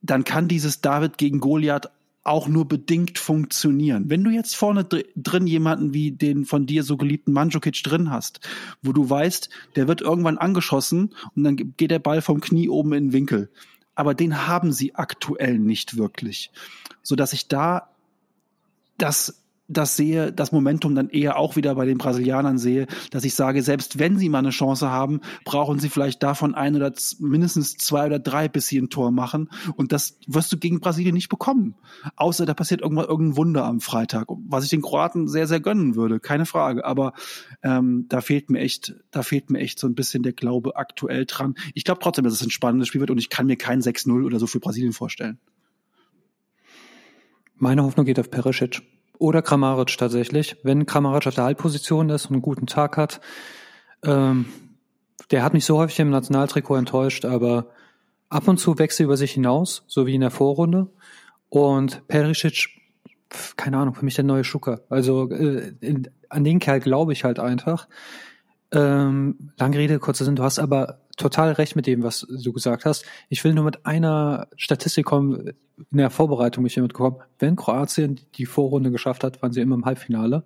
[0.00, 1.90] dann kann dieses David gegen Goliath
[2.24, 4.08] auch nur bedingt funktionieren.
[4.08, 8.10] Wenn du jetzt vorne dr drin jemanden wie den von dir so geliebten Mandzukic drin
[8.10, 8.40] hast,
[8.82, 12.94] wo du weißt, der wird irgendwann angeschossen und dann geht der Ball vom Knie oben
[12.94, 13.50] in den Winkel.
[13.94, 16.50] Aber den haben sie aktuell nicht wirklich.
[17.02, 17.90] So dass ich da
[18.96, 23.34] das das sehe, das Momentum dann eher auch wieder bei den Brasilianern sehe, dass ich
[23.34, 27.76] sage, selbst wenn sie mal eine Chance haben, brauchen sie vielleicht davon ein oder mindestens
[27.76, 29.48] zwei oder drei, bis sie ein Tor machen.
[29.76, 31.76] Und das wirst du gegen Brasilien nicht bekommen.
[32.16, 35.96] Außer da passiert irgendwann irgendein Wunder am Freitag, was ich den Kroaten sehr, sehr gönnen
[35.96, 36.84] würde, keine Frage.
[36.84, 37.14] Aber
[37.62, 41.24] ähm, da fehlt mir echt, da fehlt mir echt so ein bisschen der Glaube aktuell
[41.24, 41.54] dran.
[41.72, 44.24] Ich glaube trotzdem, dass es ein spannendes Spiel wird und ich kann mir kein 6-0
[44.24, 45.38] oder so für Brasilien vorstellen.
[47.56, 48.82] Meine Hoffnung geht auf Perisic.
[49.18, 50.56] Oder Kramaric tatsächlich.
[50.62, 53.20] Wenn Kramaric auf der Halbposition ist und einen guten Tag hat,
[54.04, 54.46] ähm,
[55.30, 57.68] der hat mich so häufig im Nationaltrikot enttäuscht, aber
[58.28, 60.88] ab und zu wächst er über sich hinaus, so wie in der Vorrunde.
[61.48, 62.68] Und Perisic,
[63.56, 64.82] keine Ahnung, für mich der neue Schucker.
[64.88, 67.88] Also äh, in, an den Kerl glaube ich halt einfach.
[68.72, 72.84] Ähm, lange Rede, kurzer Sinn, du hast aber total recht mit dem, was du gesagt
[72.84, 73.04] hast.
[73.28, 75.52] Ich will nur mit einer Statistik kommen,
[75.90, 77.18] in der Vorbereitung mich hiermit gekommen.
[77.38, 80.44] Wenn Kroatien die Vorrunde geschafft hat, waren sie immer im Halbfinale.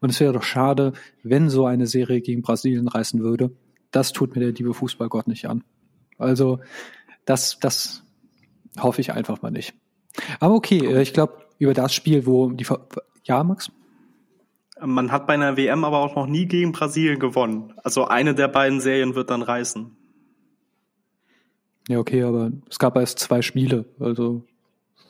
[0.00, 0.92] Und es wäre doch schade,
[1.22, 3.50] wenn so eine Serie gegen Brasilien reißen würde.
[3.90, 5.64] Das tut mir der liebe Fußballgott nicht an.
[6.18, 6.60] Also,
[7.24, 8.02] das, das
[8.78, 9.74] hoffe ich einfach mal nicht.
[10.38, 12.66] Aber okay, äh, ich glaube, über das Spiel, wo die,
[13.24, 13.70] ja, Max?
[14.80, 17.74] Man hat bei einer WM aber auch noch nie gegen Brasilien gewonnen.
[17.84, 19.96] Also eine der beiden Serien wird dann reißen.
[21.88, 23.84] Ja, okay, aber es gab erst zwei Spiele.
[23.98, 24.44] Also,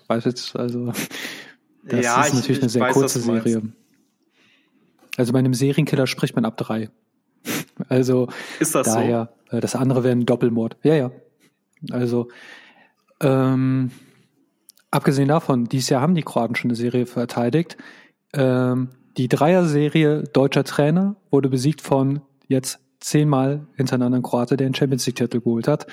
[0.09, 0.87] weiß jetzt, also,
[1.85, 3.63] das ja, ist natürlich ich, eine sehr weiß, kurze Serie.
[5.17, 6.91] Also bei einem Serienkiller spricht man ab drei.
[7.89, 8.29] Also
[8.59, 9.57] ist das daher, so?
[9.57, 10.77] Äh, das andere wäre ein Doppelmord.
[10.83, 11.13] Ja, ja.
[11.91, 12.29] Also
[13.23, 13.91] ähm,
[14.91, 17.79] abgesehen davon, dieses Jahr haben die Kroaten schon eine Serie verteidigt.
[18.35, 24.75] Ähm, die Dreier-Serie deutscher Trainer wurde besiegt von jetzt zehnmal hintereinander ein Kroate, der einen
[24.75, 25.87] Champions League-Titel geholt hat.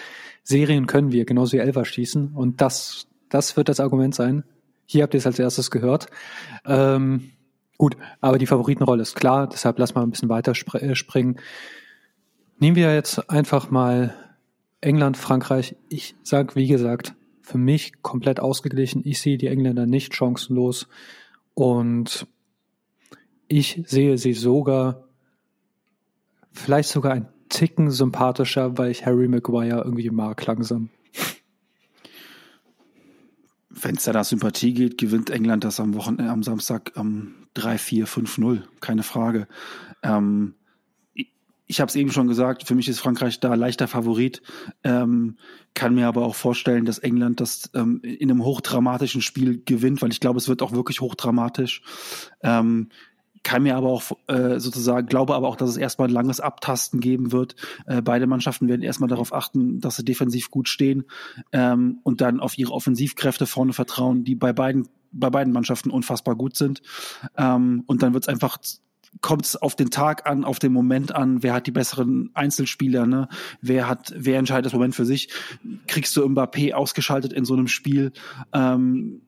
[0.44, 2.34] Serien können wir, genauso wie Elfer schießen.
[2.34, 4.44] Und das, das wird das Argument sein.
[4.86, 6.08] Hier habt ihr es als erstes gehört.
[6.66, 7.32] Ähm,
[7.78, 11.38] gut, aber die Favoritenrolle ist klar, deshalb lass mal ein bisschen weiter äh, springen.
[12.60, 14.14] Nehmen wir jetzt einfach mal
[14.82, 15.76] England, Frankreich.
[15.90, 19.02] Ich sag, wie gesagt, für mich komplett ausgeglichen.
[19.06, 20.88] Ich sehe die Engländer nicht chancenlos.
[21.54, 22.28] Und
[23.48, 25.07] ich sehe sie sogar
[26.58, 30.90] vielleicht sogar ein Ticken sympathischer, weil ich Harry Maguire irgendwie mag langsam.
[33.70, 38.64] Wenn es da nach Sympathie geht, gewinnt England das am Wochenende, am Samstag ähm, 3-4-5-0,
[38.82, 39.48] keine Frage.
[40.04, 40.56] Ähm,
[41.14, 41.32] ich
[41.68, 44.42] ich habe es eben schon gesagt, für mich ist Frankreich da leichter Favorit,
[44.84, 45.38] ähm,
[45.74, 50.12] kann mir aber auch vorstellen, dass England das ähm, in einem hochdramatischen Spiel gewinnt, weil
[50.12, 51.82] ich glaube, es wird auch wirklich hochdramatisch.
[52.42, 52.90] Ähm,
[53.44, 57.00] kann mir aber auch äh, sozusagen, glaube aber auch, dass es erstmal ein langes Abtasten
[57.00, 57.56] geben wird.
[57.86, 61.06] Äh, beide Mannschaften werden erstmal darauf achten, dass sie defensiv gut stehen
[61.52, 66.36] ähm, und dann auf ihre Offensivkräfte vorne vertrauen, die bei beiden, bei beiden Mannschaften unfassbar
[66.36, 66.82] gut sind.
[67.38, 68.58] Ähm, und dann wird es einfach
[69.22, 73.06] kommt es auf den Tag an, auf den Moment an, wer hat die besseren Einzelspieler,
[73.06, 73.30] ne?
[73.62, 75.30] Wer hat, wer entscheidet das Moment für sich?
[75.88, 78.12] Kriegst du Mbappé ausgeschaltet in so einem Spiel?
[78.54, 79.22] Ähm,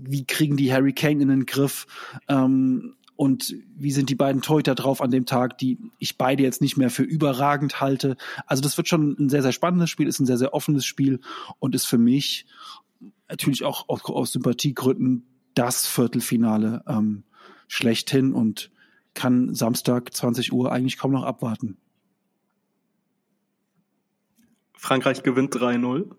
[0.00, 1.86] wie kriegen die Harry Kane in den Griff?
[2.28, 6.60] Ähm, und wie sind die beiden Torhüter drauf an dem Tag, die ich beide jetzt
[6.60, 8.16] nicht mehr für überragend halte.
[8.46, 11.20] Also das wird schon ein sehr, sehr spannendes Spiel, ist ein sehr, sehr offenes Spiel
[11.60, 12.46] und ist für mich
[13.28, 15.24] natürlich auch aus, aus Sympathiegründen
[15.54, 17.22] das Viertelfinale ähm,
[17.68, 18.72] schlechthin und
[19.14, 21.76] kann Samstag 20 Uhr eigentlich kaum noch abwarten.
[24.76, 26.10] Frankreich gewinnt 3-0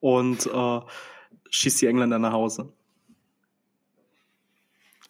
[0.00, 0.80] und äh,
[1.48, 2.74] schießt die Engländer nach Hause.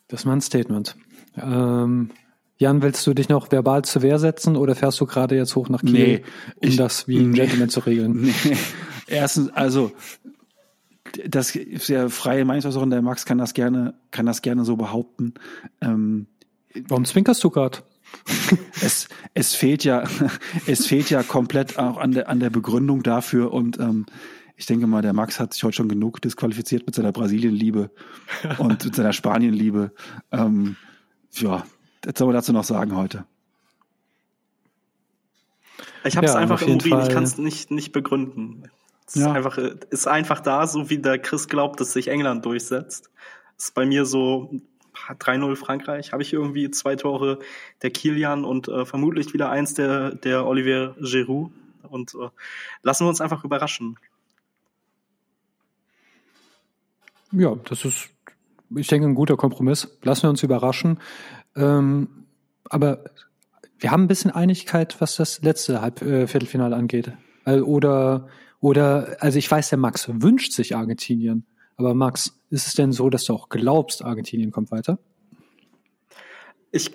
[0.09, 0.97] Das ist mal ein Statement.
[1.36, 2.10] Ähm,
[2.56, 5.68] Jan, willst du dich noch verbal zur Wehr setzen oder fährst du gerade jetzt hoch
[5.68, 6.24] nach Kiel, nee,
[6.56, 8.32] um ich, das wie ein nee, Gentleman zu regeln?
[8.44, 8.56] Nee.
[9.06, 9.93] Erstens, also
[11.26, 15.35] das ist ja freie Meinungsäußerung, der Max kann das gerne, kann das gerne so behaupten.
[15.82, 16.26] Ähm,
[16.89, 17.78] Warum zwinkerst du gerade?
[18.81, 20.05] es, es fehlt ja,
[20.66, 24.06] es fehlt ja komplett auch an der, an der Begründung dafür und ähm,
[24.56, 27.90] ich denke mal, der Max hat sich heute schon genug disqualifiziert mit seiner Brasilienliebe
[28.59, 29.93] und mit seiner Spanienliebe.
[30.31, 30.76] Ähm,
[31.32, 31.64] ja,
[32.05, 33.24] was soll man dazu noch sagen heute?
[36.05, 38.70] Ich habe es ja, einfach im Urin, ich kann es nicht, nicht begründen.
[39.06, 39.28] Es ja.
[39.28, 43.10] ist, einfach, ist einfach da, so wie der Chris glaubt, dass sich England durchsetzt.
[43.56, 44.51] Ist bei mir so
[45.09, 47.39] 3-0 Frankreich, habe ich irgendwie zwei Tore
[47.82, 51.52] der Kilian und äh, vermutlich wieder eins der, der Olivier Giroud.
[51.82, 52.28] Und äh,
[52.82, 53.98] lassen wir uns einfach überraschen.
[57.36, 58.11] Ja, das ist,
[58.77, 59.98] ich denke, ein guter Kompromiss.
[60.02, 61.01] Lassen wir uns überraschen.
[61.56, 62.27] Ähm,
[62.65, 63.05] aber
[63.78, 67.12] wir haben ein bisschen Einigkeit, was das letzte Halb äh, Viertelfinale angeht.
[67.47, 68.28] Oder,
[68.61, 71.44] oder, also ich weiß, der Max wünscht sich Argentinien.
[71.77, 74.98] Aber Max, ist es denn so, dass du auch glaubst, Argentinien kommt weiter?
[76.70, 76.90] Ich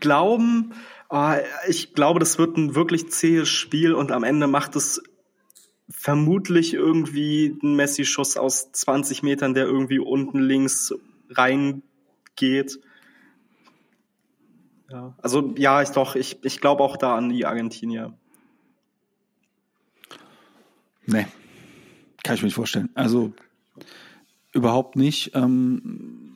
[0.00, 0.72] glauben,
[1.08, 1.32] oh,
[1.68, 5.02] ich glaube, das wird ein wirklich zähes Spiel und am Ende macht es
[5.90, 10.94] vermutlich irgendwie ein Messi-Schuss aus 20 Metern, der irgendwie unten links
[11.28, 12.80] reingeht.
[14.90, 18.14] Ja, also ja, ich doch, ich, ich glaube auch da an die Argentinier.
[21.06, 21.26] Nee,
[22.22, 22.90] kann ich mir nicht vorstellen.
[22.94, 23.32] Also
[24.52, 25.34] überhaupt nicht.
[25.34, 26.29] Ähm,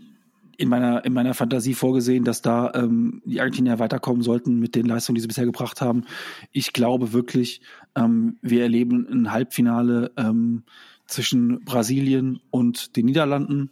[0.59, 4.87] in meiner, in meiner Fantasie vorgesehen, dass da ähm, die Argentinier weiterkommen sollten mit den
[4.87, 6.05] Leistungen, die sie bisher gebracht haben.
[6.53, 7.61] Ich glaube wirklich,
[7.95, 10.65] ähm, wir erleben ein Halbfinale ähm,
[11.07, 13.71] zwischen Brasilien und den Niederlanden.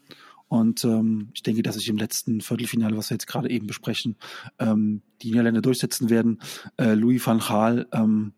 [0.48, 4.16] Und ähm, ich denke, dass sich im letzten Viertelfinale, was wir jetzt gerade eben besprechen,
[4.58, 6.40] ähm, die Niederländer durchsetzen werden.
[6.76, 8.34] Äh, Louis van Gaal ähm,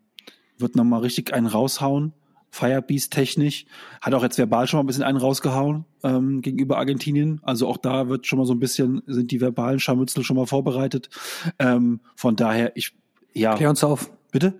[0.57, 2.13] wird nochmal richtig einen raushauen.
[2.55, 3.65] Firebeast technisch.
[4.01, 7.41] Hat auch jetzt verbal schon mal ein bisschen einen rausgehauen ähm, gegenüber Argentinien.
[7.43, 10.47] Also auch da wird schon mal so ein bisschen, sind die verbalen Scharmützel schon mal
[10.47, 11.09] vorbereitet.
[11.59, 12.95] Ähm, von daher, ich,
[13.33, 13.55] ja.
[13.55, 14.09] Klär uns auf.
[14.31, 14.53] Bitte?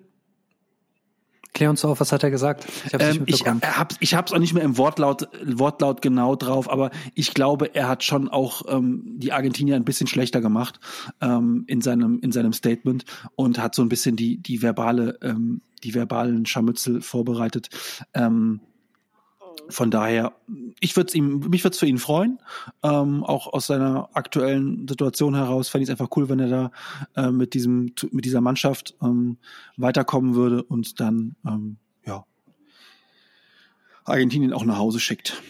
[1.53, 2.65] Klär uns auf, was hat er gesagt?
[2.85, 6.69] Ich habe ähm, ich, hab's, ich hab's auch nicht mehr im Wortlaut, Wortlaut genau drauf,
[6.69, 10.81] aber ich glaube, er hat schon auch ähm, die Argentinier ein bisschen schlechter gemacht
[11.21, 13.05] ähm, in seinem in seinem Statement
[13.35, 17.69] und hat so ein bisschen die die verbale ähm, die verbalen Scharmützel vorbereitet.
[18.13, 18.59] Ähm,
[19.69, 20.33] von daher,
[20.79, 22.39] ich würde ihm, mich würde es für ihn freuen.
[22.83, 26.71] Ähm, auch aus seiner aktuellen Situation heraus fände ich es einfach cool, wenn er da
[27.15, 29.37] äh, mit diesem, mit dieser Mannschaft ähm,
[29.77, 32.25] weiterkommen würde und dann ähm, ja
[34.03, 35.41] Argentinien auch nach Hause schickt.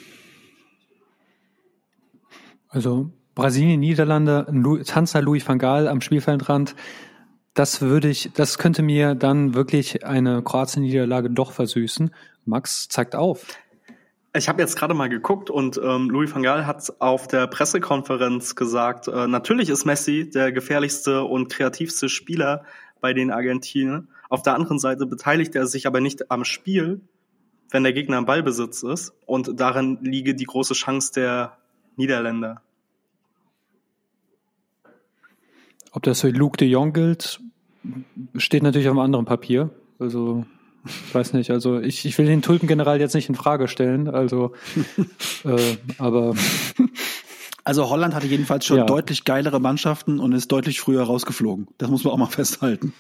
[2.70, 4.48] Also Brasilien, Niederlande,
[4.86, 6.76] Tanzer Louis van Gaal am Spielfeldrand.
[7.56, 12.14] Das würde ich, das könnte mir dann wirklich eine Kroatien-Niederlage doch versüßen.
[12.44, 13.48] Max zeigt auf.
[14.36, 18.56] Ich habe jetzt gerade mal geguckt und ähm, Louis van Gaal hat auf der Pressekonferenz
[18.56, 22.66] gesagt, äh, natürlich ist Messi der gefährlichste und kreativste Spieler
[23.00, 24.10] bei den Argentiniern.
[24.28, 27.00] Auf der anderen Seite beteiligt er sich aber nicht am Spiel,
[27.70, 29.14] wenn der Gegner im Ballbesitz ist.
[29.26, 31.58] Und darin liege die große Chance der
[31.96, 32.62] Niederländer.
[35.94, 37.40] Ob das für Luke de Jong gilt,
[38.36, 39.70] steht natürlich auf einem anderen Papier.
[40.00, 40.46] Also
[40.86, 44.54] ich weiß nicht, also ich, ich will den Tulpengeneral jetzt nicht in Frage stellen, also
[45.44, 46.36] äh, aber
[47.64, 48.86] also Holland hatte jedenfalls schon ja.
[48.86, 51.68] deutlich geilere Mannschaften und ist deutlich früher rausgeflogen.
[51.80, 52.94] Das muss man auch mal festhalten.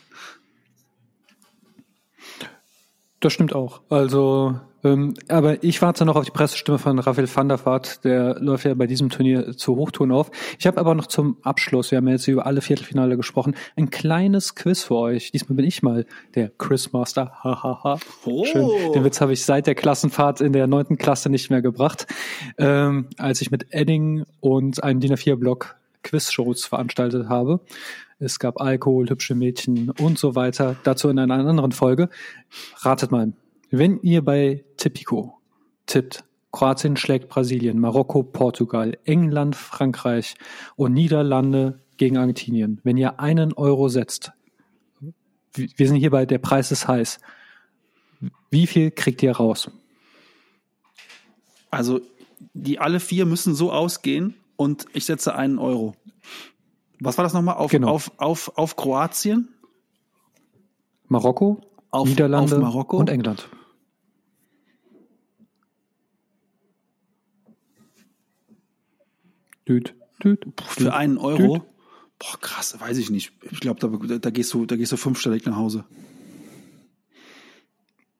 [3.19, 3.81] Das stimmt auch.
[3.89, 8.05] Also ähm, aber ich warte noch auf die Pressestimme von Raphael van der Vaart.
[8.05, 10.29] Der läuft ja bei diesem Turnier zu Hochtouren auf.
[10.59, 14.53] Ich habe aber noch zum Abschluss, wir haben jetzt über alle Viertelfinale gesprochen, ein kleines
[14.53, 15.31] Quiz für euch.
[15.31, 16.05] Diesmal bin ich mal
[16.35, 17.31] der Quizmaster.
[17.43, 17.99] Hahaha.
[18.25, 18.45] oh.
[18.45, 18.69] Schön.
[18.93, 22.05] Den Witz habe ich seit der Klassenfahrt in der neunten Klasse nicht mehr gebracht,
[22.59, 27.61] ähm, als ich mit Edding und einem DIN A4-Block Quizshows veranstaltet habe.
[28.19, 30.75] Es gab Alkohol, hübsche Mädchen und so weiter.
[30.83, 32.09] Dazu in einer anderen Folge.
[32.77, 33.33] Ratet mal,
[33.77, 35.41] wenn ihr bei Tipico
[35.85, 40.35] tippt, Kroatien schlägt Brasilien, Marokko, Portugal, England, Frankreich
[40.75, 42.79] und Niederlande gegen Argentinien.
[42.83, 44.31] Wenn ihr einen Euro setzt,
[45.53, 47.19] wir sind hier bei der Preis ist heiß.
[48.49, 49.69] Wie viel kriegt ihr raus?
[51.71, 51.99] Also,
[52.53, 55.95] die alle vier müssen so ausgehen und ich setze einen Euro.
[56.99, 57.55] Was war das nochmal?
[57.55, 57.89] Auf, genau.
[57.89, 59.49] auf, auf, auf Kroatien?
[61.07, 61.61] Marokko,
[61.91, 62.97] auf, Niederlande auf Marokko?
[62.97, 63.49] und England.
[69.67, 71.57] Düt, düt, Für einen Euro?
[71.57, 71.63] Düt.
[72.19, 73.33] Boah, krass, weiß ich nicht.
[73.51, 75.85] Ich glaube, da, da, gehst du, da gehst du fünfstellig nach Hause.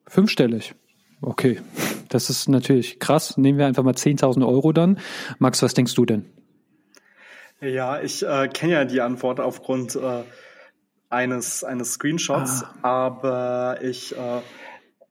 [0.07, 0.75] Fünfstellig?
[1.21, 1.61] Okay.
[2.09, 3.37] Das ist natürlich krass.
[3.37, 4.99] Nehmen wir einfach mal 10.000 Euro dann.
[5.39, 6.25] Max, was denkst du denn?
[7.61, 10.23] Ja, ich äh, kenne ja die Antwort aufgrund äh,
[11.09, 12.75] eines, eines Screenshots, ah.
[12.81, 14.41] aber ich äh,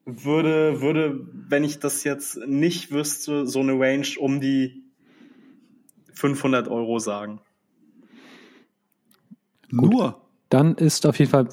[0.04, 4.83] würde, würde, wenn ich das jetzt nicht wüsste, so eine Range um die
[6.14, 7.40] 500 Euro sagen.
[9.70, 9.90] Gut.
[9.90, 10.20] Nur?
[10.48, 11.48] Dann ist auf jeden Fall,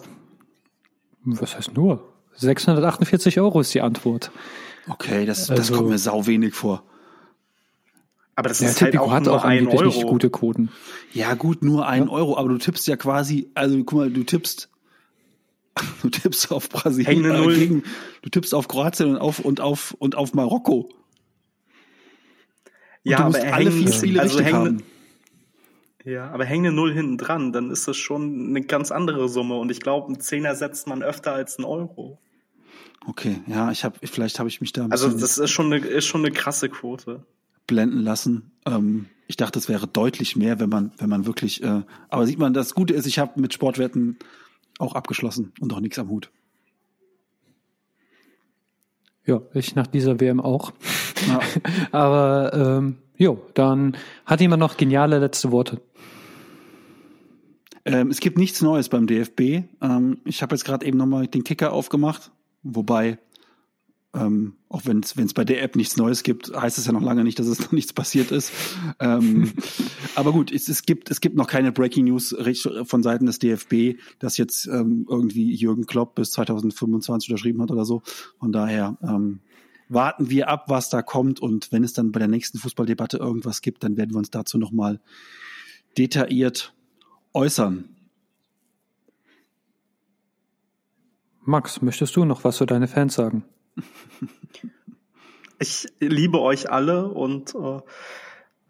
[1.23, 2.07] was heißt nur?
[2.35, 4.31] 648 Euro ist die Antwort.
[4.87, 6.83] Okay, das, das also, kommt mir sau wenig vor.
[8.35, 10.07] Aber das ja, ist halt auch hat nur auch ein Euro.
[10.07, 10.69] gute Quoten.
[11.13, 12.09] Ja gut, nur ein ja.
[12.09, 14.71] Euro, aber du tippst ja quasi, also guck mal, du tippst
[16.01, 17.83] Du tippst auf Brasilien äh, gegen,
[18.21, 20.89] du tippst auf Kroatien und auf und auf und auf Marokko.
[23.03, 24.83] Und ja, aber alle vier Spiele also richtig haben.
[26.03, 29.55] Ja, aber hängt eine Null hinten dran, dann ist das schon eine ganz andere Summe.
[29.57, 32.19] Und ich glaube, ein Zehner setzt man öfter als ein Euro.
[33.05, 34.85] Okay, ja, ich habe, vielleicht habe ich mich da.
[34.85, 37.25] Ein also das ist schon eine, ist schon eine krasse Quote.
[37.67, 38.51] Blenden lassen.
[38.65, 41.63] Ähm, ich dachte, es wäre deutlich mehr, wenn man, wenn man wirklich.
[41.63, 44.17] Äh, aber sieht man, das Gute ist, ich habe mit Sportwetten
[44.77, 46.31] auch abgeschlossen und auch nichts am Hut.
[49.25, 50.73] Ja, ich nach dieser WM auch.
[51.27, 51.39] Ja.
[51.91, 53.95] aber ähm, jo, dann
[54.25, 55.81] hat jemand noch geniale letzte Worte.
[57.85, 59.63] Ähm, es gibt nichts Neues beim DFB.
[59.81, 62.31] Ähm, ich habe jetzt gerade eben nochmal den Kicker aufgemacht,
[62.63, 63.17] wobei,
[64.13, 67.23] ähm, auch wenn es bei der App nichts Neues gibt, heißt es ja noch lange
[67.23, 68.51] nicht, dass es noch nichts passiert ist.
[68.99, 69.53] ähm,
[70.15, 72.35] aber gut, es, es, gibt, es gibt noch keine Breaking News
[72.83, 77.85] von Seiten des DFB, dass jetzt ähm, irgendwie Jürgen Klopp bis 2025 unterschrieben hat oder
[77.85, 78.01] so.
[78.39, 79.39] Von daher ähm,
[79.87, 81.39] warten wir ab, was da kommt.
[81.39, 84.57] Und wenn es dann bei der nächsten Fußballdebatte irgendwas gibt, dann werden wir uns dazu
[84.57, 84.99] nochmal
[85.97, 86.73] detailliert
[87.33, 87.95] äußern.
[91.43, 93.43] Max, möchtest du noch was für deine Fans sagen?
[95.61, 97.81] Ich liebe euch alle und äh,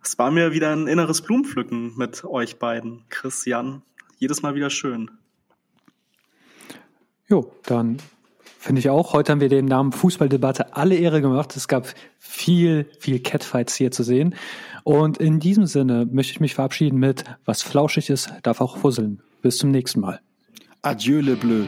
[0.04, 3.82] es war mir wieder ein inneres Blumenpflücken mit euch beiden, Chris, Jan.
[4.18, 5.10] Jedes Mal wieder schön.
[7.30, 7.96] Jo, dann
[8.60, 9.14] finde ich auch.
[9.14, 11.56] Heute haben wir dem Namen Fußballdebatte alle Ehre gemacht.
[11.56, 11.88] Es gab
[12.20, 14.36] viel, viel Catfights hier zu sehen.
[14.84, 19.22] Und in diesem Sinne möchte ich mich verabschieden mit Was flauschig ist, darf auch fusseln.
[19.42, 20.20] Bis zum nächsten Mal.
[20.82, 21.68] Adieu, le bleu.